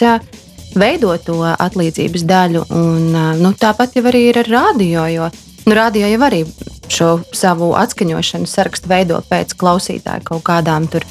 veido 0.77 1.15
to 1.23 1.41
atlīdzības 1.49 2.25
daļu. 2.27 2.63
Un, 2.75 3.11
nu, 3.41 3.53
tāpat 3.57 3.97
jau 3.97 4.05
arī 4.09 4.27
ir 4.31 4.41
ar 4.43 4.51
radio, 4.51 5.05
jo 5.11 5.29
nu, 5.65 5.75
radio 5.75 6.07
jau 6.07 6.23
arī 6.27 6.43
šo 6.87 7.11
savu 7.35 7.73
atskaņošanu 7.77 8.47
sarakstu 8.47 8.89
veido 8.91 9.21
pēc 9.29 9.55
klausītāja 9.59 10.23
kaut 10.27 10.45
kādām 10.47 10.87
tur. 10.91 11.05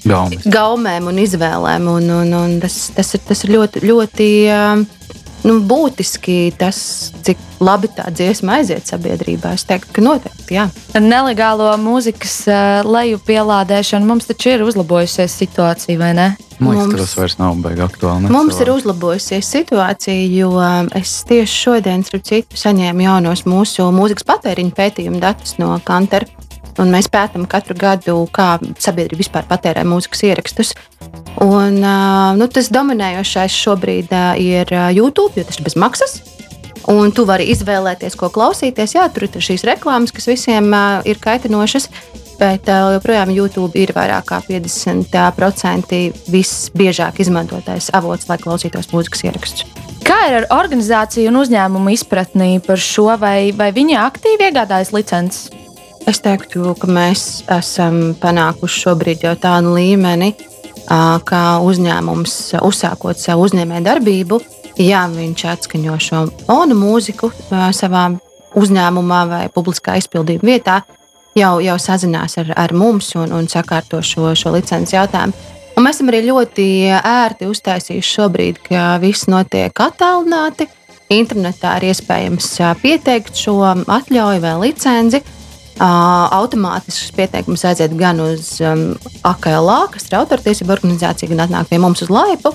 Gaumes. 0.00 0.46
Gaumēm 0.48 1.10
un 1.10 1.18
izvēlēm. 1.20 1.88
Un, 1.92 2.08
un, 2.22 2.32
un 2.32 2.56
tas, 2.62 2.86
tas, 2.96 3.12
ir, 3.14 3.20
tas 3.28 3.44
ir 3.44 3.52
ļoti, 3.52 3.82
ļoti 3.84 4.28
nu, 5.46 5.58
būtiski 5.66 6.52
tas, 6.58 6.78
cik 7.26 7.40
labi 7.60 7.90
tā 7.92 8.08
dziesma 8.12 8.58
aiziet 8.60 8.88
sabiedrībā. 8.88 9.54
Es 9.56 9.66
teiktu, 9.68 9.92
ka 9.96 10.04
noteikti. 10.04 10.56
Jā. 10.56 10.68
Nelegālo 10.96 11.70
mūzikas 11.80 12.42
lejupielādēšanu 12.88 14.08
mums 14.08 14.28
taču 14.30 14.54
ir 14.54 14.64
uzlabojusies 14.66 15.36
situācija, 15.42 15.98
vai 16.00 16.12
ne? 16.16 16.28
Man 16.60 16.76
liekas, 16.76 16.90
mums, 16.90 17.00
tas 17.00 17.16
vairs 17.16 17.38
nav 17.40 17.60
baigi 17.64 17.84
aktuāli. 17.84 18.26
Ne? 18.26 18.32
Mums 18.34 18.58
ir 18.60 18.72
uzlabojusies 18.74 19.48
situācija, 19.54 20.26
jo 20.36 20.52
es 20.98 21.14
tieši 21.28 21.56
šodien, 21.64 22.04
starp 22.04 22.26
citu, 22.28 22.60
saņēmu 22.60 23.06
jaunos 23.06 23.46
mūsu 23.48 23.88
mūzikas 23.96 24.28
patēriņu 24.28 24.76
pētījumu 24.76 25.22
datus 25.24 25.56
no 25.60 25.72
Kantera. 25.84 26.28
Un 26.80 26.92
mēs 26.94 27.10
pētām 27.12 27.44
katru 27.50 27.76
gadu, 27.76 28.16
kā 28.32 28.54
sabiedrība 28.80 29.20
vispār 29.20 29.48
patērē 29.48 29.84
mūzikas 29.84 30.24
ierakstus. 30.30 30.72
Un, 31.44 31.76
nu, 32.40 32.46
tas 32.52 32.70
dominējošais 32.72 33.56
šobrīd 33.66 34.14
ir 34.40 34.72
YouTube, 34.96 35.36
jo 35.36 35.44
tas 35.44 35.60
ir 35.60 35.66
bez 35.66 35.76
maksas. 35.76 36.20
Un 36.88 37.12
tu 37.12 37.26
vari 37.28 37.50
izvēlēties, 37.52 38.16
ko 38.16 38.30
klausīties. 38.32 38.96
Jā, 38.96 39.04
tur 39.12 39.28
ir 39.28 39.44
šīs 39.44 39.66
reklāmas, 39.68 40.14
kas 40.16 40.30
visiem 40.30 40.72
ir 41.04 41.20
kaitinošas. 41.20 41.90
Bet 42.40 42.70
joprojām 42.72 43.28
YouTube 43.36 43.76
ir 43.76 43.92
vairāk 43.92 44.30
kā 44.30 44.38
50% 44.46 45.98
visbiežāk 46.32 47.20
izmantotais 47.20 47.90
avots, 47.92 48.30
lai 48.30 48.38
klausītos 48.40 48.88
mūzikas 48.94 49.26
ierakstus. 49.28 49.66
Kā 50.08 50.16
ir 50.30 50.38
ar 50.38 50.46
organizāciju 50.56 51.28
un 51.28 51.42
uzņēmumu 51.42 51.92
izpratnī 51.92 52.54
par 52.64 52.80
šo, 52.80 53.10
vai, 53.20 53.52
vai 53.52 53.68
viņi 53.76 54.00
aktīvi 54.00 54.48
iegādājas 54.48 54.94
licences? 54.96 55.50
Es 56.08 56.22
teiktu, 56.24 56.72
ka 56.80 56.88
mēs 56.90 57.42
esam 57.52 58.14
panākuši 58.20 58.80
šobrīd 58.84 59.26
jau 59.26 59.34
tādu 59.40 59.74
līmeni, 59.76 60.32
kā 60.88 61.42
uzņēmums, 61.62 62.36
uzsākot 62.66 63.20
savu 63.20 63.44
uzņēmēju 63.46 63.84
darbību, 63.86 64.40
ja 64.80 65.04
viņš 65.12 65.44
atskaņo 65.52 65.98
šo 66.00 66.24
onu 66.50 66.78
mūziku 66.78 67.30
savā 67.76 68.08
uzņēmumā 68.58 69.20
vai 69.30 69.44
publiskā 69.54 69.98
izpildījuma 70.00 70.48
vietā, 70.48 70.80
jau, 71.38 71.58
jau 71.62 71.76
sazinās 71.78 72.38
ar, 72.40 72.52
ar 72.56 72.74
mums 72.74 73.12
un, 73.20 73.32
un 73.36 73.48
sakārto 73.50 74.02
šo, 74.02 74.32
šo 74.34 74.54
licences 74.56 74.96
jautājumu. 74.96 75.36
Un 75.76 75.86
mēs 75.86 76.00
esam 76.00 76.10
arī 76.10 76.24
ļoti 76.26 76.66
ērti 76.96 77.46
uztaisījuši 77.48 78.14
šobrīd, 78.16 78.58
ka 78.66 78.98
viss 79.02 79.30
notiek 79.30 79.72
attālināti. 79.80 80.66
Internetā 81.10 81.76
ir 81.78 81.88
iespējams 81.90 82.50
pieteikt 82.82 83.38
šo 83.38 83.56
atļauju 83.66 84.42
vai 84.42 84.56
licenci. 84.66 85.22
Automātiski 85.80 87.06
šis 87.06 87.14
pieteikums 87.16 87.64
aiziet 87.64 87.94
gan 87.96 88.18
uz 88.20 88.58
um, 88.60 88.90
AKLA, 89.24 89.86
kas 89.94 90.10
ir 90.10 90.18
autortiesība 90.18 90.74
organizācija, 90.76 91.30
gan 91.32 91.46
atnāk 91.46 91.70
pie 91.70 91.78
mums 91.80 92.02
uz 92.04 92.12
laipu. 92.12 92.52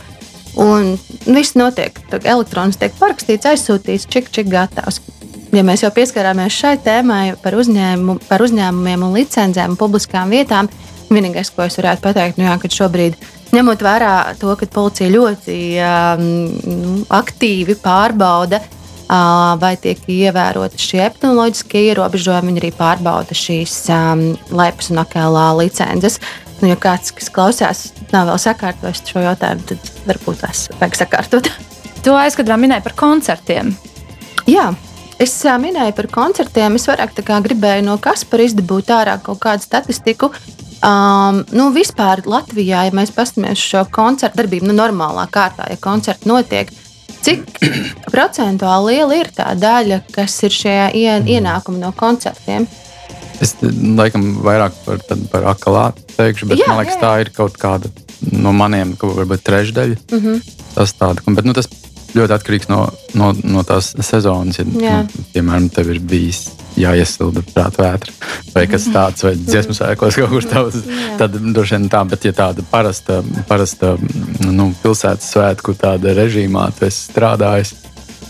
Un 0.62 0.94
viss 1.26 1.58
notiek, 1.58 1.98
elektrons 2.22 2.78
tiek 2.80 2.94
parakstīts, 3.00 3.50
aizsūtīts, 3.50 4.06
čik, 4.14 4.30
čik 4.32 4.52
gatavs. 4.54 5.02
Ja 5.56 5.64
mēs 5.66 5.84
jau 5.84 5.90
pieskarāmies 5.96 6.54
šai 6.54 6.76
tēmai 6.84 7.36
par, 7.42 7.58
uzņēmu, 7.60 8.20
par 8.30 8.44
uzņēmumiem 8.46 9.08
un 9.08 9.18
licencēm 9.18 9.76
publiskām 9.80 10.32
vietām, 10.32 10.70
vienīgais, 11.10 11.52
ko 11.56 11.66
es 11.66 11.80
varētu 11.80 12.06
pateikt, 12.06 12.40
nu 12.40 12.46
jā, 12.48 12.56
ka 12.62 12.72
šobrīd, 12.72 13.18
ņemot 13.56 13.84
vērā 13.86 14.14
to, 14.40 14.54
ka 14.60 14.70
policija 14.78 15.12
ļoti 15.12 15.60
um, 15.82 17.04
aktīvi 17.10 17.78
pārbauda 17.82 18.62
vai 19.62 19.76
tiek 19.82 20.00
ievēroti 20.10 20.82
šie 20.82 21.04
epidemioloģiskie 21.06 21.84
ierobežojumi. 21.92 22.52
Viņi 22.52 22.64
arī 22.64 22.72
pārbauda 22.78 23.38
šīs 23.38 23.76
um, 23.94 24.26
lepas 24.50 24.90
un 24.94 25.04
akēlā 25.04 25.46
licences. 25.60 26.20
Nu, 26.62 26.70
ja 26.72 26.78
kāds, 26.80 27.12
kas 27.14 27.30
klausās, 27.34 27.86
nav 28.14 28.30
vēl 28.32 28.40
sakārtojis 28.42 29.04
šo 29.06 29.26
jautājumu, 29.26 29.66
tad 29.70 29.94
varbūt 30.08 30.42
tas 30.46 30.68
vajag 30.80 31.02
sakārtot. 31.04 31.52
To 32.06 32.14
aizkadrā 32.14 32.54
minēja 32.62 32.84
par 32.86 32.94
koncertiem. 32.94 33.72
Jā, 34.46 34.68
es 35.18 35.32
uh, 35.42 35.56
minēju 35.58 35.96
par 35.98 36.06
koncertiem. 36.14 36.76
Es 36.78 36.86
vairāk 36.86 37.16
gribēju 37.18 37.82
no 37.88 37.96
Kaspara 37.98 38.46
izdabūt 38.46 38.92
ārā 38.94 39.16
kaut 39.26 39.40
kādu 39.42 39.66
statistiku. 39.66 40.30
Um, 40.86 41.40
nu, 41.50 41.72
vispār 41.74 42.22
Latvijā, 42.30 42.84
ja 42.86 42.94
mēs 42.94 43.10
paskatāmies 43.16 43.58
uz 43.58 43.66
šo 43.72 43.82
koncertu 43.90 44.38
darbību, 44.38 44.68
nu, 44.70 44.76
normālā 44.78 45.26
kārtā, 45.34 45.66
ja 45.72 45.80
koncerti 45.82 46.30
notiek, 46.30 46.70
Cik 47.26 47.60
procentuāli 48.14 49.00
liela 49.00 49.16
ir 49.18 49.30
tā 49.34 49.54
daļa, 49.58 50.04
kas 50.14 50.36
ir 50.46 50.54
šie 50.54 50.76
ienākumi 50.94 51.82
no 51.82 51.90
koncertiem? 51.98 52.68
Es 53.44 53.56
laikam 53.62 54.28
vairāk 54.46 54.76
par, 54.86 55.02
par 55.32 55.48
akalātu 55.56 56.06
teikšu, 56.16 56.52
bet 56.52 56.62
jā, 56.62 56.68
man 56.70 56.84
liekas, 56.84 57.00
jā. 57.00 57.02
tā 57.02 57.14
ir 57.24 57.32
kaut 57.36 57.58
kāda 57.60 57.90
no 58.32 58.54
maniem, 58.56 58.94
kaut 59.00 59.18
varbūt 59.18 59.44
trešdaļa. 59.48 59.98
Mm 60.12 60.22
-hmm. 60.22 60.54
Tas 60.76 60.94
tāda, 60.94 61.24
bet 61.26 61.46
nu, 61.46 61.54
tas 61.58 61.68
ļoti 62.16 62.38
atkarīgs 62.38 62.70
no, 62.70 62.86
no, 63.14 63.34
no 63.44 63.64
tās 63.64 63.94
sezonas. 64.00 64.60
Ja, 64.60 65.02
nu, 65.04 65.26
piemēram, 65.34 65.70
tev 65.74 65.92
ir 65.92 66.00
bijis 66.00 66.46
jāiesilda 66.80 67.44
prāta 67.54 67.84
vētra 67.84 68.14
vai 68.56 68.66
kas 68.72 68.88
tāds, 68.92 69.26
vai 69.26 69.34
dziesmu 69.40 69.76
sēkos 69.76 70.20
kaut 70.20 70.32
kur 70.32 70.48
tāds. 70.50 70.82
Tad 71.20 71.36
droši 71.40 71.78
vien 71.78 71.90
tā, 71.92 72.04
bet 72.10 72.28
ja 72.28 72.34
tāda 72.36 72.66
parasta, 72.72 73.22
parasta 73.50 73.96
nu, 74.48 74.70
pilsētas 74.84 75.32
svētku 75.36 75.76
tāda 75.80 76.16
režīmā 76.18 76.70
tu 76.78 76.88
esi 76.88 77.10
strādājis, 77.10 77.76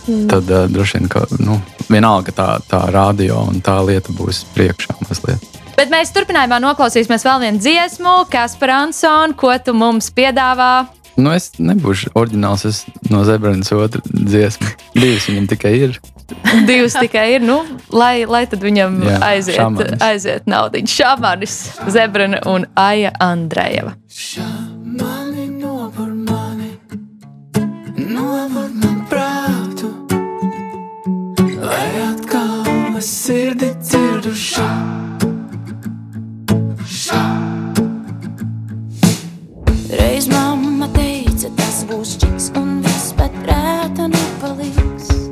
mm. 0.08 0.26
tad 0.32 0.50
uh, 0.52 0.66
droši 0.72 1.00
vien, 1.00 1.12
ka 1.12 1.26
nu, 1.42 1.60
vienalga 1.90 2.34
tā, 2.36 2.50
tā 2.70 2.86
radio 2.94 3.44
un 3.50 3.62
tā 3.66 3.78
lieta 3.86 4.16
būs 4.16 4.46
priekšā 4.56 4.98
mazliet. 5.06 5.52
Bet 5.76 5.92
mēs 5.92 6.14
turpinājumā 6.16 6.62
noklausīsimies 6.64 7.26
vēl 7.28 7.42
vienu 7.44 7.60
dziesmu, 7.60 8.14
kas 8.32 8.56
par 8.60 8.72
Ansonu, 8.78 9.36
ko 9.36 9.52
tu 9.60 9.76
mums 9.76 10.08
piedāvā. 10.16 10.88
Nu, 11.20 11.32
es 11.36 11.52
nebūšu 11.60 12.12
oriģināls. 12.16 12.66
Es 12.68 12.82
no 13.12 13.24
Zebranas 13.28 13.72
otru 13.76 14.04
dziesmu. 14.12 14.72
Divas 14.96 15.28
viņam 15.30 15.50
tikai 15.52 15.74
ir. 15.80 16.00
divas 16.70 16.96
tikai 16.98 17.36
ir. 17.36 17.44
Nu, 17.46 17.60
lai, 17.94 18.26
lai 18.30 18.46
tad 18.50 18.64
viņam 18.66 18.98
Jā, 19.06 19.18
aiziet, 19.30 19.58
šamanis. 19.60 20.02
aiziet 20.02 20.48
naudiņu. 20.50 20.92
Šāmanis, 20.96 21.58
Zebrana 21.94 22.42
un 22.50 22.66
Aija 22.80 23.12
Andrejeva. 23.22 23.96
Šamani 24.10 25.50
nobur 25.60 26.10
mani, 26.26 26.72
nobur 27.98 28.70
man 28.82 29.02
prātu, 29.12 29.92
lai 31.62 31.90
atkal 32.10 32.98
es 32.98 33.10
sirdi 33.26 33.70
dzirdu 33.84 34.34
šā. 34.34 34.70
šā. 36.96 37.24
Reiz 40.00 40.28
mamma 40.32 40.88
teica, 40.96 41.52
tas 41.60 41.84
būs 41.90 42.16
čiks 42.24 42.50
un 42.60 42.80
viss 42.86 43.12
pat 43.20 43.36
rēta 43.48 44.08
nepaliks. 44.12 45.25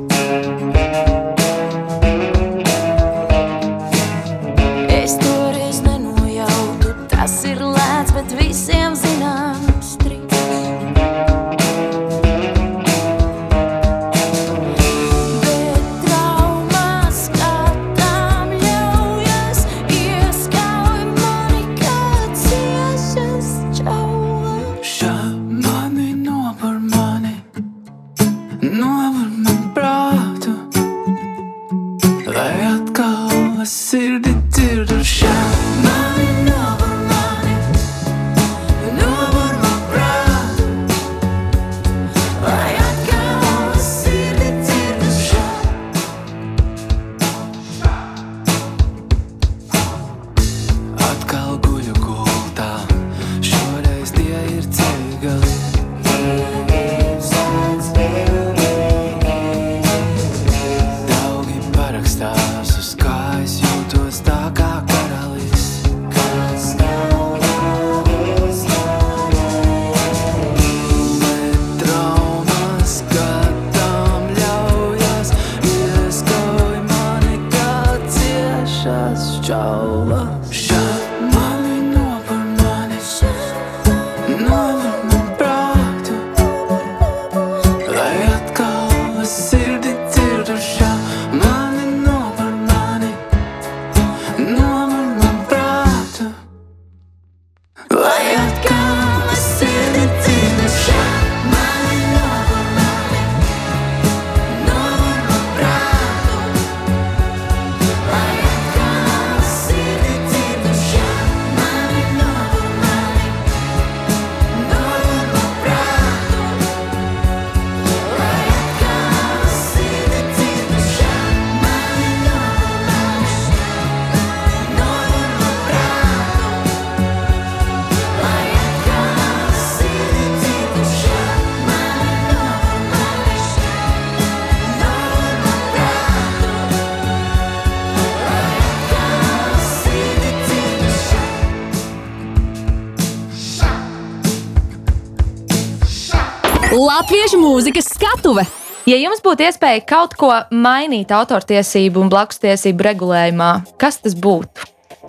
Latviešu 146.84 147.38
mūzikas 147.40 147.86
skatuve! 147.94 148.42
Ja 148.84 148.98
jums 149.00 149.22
būtu 149.24 149.46
iespēja 149.46 149.80
kaut 149.88 150.12
ko 150.20 150.28
mainīt 150.52 151.14
autortiesību 151.16 152.02
un 152.02 152.10
blakustiesību 152.12 152.84
regulējumā, 152.84 153.48
kas 153.80 154.02
tas 154.04 154.12
būtu? 154.12 154.66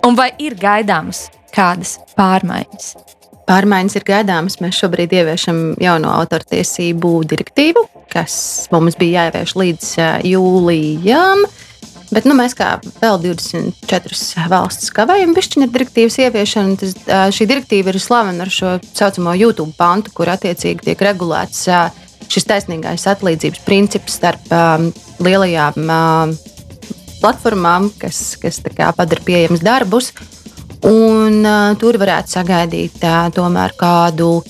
Un 0.08 0.16
vai 0.16 0.30
ir 0.40 0.56
gaidāmas 0.56 1.26
kādas 1.52 1.98
pārmaiņas? 2.16 2.86
Pārmaiņas 3.50 3.98
ir 3.98 4.06
gaidāmas. 4.08 4.56
Mēs 4.64 4.78
šobrīd 4.80 5.12
ieviešam 5.18 5.60
jauno 5.82 6.14
autortiesību 6.22 7.12
direktīvu, 7.28 7.84
kas 8.14 8.38
mums 8.72 8.96
bija 8.96 9.26
jāievieš 9.26 9.52
līdz 9.60 9.92
jūlijam. 10.30 11.44
Bet 12.12 12.26
nu, 12.28 12.36
mēs 12.38 12.54
kā 12.54 12.76
vēl 13.00 13.18
24 13.24 14.46
valstis 14.50 14.92
kavējam 14.94 15.34
pišķiņa 15.34 15.68
direktīvas 15.74 16.18
ieviešanu. 16.22 16.76
Tas, 16.80 16.94
šī 17.34 17.48
direktīva 17.50 17.90
ir 17.90 18.00
slavena 18.02 18.46
ar 18.46 18.52
šo 18.52 18.76
saucamo 18.92 19.34
YouTube 19.34 19.74
pantu, 19.78 20.14
kur 20.14 20.30
attiecīgi 20.30 20.86
tiek 20.90 21.02
regulēts 21.02 21.66
šis 22.32 22.46
taisnīgais 22.48 23.06
atlīdzības 23.10 23.62
princips 23.66 24.16
starp 24.18 24.50
um, 24.54 24.88
lielajām 25.22 25.76
um, 25.82 26.34
platformām, 27.20 27.90
kas, 28.00 28.36
kas 28.42 28.60
padara 28.62 29.22
pieejamus 29.26 29.64
darbus. 29.66 30.12
Un, 30.86 31.40
uh, 31.42 31.72
tur 31.80 31.98
varētu 31.98 32.36
sagaidīt 32.36 33.02
uh, 33.02 33.26
tomēr 33.34 33.74
kādu 33.78 34.40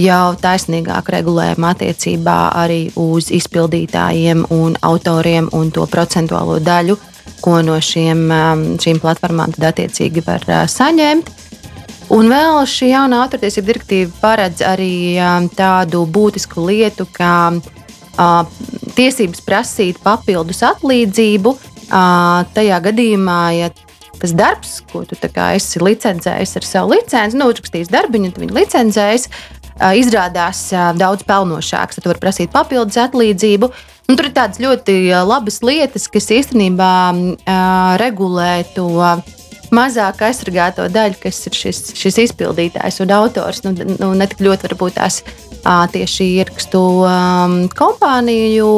jau 0.00 0.34
taisnīgāku 0.40 1.12
regulējumu 1.16 1.68
attiecībā 1.68 2.36
arī 2.62 2.86
uz 3.00 3.30
izpildītājiem 3.34 4.46
un 4.54 4.76
autoriem 4.80 5.50
un 5.56 5.70
to 5.74 5.86
procentuālo 5.90 6.58
daļu, 6.64 6.96
ko 7.42 7.60
no 7.64 7.78
šiem, 7.82 8.24
um, 8.30 8.64
šīm 8.80 9.00
platformām 9.02 9.52
tad 9.56 9.72
attiecīgi 9.72 10.24
var 10.26 10.44
uh, 10.48 10.64
saņemt. 10.70 11.30
Un 12.12 12.28
vēl 12.28 12.58
šī 12.68 12.90
jaunā 12.92 13.22
autortiesība 13.24 13.72
direktīva 13.72 14.10
paredz 14.20 14.64
arī 14.66 15.16
um, 15.16 15.48
tādu 15.52 16.04
būtisku 16.06 16.64
lietu, 16.66 17.06
kā 17.12 17.52
uh, 17.52 18.42
tiesības 18.96 19.44
prasīt 19.44 20.02
papildus 20.04 20.62
atlīdzību 20.66 21.54
uh, 21.54 22.44
tajā 22.56 22.82
gadījumā, 22.88 23.40
ja 23.58 23.72
tas 24.22 24.36
darbs, 24.38 24.76
ko 24.92 25.02
tu 25.08 25.16
esi 25.18 25.80
licencējis 25.82 26.56
ar 26.60 26.66
savu 26.68 26.92
licenci, 26.94 27.38
nu, 27.38 27.48
uzrakstījis 27.50 27.90
darbiņu, 27.90 28.30
tad 28.30 28.44
viņa 28.44 28.58
licencējis, 28.60 29.26
uh, 29.26 29.61
izrādās 29.98 30.68
uh, 30.74 30.90
daudz 30.98 31.26
pelnošāks. 31.28 31.98
Tad 31.98 32.06
tu 32.06 32.12
vari 32.12 32.22
prasīt 32.22 32.54
papildus 32.54 33.00
atlīdzību. 33.02 33.70
Un 34.10 34.18
tur 34.18 34.28
ir 34.28 34.34
tādas 34.36 34.60
ļoti 34.60 34.96
labas 35.24 35.60
lietas, 35.64 36.08
kas 36.12 36.32
īstenībā 36.34 36.96
uh, 37.12 37.94
regulē 38.02 38.56
to. 38.76 38.90
Uh, 38.98 39.38
mazāk 39.72 40.20
aizsargāto 40.26 40.84
daļu, 40.92 41.16
kas 41.22 41.38
ir 41.48 41.56
šis, 41.56 41.80
šis 41.96 42.18
izpildītājs 42.26 43.00
un 43.04 43.14
autors. 43.16 43.62
Nu, 43.64 43.72
nu, 43.72 44.12
ne 44.18 44.28
tik 44.28 44.42
ļoti 44.44 44.68
varbūt 44.68 44.98
tās 44.98 45.22
tieši 45.62 46.28
ierakstu 46.42 46.82
kompāniju 47.78 48.68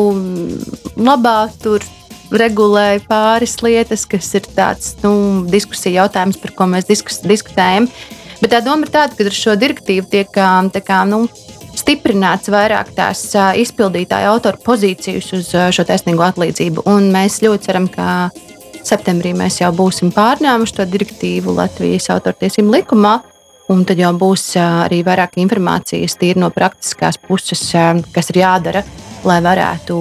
labā 1.01 1.39
tur 1.63 1.85
regulēja 2.35 3.03
pāris 3.09 3.57
lietas, 3.63 4.05
kas 4.11 4.31
ir 4.37 4.47
tāds 4.57 4.95
nu, 5.05 5.15
diskusija 5.51 6.05
jautājums, 6.05 6.39
par 6.43 6.55
ko 6.57 6.69
mēs 6.71 6.89
diskus, 6.89 7.23
diskutējam. 7.25 7.89
Bet 8.45 8.53
tā 8.53 8.59
doma 8.61 8.85
ir 8.85 8.91
tāda, 8.93 9.17
ka 9.17 9.25
ar 9.25 9.33
šo 9.33 9.55
direktīvu 9.57 10.05
tiek 10.13 10.29
kā, 10.29 10.97
nu, 11.09 11.23
stiprināts 11.81 12.51
vairāk 12.53 12.91
tās 12.93 13.23
izpildītāja 13.57 14.29
autora 14.35 14.61
pozīcijas 14.61 15.31
uz 15.39 15.49
šo 15.73 15.85
taisnīgo 15.89 16.27
atlīdzību. 16.27 16.85
Un 16.93 17.09
mēs 17.15 17.39
ļoti 17.41 17.65
ceram, 17.65 17.87
ka 17.89 18.29
Septembrī 18.85 19.33
mēs 19.33 19.63
jau 19.63 19.71
būsim 19.73 20.13
pārņēmuši 20.13 20.77
to 20.77 20.85
direktīvu 20.93 21.55
Latvijas 21.57 22.11
autortiesību 22.13 22.77
likumā. 22.77 23.15
Un 23.73 23.81
tad 23.89 24.05
jau 24.05 24.13
būs 24.21 24.45
arī 24.61 25.01
vairāk 25.09 25.41
informācijas 25.41 26.19
tīri 26.21 26.45
no 26.45 26.53
praktiskās 26.53 27.17
puses, 27.17 27.65
kas 28.13 28.29
ir 28.35 28.43
jādara, 28.43 28.85
lai 29.25 29.41
varētu 29.45 29.97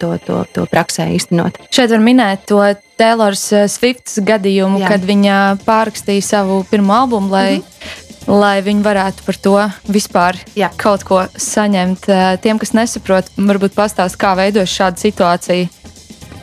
to, 0.00 0.12
to, 0.26 0.42
to 0.54 0.66
praksē 0.70 1.08
īstenot. 1.16 1.58
Šeit 1.72 1.92
var 1.94 2.04
minēt 2.04 2.46
to 2.50 2.60
Taylors 3.00 3.46
Swifts 3.72 4.20
gadījumu, 4.24 4.82
Jā. 4.82 4.92
kad 4.94 5.04
viņa 5.08 5.40
pārrakstīja 5.64 6.26
savu 6.26 6.62
pirmo 6.70 6.94
albumu, 6.98 7.32
lai, 7.32 7.58
mm 7.58 7.64
-hmm. 7.64 8.38
lai 8.40 8.62
viņi 8.62 8.82
varētu 8.84 9.26
par 9.26 9.36
to 9.36 9.56
vispār 9.88 10.36
Jā. 10.56 10.70
kaut 10.76 11.04
ko 11.04 11.24
saņemt. 11.36 12.06
Tiem, 12.40 12.58
kas 12.58 12.72
nesaprot, 12.72 13.30
varbūt 13.36 13.74
pastāst, 13.74 14.16
kā 14.16 14.36
veidojas 14.36 14.70
šāda 14.70 14.96
situācija 15.00 15.80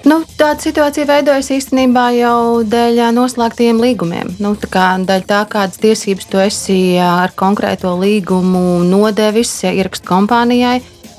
Nu, 0.08 0.22
tāda 0.40 0.62
situācija 0.64 1.04
veidojas 1.10 1.50
īstenībā 1.52 2.06
jau 2.16 2.62
dēļ 2.64 3.00
noslēgtiem 3.16 3.80
līgumiem. 3.82 4.30
Nu, 4.40 4.54
tā 4.56 4.70
kā, 4.72 4.86
dēļ 5.04 5.26
tā, 5.28 5.42
kādas 5.52 5.82
tiesības 5.84 6.30
tu 6.32 6.40
esi 6.40 6.78
ar 7.04 7.34
konkrēto 7.36 7.92
līgumu 8.00 8.86
nodevis 8.88 9.52
ierakstu 9.68 10.08
kompānijai. 10.08 10.78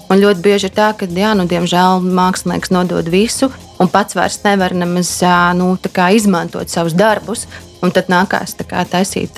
Un 0.09 0.23
ļoti 0.23 0.41
bieži 0.45 0.71
ir 0.71 0.73
tā, 0.73 0.93
ka, 0.97 1.05
jā, 1.13 1.35
nu, 1.37 1.45
diemžēl, 1.49 2.01
mākslinieks 2.01 2.73
nodod 2.73 3.11
visu, 3.13 3.51
un 3.77 3.91
pats 3.93 4.17
vairs 4.17 4.41
nevar 4.45 4.73
nemaz 4.73 5.19
nu, 5.59 5.75
izmantot 6.17 6.73
savus 6.73 6.97
darbus. 6.97 7.47
Un 7.85 7.93
tad 7.95 8.09
nākās 8.11 8.57
kā, 8.67 8.83
taisīt 8.91 9.37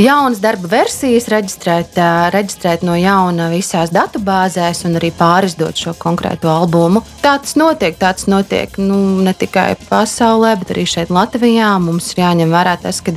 jaunas 0.00 0.38
darba 0.40 0.70
versijas, 0.70 1.26
reģistrēt, 1.28 1.98
reģistrēt 2.32 2.86
no 2.86 2.94
jauna 2.96 3.50
visās 3.52 3.92
datubāzēs 3.92 4.84
un 4.88 4.96
arī 5.00 5.10
pārizdot 5.18 5.76
šo 5.76 5.92
konkrēto 6.00 6.48
albumu. 6.48 7.02
Tā 7.20 7.36
tas 7.42 7.58
notiek. 7.60 7.98
Tā 7.98 8.14
tas 8.16 8.30
notiek 8.30 8.78
nu, 8.80 9.20
ne 9.26 9.34
tikai 9.36 9.74
pasaulē, 9.90 10.54
bet 10.62 10.72
arī 10.72 10.86
šeit, 10.88 11.12
Latvijā. 11.12 11.74
Mums 11.82 12.14
ir 12.14 12.24
jāņem 12.24 12.54
vērā 12.54 12.78
tas, 12.80 13.02
ka 13.04 13.12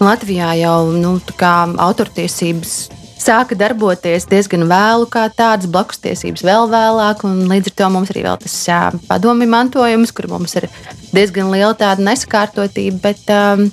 Latvijā 0.00 0.56
jau 0.58 0.90
nu, 0.96 1.18
autortiesības 1.86 2.78
sāka 3.20 3.56
darboties 3.58 4.28
diezgan 4.30 4.66
vēlu, 4.70 5.08
kā 5.10 5.26
tādas 5.32 5.68
blakus 5.70 6.00
tiesības 6.04 6.44
vēl 6.46 6.70
vēlāk. 6.72 7.24
Līdz 7.24 7.72
ar 7.72 7.76
to 7.80 7.90
mums 7.94 8.12
arī 8.14 8.24
ir 8.24 8.40
tas 8.44 8.56
padomju 9.08 9.50
mantojums, 9.50 10.14
kur 10.16 10.30
mums 10.32 10.56
ir 10.60 10.68
diezgan 11.12 11.52
liela 11.52 11.74
tāda 11.78 12.04
nesakārtotība. 12.10 13.02
Bet, 13.08 13.28
um, 13.32 13.70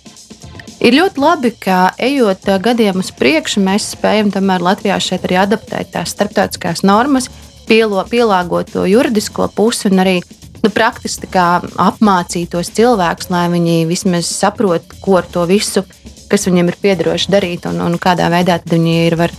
Ir 0.83 0.97
ļoti 0.97 1.21
labi, 1.21 1.49
ka 1.63 1.93
ejot 2.01 2.49
gadiem 2.59 2.97
uz 2.99 3.07
priekšu, 3.15 3.61
mēs 3.63 3.93
spējam 3.93 4.33
tomēr 4.33 4.59
Latvijā 4.65 4.97
šeit 4.99 5.23
arī 5.23 5.37
adaptēt 5.39 5.93
tās 5.93 6.11
starptautiskās 6.11 6.81
normas, 6.83 7.29
pielo, 7.69 8.03
pielāgot 8.09 8.73
to 8.73 8.83
juridisko 8.89 9.47
pusi 9.55 9.87
un 9.87 10.03
arī 10.03 10.17
nu, 10.63 10.71
praktiski 10.73 11.29
apmācīt 11.33 12.53
tos 12.55 12.71
cilvēkus, 12.73 13.29
lai 13.33 13.45
viņi 13.53 13.83
vismaz 13.89 14.29
saprotu, 14.31 14.97
ko 15.03 15.19
ar 15.19 15.27
to 15.29 15.45
visu, 15.49 15.83
kas 16.31 16.47
viņiem 16.47 16.71
ir 16.71 16.79
piederoši 16.81 17.33
darīt 17.33 17.67
un, 17.69 17.81
un 17.83 17.99
kādā 18.01 18.29
veidā 18.33 18.59
viņi 18.65 18.95
ir 19.07 19.17
var 19.19 19.33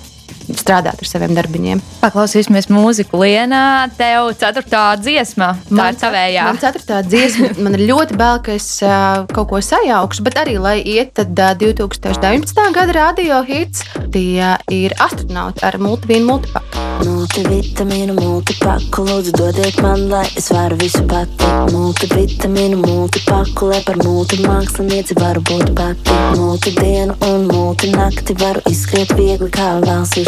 strādāt 0.52 1.00
ar 1.00 1.08
saviem 1.08 1.34
darbiņiem. 1.36 1.82
Paklausīsimies 2.02 2.68
mūziku. 2.72 3.22
Lienā, 3.24 3.88
tev 3.98 4.32
ceturtā 4.40 4.84
dziesma. 5.00 5.54
Tā 5.68 5.78
man, 5.78 5.94
ir 5.94 6.00
tavējā. 6.02 6.46
Man 6.50 6.62
ceturtā 6.62 7.00
dziesma. 7.06 7.52
Man 7.64 7.78
ir 7.78 7.86
ļoti 7.88 8.18
bail, 8.20 8.40
ka 8.44 8.56
es 8.58 8.68
uh, 8.84 9.24
kaut 9.34 9.50
ko 9.52 9.62
sajaukšu, 9.64 10.24
bet 10.26 10.40
arī, 10.44 10.58
lai 10.60 10.78
iet, 10.80 11.14
tad 11.16 11.32
uh, 11.38 11.54
2019. 11.60 12.64
gada 12.74 12.98
radio 12.98 13.42
hits 13.46 13.84
tie 14.14 14.54
ir 14.70 14.94
astronauti 15.02 15.64
ar 15.66 15.78
multivīnu 15.82 16.28
multipaku. 16.28 16.82
Multivitamīnu, 17.04 18.14
multipaku, 18.14 19.02
lūdzu, 19.08 19.32
dodiet 19.34 19.80
man, 19.82 20.04
lai 20.12 20.24
es 20.38 20.46
varu 20.54 20.78
visu 20.78 21.02
pati. 21.10 21.48
Multivitamīnu, 21.74 22.78
multipaku, 22.84 23.72
lai 23.72 23.80
par 23.86 23.98
multimākslinieci 24.04 25.18
varu 25.18 25.42
būt 25.50 25.72
pati. 25.78 26.18
Multidienu 26.38 27.16
un 27.30 27.48
multinakti 27.50 28.36
varu 28.38 28.62
izskriet 28.70 29.14
viegli 29.18 29.50
kā 29.54 29.72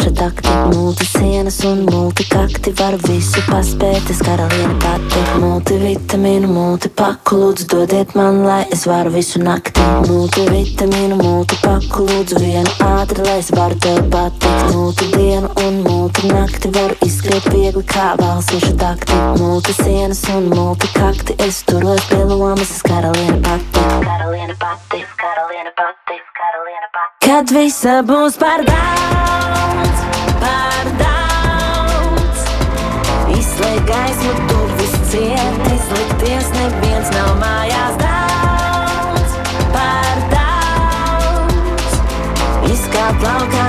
valsīša 0.07 0.15
takti. 0.15 0.49
Multisienas 0.77 1.59
un 1.65 1.85
multikakti 1.87 2.73
varu 2.79 2.99
visu 3.07 3.41
paspēt, 3.49 4.11
es 4.11 4.21
karaliene 4.23 4.77
pati. 4.83 5.23
Multivitamīnu, 5.43 6.49
multipaku, 6.51 7.37
lūdzu, 7.41 7.67
dodiet 7.73 8.15
man, 8.15 8.45
lai 8.45 8.65
es 8.73 8.87
varu 8.87 9.11
visu 9.11 9.41
nakti. 9.43 9.81
Multivitamīnu, 10.07 11.19
multipaku, 11.23 12.07
lūdzu, 12.07 12.41
vienu 12.43 12.71
ātri, 12.87 13.25
lai 13.27 13.39
es 13.41 13.51
varu 13.55 13.79
tev 13.79 14.03
patikt. 14.11 14.75
Multidienu 14.75 15.51
un 15.65 15.83
multinakti 15.83 16.71
nakti 16.71 16.73
var 16.79 16.95
izskriet 17.07 17.49
viegli 17.53 17.85
kā 17.87 18.15
valsiešu 18.21 18.77
takti. 18.79 19.17
Multi 19.41 19.75
sienas 19.83 20.23
un 20.35 20.51
multi 20.53 20.91
kakti, 20.95 21.37
es 21.47 21.63
turos 21.67 22.03
pie 22.11 22.23
lomas, 22.25 22.71
es 22.71 22.83
karaliene 22.87 23.41
pati. 23.43 23.87
Karaliene 24.07 24.55
pati, 24.61 25.05
karaliene 25.23 25.73
pati, 25.77 26.21
karaliene 26.39 26.89
pati. 26.95 27.13
Kad 27.27 27.53
visa 27.57 27.97
būs 28.07 28.37
par 28.41 28.65
daudz, 28.69 30.03
par 30.43 30.91
daudz. 31.01 32.45
Izslēg 33.39 33.81
gaismu, 33.91 34.35
tu 34.51 34.59
viss 34.81 35.01
ciet, 35.13 35.67
izlikties 35.77 36.53
neviens 36.59 37.13
nav 37.17 37.33
mājās 37.43 37.99
daudz, 38.05 39.37
par 39.75 40.23
daudz. 40.35 41.99
Izkāp 42.75 43.27
laukā, 43.27 43.69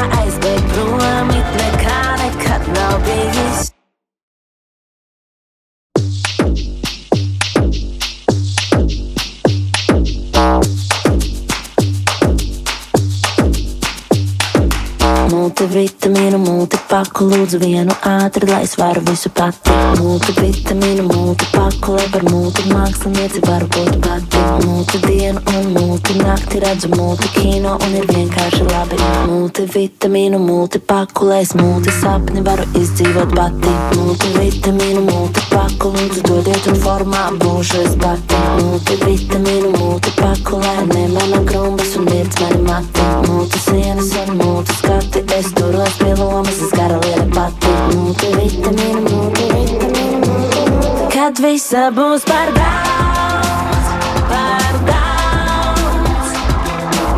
multivitamīnu, 15.47 16.37
multipaku, 16.43 17.25
lūdzu 17.31 17.59
vienu 17.61 17.93
ātri, 18.03 18.49
lai 18.49 18.65
es 18.65 18.73
varu 18.75 18.99
visu 19.07 19.29
pati. 19.31 19.71
Multivitamīnu, 20.01 21.05
multipaku, 21.07 21.93
lai 21.95 22.07
par 22.11 22.25
multimākslinieci 22.27 23.43
varu 23.45 23.69
būt 23.71 23.95
pati. 24.03 24.41
Multidienu 24.65 25.39
un 25.53 25.69
multinakti 25.77 26.59
redzu 26.63 26.91
multikino 26.91 27.77
un 27.79 27.95
ir 27.95 28.07
vienkārši 28.11 28.67
labi. 28.67 28.99
Multivitamīnu, 29.29 30.41
multipaku, 30.43 31.29
lai 31.31 31.39
es 31.45 31.55
multisapni 31.55 32.43
varu 32.43 32.67
izdzīvot 32.81 33.31
pati. 33.37 33.77
Multivitamīnu, 33.95 35.05
multipaku, 35.07 35.93
lūdzu 35.95 36.25
dodiet 36.27 36.67
un 36.73 36.81
formā 36.83 37.23
būšu 37.39 37.85
es 37.85 37.95
pati. 38.03 38.43
Multivitamīnu, 38.59 39.71
multipaku, 39.79 40.59
lai 40.65 40.83
nemana 40.91 41.39
grumbas 41.47 41.95
un 41.95 42.11
virts 42.11 42.43
mani 42.43 42.61
mati. 42.67 43.07
Multisienas 43.31 44.11
un 44.25 44.35
multiskati, 44.43 45.23
es 45.37 45.53
turos 45.53 45.93
pie 45.99 46.15
lomas, 46.15 46.57
es 46.65 46.71
karaliene 46.73 47.25
pati. 47.33 47.69
Multivitamīnu, 47.93 49.01
multivitamīnu, 49.05 50.21
multivitamīnu. 50.23 51.09
Kad 51.13 51.41
visa 51.43 51.83
būs 51.93 52.25
par 52.25 52.49
daudz, 52.55 53.91
par 54.31 54.79
daudz. 54.87 56.33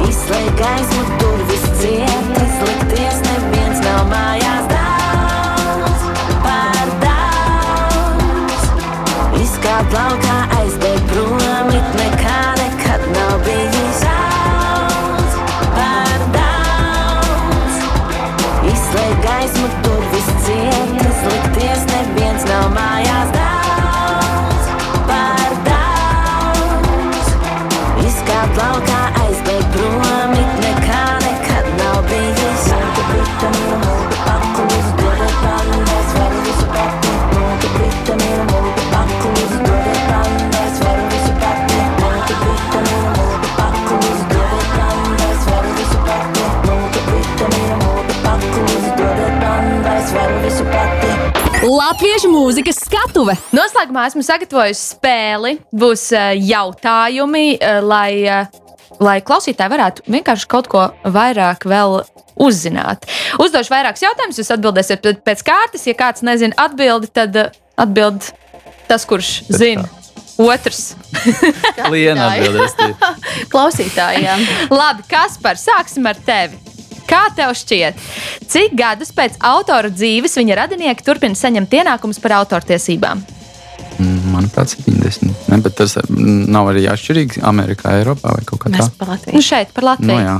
Izslēg 0.09 0.51
gaismu, 0.59 1.05
tur 1.21 1.39
viss 1.53 1.71
ciet, 1.79 2.27
izlikties 2.43 3.23
neviens 3.29 3.79
nav 3.87 4.03
mājās 4.11 4.67
daudz, 4.73 6.05
par 6.43 6.93
daudz. 7.05 8.69
Izkāpt 9.45 9.95
laukā, 9.95 10.37
aizbēgt 10.59 11.05
prom, 11.13 11.71
it 11.71 11.99
nekā 12.03 12.39
nekad 12.65 13.11
nav 13.15 13.37
bijis 13.47 13.68
Latviešu 51.59 52.29
mūzikas 52.31 52.77
skatuve. 52.85 53.33
Noslēgumā 53.51 54.05
esmu 54.07 54.23
sagatavojusi 54.23 54.93
spēli. 54.93 55.57
Būs 55.75 56.05
eh, 56.15 56.29
jautājumi, 56.47 57.57
eh, 57.59 57.81
lai, 57.83 58.11
eh, 58.23 58.47
lai 59.03 59.17
klausītāji 59.25 59.73
varētu 59.73 60.05
vienkārši 60.07 60.47
kaut 60.51 60.69
ko 60.71 60.85
vairāk 61.03 61.67
vēl 61.67 61.97
uzzināt. 62.39 63.03
Uzdošu 63.43 63.73
vairākus 63.75 64.05
jautājumus, 64.05 64.39
jūs 64.39 64.53
atbildēsiet 64.55 65.03
pēc- 65.27 65.43
kārtas. 65.51 65.83
Ja 65.89 65.97
kāds 65.99 66.23
nezina 66.23 66.55
atbildi, 66.63 67.11
tad 67.11 67.35
atbild 67.75 68.31
tas, 68.87 69.03
kurš 69.09 69.41
zina. 69.51 69.83
Otrs. 70.39 70.93
Liena 71.91 72.29
atbildēs. 72.37 72.79
Klausītājiem. 73.51 74.47
Labi, 74.71 75.03
Kaspar, 75.11 75.59
sāksim 75.59 76.07
ar 76.07 76.15
tevi. 76.23 76.68
Kā 77.09 77.23
tev 77.35 77.55
šķiet, 77.57 77.97
cik 78.51 78.75
gadus 78.77 79.09
pēc 79.17 79.39
autora 79.49 79.89
dzīves 79.89 80.37
viņa 80.37 80.57
radinieki 80.63 81.05
turpina 81.07 81.35
saņemt 81.37 81.73
ienākumus 81.81 82.21
par 82.21 82.37
autortiesībām? 82.43 83.23
Manuprāt, 83.99 84.71
70. 84.77 85.25
Ne, 85.51 85.57
bet 85.59 85.75
tas 85.75 85.97
mm, 86.05 86.45
nav 86.53 86.69
arī 86.71 86.85
atšķirīgi 86.87 87.41
Amerikā, 87.49 87.97
Eiropā 87.99 88.31
vai 88.37 88.45
kaut 88.47 88.61
kā 88.63 88.69
Mēs 88.71 88.85
tā. 88.87 88.93
par 88.99 89.09
Nu, 89.09 89.15
Latviju. 89.17 89.41
šeit 89.43 89.73
par 89.75 89.87
Latviju. 89.89 90.13
Nu, 90.13 90.19
jā. 90.23 90.37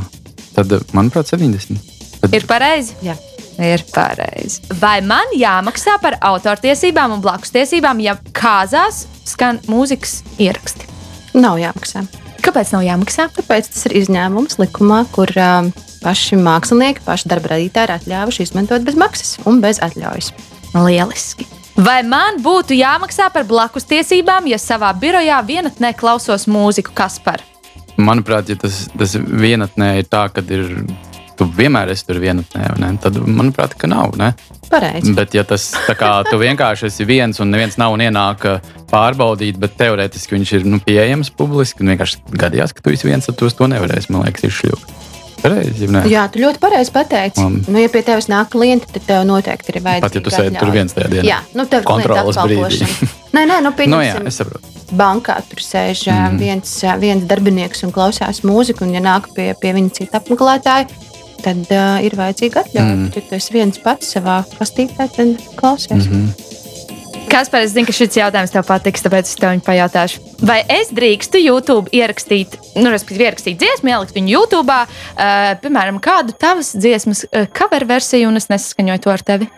Tad, 0.55 0.75
manuprāt, 0.95 1.27
70. 1.33 1.81
Tad, 2.21 2.37
Ir 2.37 2.45
pareizi? 2.47 2.95
Jā. 3.03 3.17
Ir 3.59 3.83
pareizi. 3.91 4.61
Vai 4.79 5.01
man 5.03 5.33
jāmaksā 5.35 5.97
par 5.99 6.15
autortiesībām 6.29 7.17
un 7.17 7.23
blakus 7.25 7.51
tiesībām, 7.51 7.99
ja 8.05 8.13
kāzās 8.31 9.01
skan 9.27 9.59
mūzikas 9.67 10.21
ieraksti? 10.39 10.87
Nav 11.35 11.59
jāmaksā. 11.59 12.05
Kāpēc 12.43 12.73
nav 12.75 12.85
jāmaksā? 12.87 13.27
Tāpēc 13.35 13.69
tas 13.73 13.85
ir 13.89 13.97
izņēmums 14.01 14.59
likumā, 14.61 15.03
kur 15.15 15.31
um, 15.35 15.69
paši 16.03 16.39
mākslinieki, 16.39 17.03
paši 17.05 17.29
darba 17.31 17.53
radītāji 17.55 17.89
ir 17.89 17.95
atļāvuši 17.97 18.47
izmantot 18.47 18.87
bez 18.87 18.97
maksas 18.99 19.37
un 19.49 19.61
bez 19.63 19.81
atļaujas. 19.83 20.33
Lieliski. 20.75 21.47
Vai 21.79 22.01
man 22.03 22.41
būtu 22.43 22.75
jāmaksā 22.75 23.29
par 23.33 23.45
blakus 23.47 23.87
tiesībām, 23.87 24.49
ja 24.51 24.59
savā 24.59 24.91
birojā 24.99 25.39
vienatnē 25.47 25.93
klausos 25.97 26.47
mūziku, 26.51 26.93
kas 26.95 27.21
par? 27.23 27.45
manuprāt, 27.99 28.49
ja 28.49 28.57
tas, 28.59 28.87
tas 28.97 29.15
vienatnē 29.19 29.93
ir 30.01 30.09
tā, 30.09 30.27
ka 30.33 30.43
ir. 30.47 30.67
Tu 31.39 31.45
vienmēr 31.55 31.93
esi 31.93 32.03
tur 32.03 32.17
vienatnē, 32.19 32.65
ne? 32.81 32.89
tad, 32.99 33.15
manuprāt, 33.23 33.77
ka 33.79 33.87
nav. 33.87 34.11
Ne? 34.19 34.33
Pareizi. 34.69 35.13
Bet, 35.15 35.33
ja 35.37 35.45
tas 35.47 35.69
tā 35.87 35.95
kā 35.97 36.11
tu 36.27 36.35
vienkārši 36.41 36.89
esi 36.89 37.07
viens 37.07 37.39
un 37.39 37.53
neviens 37.53 37.77
nav 37.79 37.95
un 37.95 38.03
ienāk 38.03 38.43
uh, 38.49 38.73
pārbaudīt, 38.91 39.55
bet 39.61 39.77
teorētiski 39.79 40.35
viņš 40.35 40.51
ir 40.59 40.67
nu, 40.67 40.81
pieejams 40.83 41.31
publiski, 41.39 41.85
un 41.85 41.93
vienkārši 41.93 42.19
gadījās, 42.43 42.75
ka 42.75 42.83
tu 42.83 42.91
esi 42.91 43.07
viens, 43.07 43.25
tad 43.29 43.39
tu 43.39 43.47
to 43.49 43.69
nevarēsi, 43.71 44.11
man 44.11 44.27
liekas, 44.27 44.49
izšļūt. 44.49 44.89
Pareizi? 45.39 45.87
Jā, 46.11 46.25
tu 46.27 46.41
ļoti 46.43 46.59
pareizi 46.59 46.91
pateici. 46.91 47.39
Un- 47.39 47.63
Nu, 47.67 47.79
ja 47.79 47.87
pie 47.87 48.01
tevis 48.03 48.27
nāk 48.27 48.49
klienti, 48.51 48.89
tad 48.91 49.05
tev 49.07 49.23
noteikti 49.29 49.71
ir 49.71 49.79
vajadzīga. 49.85 50.09
Pat 50.09 50.15
ja 50.15 50.21
tu 50.25 50.33
sēdi 50.33 50.59
tur 50.59 50.71
viens 50.75 50.93
tajā 50.93 51.07
dienā. 51.13 51.23
Jā, 51.29 51.39
nu 51.55 51.65
tev 51.71 51.85
klienta 51.87 52.43
brīdī. 52.43 52.89
Nē, 53.37 53.45
nē, 53.45 53.61
nu 53.63 53.69
Nu, 53.71 54.01
jā, 54.01 54.17
pieņemsim. 54.17 54.27
es 54.27 54.39
saprotu. 54.41 54.65
bankā 54.91 55.35
tur 55.47 55.61
sēž 55.61 56.07
mm. 56.09 56.37
viens, 56.41 56.71
viens 56.99 57.23
darbinieks 57.29 57.83
un 57.85 57.91
klausās 57.93 58.41
mūziku, 58.41 58.83
un 58.87 58.95
ja 58.97 59.01
nāk 59.05 59.29
pie, 59.35 59.53
pie 59.61 59.73
viņa 59.77 59.91
cita 59.93 60.17
apmeklētāja, 60.17 60.87
tad 61.43 61.65
uh, 61.71 61.97
ir 62.05 62.15
vajadzīga 62.19 62.63
atļauja. 62.65 62.95
Mm. 62.95 63.09
Ja 63.15 63.25
tu 63.25 63.37
esi 63.39 63.55
viens 63.55 63.81
pats 63.83 64.15
savā 64.15 64.41
kastītē, 64.57 65.09
tad 65.15 65.49
klausies. 65.59 66.07
Mm 66.07 66.13
-hmm. 66.13 66.49
Kaspar, 67.29 67.61
es 67.61 67.75
zinu, 67.75 67.85
ka 67.85 67.93
šis 67.93 68.15
jautājums 68.17 68.49
tev 68.49 68.63
patiks, 68.65 69.03
tāpēc 69.05 69.27
es 69.29 69.37
tev 69.37 69.59
pajautāšu. 69.61 70.21
Vai 70.41 70.63
es 70.73 70.89
drīkstu 70.89 71.37
YouTube 71.37 71.91
ierakstīt, 71.93 72.57
nu, 72.75 72.89
respektīvi, 72.89 73.27
ierakstīt 73.27 73.59
dziesmu, 73.61 73.89
ielikt 73.89 74.15
viņu 74.15 74.33
YouTube, 74.33 74.73
uh, 74.73 75.53
piemēram, 75.61 75.99
kādu 76.01 76.33
tavas 76.33 76.73
dziesmas 76.73 77.25
uh, 77.29 77.45
cover 77.53 77.85
versiju, 77.85 78.31
un 78.31 78.41
es 78.41 78.49
nesaskaņoju 78.49 79.03
to 79.05 79.13
ar 79.13 79.21
tevi? 79.21 79.49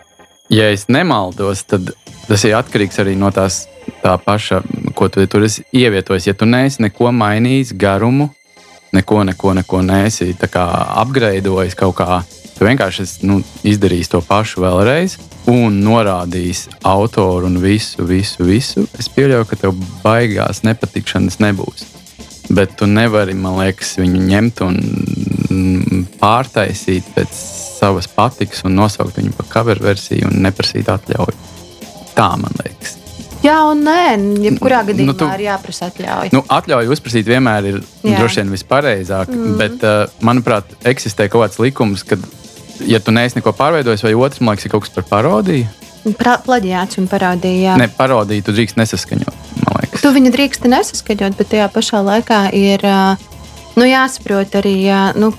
Ja 0.52 0.68
es 0.68 0.84
nemaldos, 0.92 1.64
tad 1.64 1.94
tas 2.28 2.44
ir 2.44 2.58
atkarīgs 2.58 3.00
arī 3.00 3.16
no 3.16 3.30
tās 3.32 3.64
tā 4.02 4.18
paša, 4.20 4.60
ko 4.94 5.08
tu 5.08 5.24
tur 5.26 5.46
esi 5.46 5.64
ievietojis. 5.72 6.28
Ja 6.28 6.34
tu 6.34 6.44
neesi 6.44 6.82
neko 6.84 7.08
mainījis, 7.14 7.72
garumu, 7.78 8.28
neko, 8.92 9.24
neko, 9.24 9.54
neko 9.54 9.82
kā 10.52 10.64
apgraidojis 11.02 11.76
kaut 11.78 11.96
kā, 12.00 12.22
tu 12.56 12.66
vienkārši 12.66 13.02
esi 13.06 13.26
nu, 13.28 13.40
izdarījis 13.64 14.12
to 14.12 14.20
pašu 14.26 14.62
vēlreiz 14.64 15.18
un 15.50 15.80
norādījis 15.82 16.68
autoru 16.86 17.48
un 17.48 17.58
visu, 17.62 18.04
visu, 18.06 18.44
visu. 18.46 18.86
Es 18.98 19.08
pieļauju, 19.10 19.48
ka 19.48 19.58
tev 19.64 19.74
baigās 20.04 20.62
nepatikšanas 20.66 21.40
nebūs. 21.42 21.88
Bet 22.52 22.76
tu 22.76 22.86
nevari, 22.86 23.34
man 23.38 23.58
liekas, 23.62 23.96
viņu 23.98 24.22
ņemt 24.28 24.64
un 24.66 24.78
mm, 24.78 26.06
pārtaisīt 26.20 27.12
pēc 27.16 27.36
savas 27.82 28.10
patikas 28.12 28.64
un 28.68 28.76
nosaukt 28.78 29.18
viņu 29.18 29.34
par 29.38 29.48
cover 29.56 29.82
versiju 29.82 30.30
un 30.30 30.42
neprasīt 30.44 30.90
atļauju. 30.92 31.38
Tā 32.12 32.34
man 32.38 32.60
liekas. 32.62 33.01
Jā, 33.42 33.56
un 33.66 33.80
nē, 33.82 34.02
jebkurā 34.46 34.84
gadījumā 34.86 35.10
Nu, 35.10 35.12
nu, 35.12 35.18
tu- 35.18 35.28
ir 35.34 35.44
jāprasa 35.48 35.88
atļauja. 35.90 36.30
Nu, 36.32 36.44
atļauju 36.46 36.92
uzprasīt 36.94 37.26
vienmēr 37.26 37.66
ir 37.72 37.80
Jā. 38.04 38.18
droši 38.20 38.42
vien 38.42 38.52
vispareizāk, 38.54 39.32
mm. 39.34 39.56
bet, 39.58 39.82
uh, 39.82 40.06
manuprāt, 40.22 40.76
eksistē 40.86 41.26
kaut 41.32 41.48
kāds 41.48 41.58
likums, 41.58 42.04
ka, 42.06 42.18
ja 42.86 43.00
tu 43.02 43.10
neesi 43.14 43.40
neko 43.40 43.52
pārveidojis, 43.58 44.04
vai 44.06 44.14
otrs, 44.14 44.40
man 44.40 44.54
liekas, 44.54 44.68
ir 44.68 44.74
kaut 44.76 44.86
kas 44.86 44.94
par 44.94 45.08
parodiju. 45.10 45.66
Pra- 46.18 46.38
Plaģiāts 46.42 46.98
un 46.98 47.06
parādīja. 47.10 47.76
Ne, 47.78 47.88
parodiju 47.88 48.42
tu 48.46 48.54
drīkst 48.54 48.78
nesaskaņot. 48.78 49.34
Tu 50.02 50.10
viņu 50.10 50.32
drīkst 50.34 50.64
nesaskaņot, 50.66 51.36
bet 51.38 51.50
tajā 51.52 51.68
pašā 51.70 52.00
laikā 52.02 52.40
ir 52.58 52.82
ā, 52.86 53.16
nu, 53.76 53.84
jāsaprot 53.86 54.54
arī, 54.58 54.76
nu, 55.18 55.32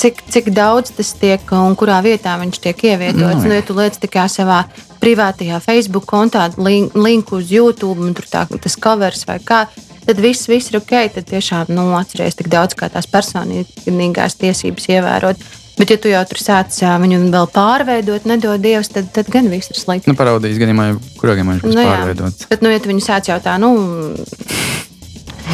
cik, 0.00 0.22
cik 0.32 0.48
daudz 0.56 0.94
tas 0.96 1.12
tiek 1.20 1.52
un 1.56 1.76
kurā 1.78 2.00
vietā 2.04 2.36
viņš 2.40 2.60
tiek 2.64 2.86
ievietots. 2.92 3.44
Nu, 3.44 3.50
Nu, 3.50 3.54
jā. 3.54 3.60
ja 3.60 3.66
tu 3.68 3.76
liec 3.76 3.98
tikai 4.00 4.26
savā 4.32 4.62
privātajā 5.00 5.60
Facebook 5.64 6.08
kontā, 6.08 6.48
link, 6.60 6.96
linku 6.96 7.38
uz 7.40 7.52
YouTube, 7.52 8.00
un 8.04 8.16
tur 8.16 8.26
tā, 8.30 8.46
tas 8.48 8.76
covers 8.80 9.24
vai 9.28 9.38
kā. 9.44 9.66
Tad 10.06 10.20
viss, 10.20 10.48
viss 10.48 10.72
ir 10.72 10.80
ok. 10.80 10.92
Tad 11.14 11.28
tiešām 11.28 11.72
nu, 11.76 11.90
atceries 11.98 12.36
tik 12.38 12.48
daudz, 12.52 12.74
kā 12.74 12.88
tās 12.92 13.06
personīgās 13.10 14.38
tiesības 14.40 14.88
ievērot. 14.96 15.42
Bet, 15.80 15.92
ja 15.94 15.96
tu 15.96 16.10
jau 16.10 16.20
tur 16.28 16.40
sāc 16.40 16.76
viņu 17.00 17.20
vēl 17.32 17.46
pārveidot, 17.54 18.26
nedod 18.28 18.60
Dievs, 18.60 18.90
tad, 18.92 19.06
tad 19.16 19.30
gan 19.32 19.46
viss 19.48 19.70
ir 19.72 19.78
slikti. 19.80 20.10
Nu, 20.10 20.16
parodijas 20.18 20.58
gadījumā, 20.60 20.90
kurā 21.20 21.36
gadījumā 21.38 21.54
viņš 21.56 21.64
būs 21.64 21.76
Nu, 21.78 21.84
pārveidots. 21.88 22.48
Bet, 22.50 22.64
nu, 22.64 22.72
ja 22.72 22.80
tu 22.82 22.90
viņu 22.90 23.04
sāc 23.06 23.30
jau 23.30 23.38
tā, 23.40 23.54
nu, 23.62 23.70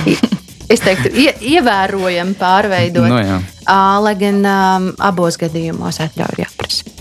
es 0.72 0.82
teiktu, 0.82 1.12
ie, 1.14 1.30
ievērojami 1.54 2.34
pārveidot, 2.40 3.06
Nu, 3.12 3.20
jā. 3.22 3.38
Lai 3.66 4.14
gan 4.20 4.42
um, 4.42 4.92
abos 5.02 5.38
gadījumos 5.40 6.00
atļauju 6.04 6.44
jāprasa. 6.44 6.96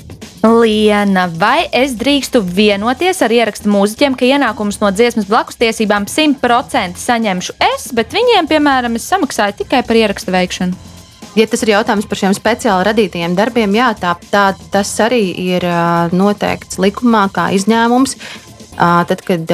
Liena, 0.45 1.26
vai 1.41 1.66
es 1.74 1.95
drīkstu 1.97 2.43
vienoties 2.45 3.24
ar 3.26 3.34
ierakstu 3.34 3.72
mūziķiem, 3.74 4.13
ka 4.18 4.28
ienākumus 4.28 4.78
no 4.82 4.91
dziesmas 4.93 5.26
blakus 5.26 5.57
tiesībām 5.57 6.05
100% 6.05 7.01
saņemšu 7.01 7.55
es, 7.74 7.88
bet 7.97 8.13
viņiem, 8.13 8.49
piemēram, 8.51 8.99
es 8.99 9.07
samaksāju 9.09 9.63
tikai 9.63 9.82
par 9.88 9.97
ierakstu 9.97 10.36
veikšanu? 10.36 10.78
Ja 11.36 11.47
tas 11.51 11.66
ir 11.66 11.74
jautājums 11.74 12.05
par 12.07 12.20
šiem 12.22 12.36
speciāli 12.38 12.86
radītajiem 12.88 13.34
darbiem, 13.36 13.74
jā, 13.76 13.89
tā, 13.99 14.13
tā, 14.32 14.45
tas 14.72 14.91
arī 15.03 15.24
ir 15.34 15.66
noteikts 16.16 16.80
likumā 16.80 17.26
kā 17.34 17.49
izņēmums. 17.57 18.16
Tad, 18.78 19.26
kad 19.26 19.51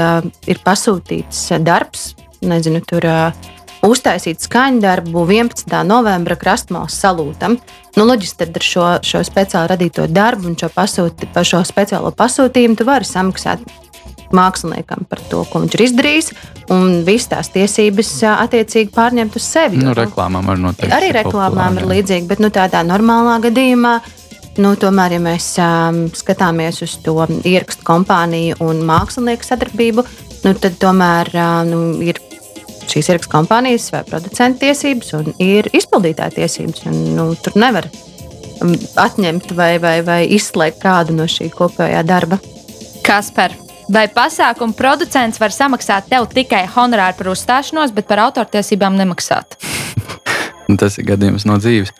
ir 0.49 0.62
pasūtīts 0.66 1.47
darbs, 1.64 2.12
nezinu, 2.45 2.84
tur 2.86 3.05
uh, 3.05 3.49
uztaisīt 3.88 4.44
skaņdarbu 4.46 5.26
11. 5.26 5.78
novembra 5.88 6.38
krastmalas 6.40 6.98
salūtam. 7.02 7.58
Nu, 7.98 8.06
loģiski, 8.08 8.44
tad 8.44 8.60
ar 8.60 8.66
šo, 8.66 8.88
šo 9.06 9.24
speciāli 9.28 9.72
radīto 9.74 10.08
darbu 10.08 10.52
un 10.52 10.58
šo, 10.60 10.70
pasūti, 10.74 11.30
šo 11.48 11.64
speciālo 11.68 12.14
pasūtījumu 12.16 12.80
tu 12.80 12.88
vari 12.88 13.08
samaksāt 13.08 13.66
māksliniekam 14.32 15.06
par 15.12 15.20
to, 15.28 15.44
ko 15.50 15.62
viņš 15.64 15.76
ir 15.76 15.84
izdarījis, 15.88 16.32
un 16.72 17.02
visas 17.08 17.30
tās 17.34 17.52
tiesības 17.52 18.14
attiecīgi 18.32 18.94
pārņemt 18.96 19.36
uz 19.36 19.48
sevi. 19.48 19.82
Nu, 19.82 19.96
reklāmām 19.98 20.48
var 20.48 20.62
noteikti. 20.62 20.94
Arī 20.96 21.12
reklāmām 21.18 21.82
ir 21.82 21.90
līdzīgi, 21.92 22.30
bet 22.30 22.44
nu, 22.44 22.52
tādā 22.54 22.84
normālā 22.88 23.42
gadījumā. 23.44 23.98
Nu, 24.62 24.74
tomēr, 24.80 25.16
ja 25.16 25.22
mēs 25.24 25.46
um, 25.64 26.02
skatāmies 26.16 26.82
uz 26.84 26.98
to 27.04 27.16
ierakstu 27.48 27.86
kompāniju 27.88 28.60
un 28.66 28.82
mākslinieku 28.88 29.48
sadarbību, 29.48 30.04
nu, 30.44 30.52
tad 30.60 30.76
tomēr 30.82 31.32
uh, 31.32 31.62
nu, 31.68 31.80
ir 32.04 32.20
šīs 32.92 33.12
ierakstu 33.12 33.32
kompānijas 33.32 33.89
vai 33.94 34.04
producentu 34.08 34.66
tiesības 34.66 35.14
un 35.20 35.34
ir 35.42 35.70
izpildītāja 35.76 36.36
tiesības. 36.38 36.86
Un, 36.92 37.02
nu, 37.18 37.28
tur 37.39 37.58
nevar 37.60 37.88
um, 38.62 38.76
atņemt 39.02 39.52
vai, 39.58 39.74
vai, 39.84 39.98
vai 40.06 40.22
izslēgt 40.38 40.82
kādu 40.84 41.16
no 41.18 41.28
šī 41.30 41.52
kopējā 41.56 42.04
darba. 42.08 42.42
Kas 43.06 43.32
par? 43.36 43.56
Vai 43.92 44.06
pasākuma 44.14 44.76
producents 44.78 45.42
var 45.42 45.52
samaksāt 45.52 46.08
tev 46.12 46.30
tikai 46.32 46.64
honorāru 46.76 47.18
par 47.18 47.32
uzstāšanos, 47.34 47.92
bet 47.96 48.08
par 48.08 48.22
autortiesībām 48.28 48.96
nemaksāt? 49.00 49.58
tas 50.80 50.98
ir 51.00 51.10
gadījums 51.10 51.48
no 51.50 51.58
dzīves. 51.60 51.92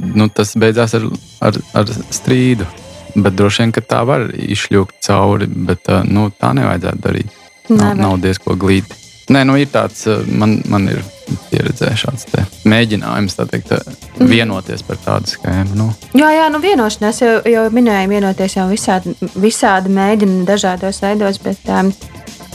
Nu, 0.00 0.28
tas 0.32 0.54
beidzās 0.58 0.94
ar, 0.96 1.08
ar, 1.44 1.58
ar 1.76 1.90
strīdu. 2.14 2.68
Bet 3.10 3.34
droši 3.34 3.64
vien, 3.64 3.72
ka 3.74 3.82
tā 3.82 4.04
var 4.06 4.28
izšļūt 4.30 5.00
cauri, 5.02 5.48
bet 5.50 5.90
nu, 6.06 6.28
tā 6.30 6.52
nevajadzētu 6.54 7.02
darīt. 7.02 7.38
Nav, 7.70 7.96
nav 7.98 8.18
diezko 8.22 8.54
glīti. 8.58 8.94
Nē, 9.30 9.44
nu 9.46 9.54
ir 9.60 9.68
tāds, 9.70 10.08
man, 10.26 10.56
man 10.70 10.88
ir 10.90 11.04
pieredzē 11.50 11.92
šāds 11.98 12.26
mēģinājums 12.68 13.38
teikt, 13.38 13.70
mhm. 13.70 14.26
vienoties 14.30 14.82
par 14.86 14.98
tādu 15.04 15.30
schēmu. 15.30 15.76
Nu. 15.78 15.86
Jā, 16.18 16.32
jā, 16.34 16.48
nu 16.50 16.58
vienošanās 16.62 17.22
jau, 17.22 17.36
jau 17.46 17.68
minēju, 17.74 18.10
vienoties 18.10 18.58
jau 18.58 18.66
visādi, 18.70 19.14
visādi 19.38 19.94
mēģina 19.94 20.42
dažādos 20.48 20.98
veidos, 21.04 21.38
bet 21.44 21.70
um, 21.70 21.92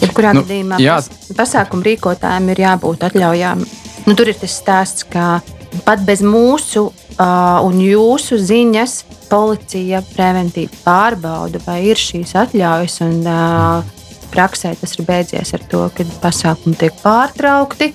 jebkurā 0.03 0.36
nu, 0.36 0.43
gadījumā 0.43 0.82
pas, 0.84 1.09
pasākumu 1.39 1.88
rīkotājiem 1.88 2.51
ir 2.51 2.63
jābūt 2.65 3.07
atļaujām. 3.09 3.65
Nu, 4.05 4.13
tur 4.13 4.30
ir 4.30 4.39
tas 4.43 4.59
stāsts, 4.59 5.07
ka 5.07 5.39
pat 5.88 6.03
bez 6.07 6.21
mūsu 6.26 6.89
uh, 6.89 7.63
un 7.63 7.80
jūsu 7.80 8.38
ziņas 8.39 8.99
policija 9.32 10.03
preventīvi 10.11 10.84
pārbauda, 10.84 11.63
vai 11.65 11.86
ir 11.88 11.99
šīs 11.99 12.36
atļaujas. 12.43 12.99
Un, 13.07 13.21
uh, 13.23 13.95
praksē 14.36 14.76
tas 14.80 14.98
ir 14.98 15.08
beidzies 15.08 15.56
ar 15.56 15.64
to, 15.72 15.86
ka 15.96 16.06
pasākumi 16.24 16.78
tiek 16.80 16.96
pārtraukti. 17.04 17.94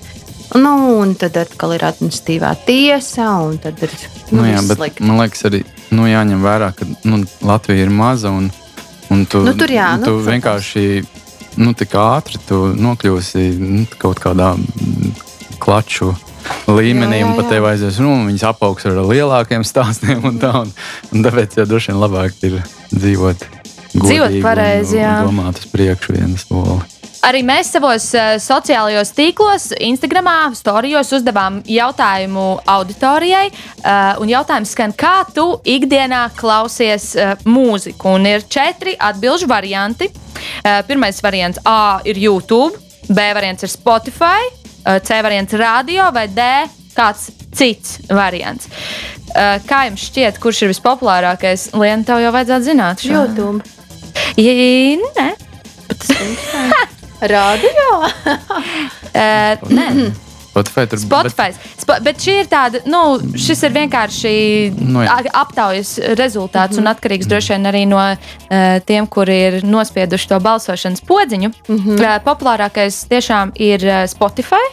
Nu, 0.58 0.72
un 0.98 1.12
tad 1.14 1.36
atkal 1.38 1.76
ir 1.76 1.84
administratīvā 1.86 2.56
tiesa, 2.66 3.28
un 3.46 3.60
tad 3.62 3.78
ir 3.86 3.92
nu, 4.32 4.40
nu, 4.40 4.48
jā, 4.48 4.64
slikti. 4.66 5.04
Man 5.06 5.20
liekas, 5.22 5.44
arī 5.46 5.60
nu, 5.94 6.08
jāņem 6.10 6.42
vērā, 6.42 6.72
ka 6.74 6.88
nu, 7.06 7.20
Latvija 7.46 7.84
ir 7.84 7.92
maza 7.94 8.32
un, 8.34 8.48
un 9.14 9.22
tu, 9.30 9.44
nu, 9.46 9.54
tur, 9.58 9.70
jā, 9.70 9.92
tu 10.02 10.16
nu, 10.16 10.24
vienkārši 10.26 10.82
nu, 11.62 11.74
tik 11.78 11.94
ātri 11.98 12.40
nokļūsi 12.50 13.46
nu, 13.60 13.84
kaut 14.02 14.18
kādā 14.22 14.56
klaču 15.62 16.10
līmenī, 16.66 17.20
jā, 17.20 17.20
jā, 17.20 17.22
jā. 17.22 17.30
un 17.30 17.38
pat 17.38 17.50
tev 17.52 17.70
aizies, 17.70 18.02
nu, 18.02 18.16
viņas 18.26 18.48
apaugs 18.50 18.90
ar 18.90 18.98
lielākiem 19.06 19.62
stāstiem, 19.66 20.24
un, 20.26 20.42
tā, 20.42 20.50
un, 20.64 20.74
un 21.14 21.26
tāpēc 21.26 21.60
jau 21.60 21.70
droši 21.70 21.92
vien 21.92 22.02
labāk 22.02 22.46
ir 22.48 22.58
dzīvot. 22.90 23.59
Dzīvot 23.94 24.38
pareizi, 24.44 25.00
jā. 25.00 25.20
Domāt 25.26 25.58
uz 25.58 25.68
priekšu 25.72 26.14
vienas 26.16 26.46
soli. 26.46 26.80
Arī 27.26 27.42
mēs 27.44 27.68
savos 27.74 28.06
uh, 28.16 28.38
sociālajos 28.40 29.10
tīklos, 29.12 29.66
Instagram, 29.84 30.30
storijos 30.56 31.10
uzdevām 31.12 31.58
jautājumu 31.68 32.46
auditorijai. 32.64 33.50
Uh, 33.82 34.22
jautājums 34.30 34.72
skan, 34.72 34.94
kā 34.96 35.26
tu 35.36 35.44
ikdienā 35.68 36.22
klausies 36.38 37.10
uh, 37.18 37.34
mūziku? 37.44 38.14
Un 38.16 38.24
ir 38.30 38.46
četri 38.48 38.96
atbildžu 38.96 39.50
varianti. 39.50 40.08
Pirmais 40.88 41.18
variants 41.20 41.60
A 41.68 42.00
ir 42.08 42.16
YouTube, 42.16 42.78
B 43.08 43.26
variants 43.36 43.66
ir 43.66 43.70
Spotify, 43.70 44.48
C 45.04 45.18
variants 45.20 45.52
ir 45.52 45.60
radio 45.60 46.06
vai 46.14 46.24
D 46.32 46.46
kāds 46.96 47.28
cits 47.52 47.98
variants. 48.08 48.70
Kā 49.68 49.82
jums 49.88 50.06
šķiet, 50.08 50.40
kurš 50.42 50.64
ir 50.64 50.72
vispopulārākais? 50.72 51.68
Liena, 51.76 52.06
tev 52.08 52.24
jau 52.24 52.32
vajadzētu 52.34 52.66
zināt. 52.66 53.04
Šo. 53.04 53.20
YouTube. 53.20 53.79
Ja, 54.40 54.52
nē. 55.20 55.28
Radio? 57.28 57.88
uh, 58.00 59.68
nē. 59.76 59.88
Spotify 60.50 60.86
tur 60.88 60.98
Spotify. 60.98 61.52
Bet... 61.52 61.58
Spo, 61.78 61.96
bet 62.02 62.22
šī 62.24 62.36
ir 62.40 62.48
tāda, 62.50 62.80
nu, 62.88 63.20
šis 63.38 63.60
ir 63.68 63.74
vienkārši 63.74 64.32
nu, 64.80 65.02
jā. 65.04 65.18
aptaujas 65.42 65.92
rezultāts 66.18 66.74
mm 66.74 66.80
-hmm. 66.80 66.88
un 66.88 66.92
atkarīgs 66.94 67.28
droši 67.28 67.52
vien 67.52 67.66
arī 67.70 67.84
no 67.88 68.00
uh, 68.00 68.80
tiem, 68.84 69.06
kuri 69.06 69.36
ir 69.48 69.64
nospieduši 69.64 70.28
to 70.28 70.40
balsošanas 70.40 71.00
podziņu. 71.00 71.52
Mm 71.68 71.76
-hmm. 71.76 72.00
uh, 72.00 72.24
populārākais 72.24 73.04
tiešām 73.12 73.52
ir 73.54 73.84
uh, 73.84 74.08
Spotify. 74.08 74.64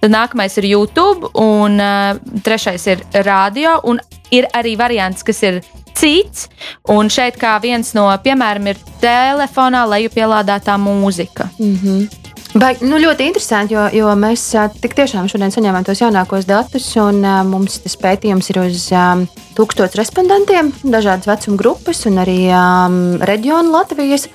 Tad 0.00 0.10
nākamais 0.10 0.58
ir 0.58 0.64
YouTube, 0.64 1.28
un 1.34 1.80
uh, 1.80 2.16
trešais 2.42 2.86
ir 2.86 3.04
radio. 3.12 3.80
Un 3.84 4.00
ir 4.32 4.48
arī 4.56 4.74
variants, 4.80 5.22
kas 5.26 5.42
ir 5.44 5.60
cits. 5.98 6.48
Un 6.90 7.10
šeit 7.12 7.38
kā 7.40 7.58
viens 7.62 7.92
no 7.96 8.08
piemēram 8.24 8.72
ir 8.72 8.80
telefonā 9.02 9.84
lejupielādētā 9.92 10.78
mūzika. 10.80 11.50
Mm 11.58 11.76
-hmm. 11.76 12.22
Vai, 12.52 12.74
nu, 12.84 12.98
ļoti 13.00 13.24
interesanti, 13.30 13.72
jo, 13.72 13.86
jo 13.96 14.10
mēs 14.12 14.42
tik 14.82 14.92
tiešām 14.98 15.28
šodien 15.30 15.52
saņēmām 15.54 15.86
tos 15.88 16.02
jaunākos 16.02 16.44
datus, 16.44 16.90
un 17.00 17.22
uh, 17.24 17.40
mums 17.48 17.78
tas 17.80 17.96
pētījums 17.96 18.50
ir 18.52 18.58
uz 18.60 18.90
um, 18.92 19.22
tūkstošiem 19.56 19.96
respondentiem, 19.96 20.72
dažādas 20.84 21.30
vecuma 21.30 21.56
grupas 21.56 22.04
un 22.10 22.20
arī 22.20 22.52
um, 22.52 23.16
reģionu 23.24 23.72
Latvijas, 23.72 24.28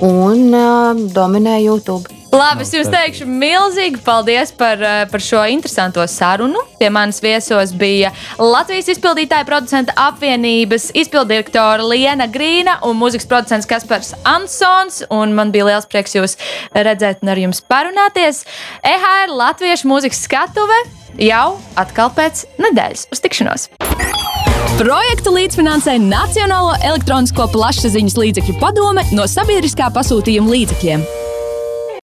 un 0.00 0.54
uh, 0.54 1.12
dominē 1.14 1.60
YouTube. 1.62 2.08
Labi, 2.34 2.64
es 2.64 2.72
jums 2.74 2.88
teikšu 2.90 3.26
milzīgi 3.30 4.00
paldies 4.02 4.50
par, 4.58 4.80
eh, 4.82 5.04
par 5.06 5.22
šo 5.22 5.44
interesanto 5.46 6.02
sarunu. 6.10 6.58
Pie 6.80 6.88
manis 6.90 7.20
viesos 7.22 7.70
bija 7.78 8.10
Latvijas 8.42 8.90
izpildītāja 8.90 9.46
producenta 9.46 9.94
apvienības 10.08 10.88
izpildirektora 10.98 11.86
Liena 11.86 12.26
Grīna 12.26 12.80
un 12.82 12.98
mūzikas 12.98 13.28
producents 13.30 13.70
Kaspars 13.70 14.16
Ansons. 14.24 15.04
Man 15.10 15.54
bija 15.54 15.70
liels 15.70 15.86
prieks 15.86 16.18
jūs 16.18 16.36
redzēt 16.74 17.22
un 17.22 17.28
ar 17.28 17.38
jums 17.38 17.62
parunāties. 17.62 18.42
EHR 18.82 19.30
Latviešu 19.30 19.86
mūzikas 19.94 20.26
skatuve 20.26 20.82
jau 21.22 21.48
atkal 21.78 22.10
pēc 22.10 22.48
nedēļas. 22.58 23.10
Uz 23.14 23.22
tikšanos! 23.22 23.70
Projektu 24.72 25.30
līdzfinansē 25.34 25.98
Nacionālo 26.00 26.72
elektronisko 26.80 27.46
plašsaziņas 27.52 28.16
līdzekļu 28.16 28.56
padome 28.62 29.04
no 29.12 29.28
sabiedriskā 29.28 29.90
pasūtījuma 29.94 30.54
līdzekļiem. 30.56 31.04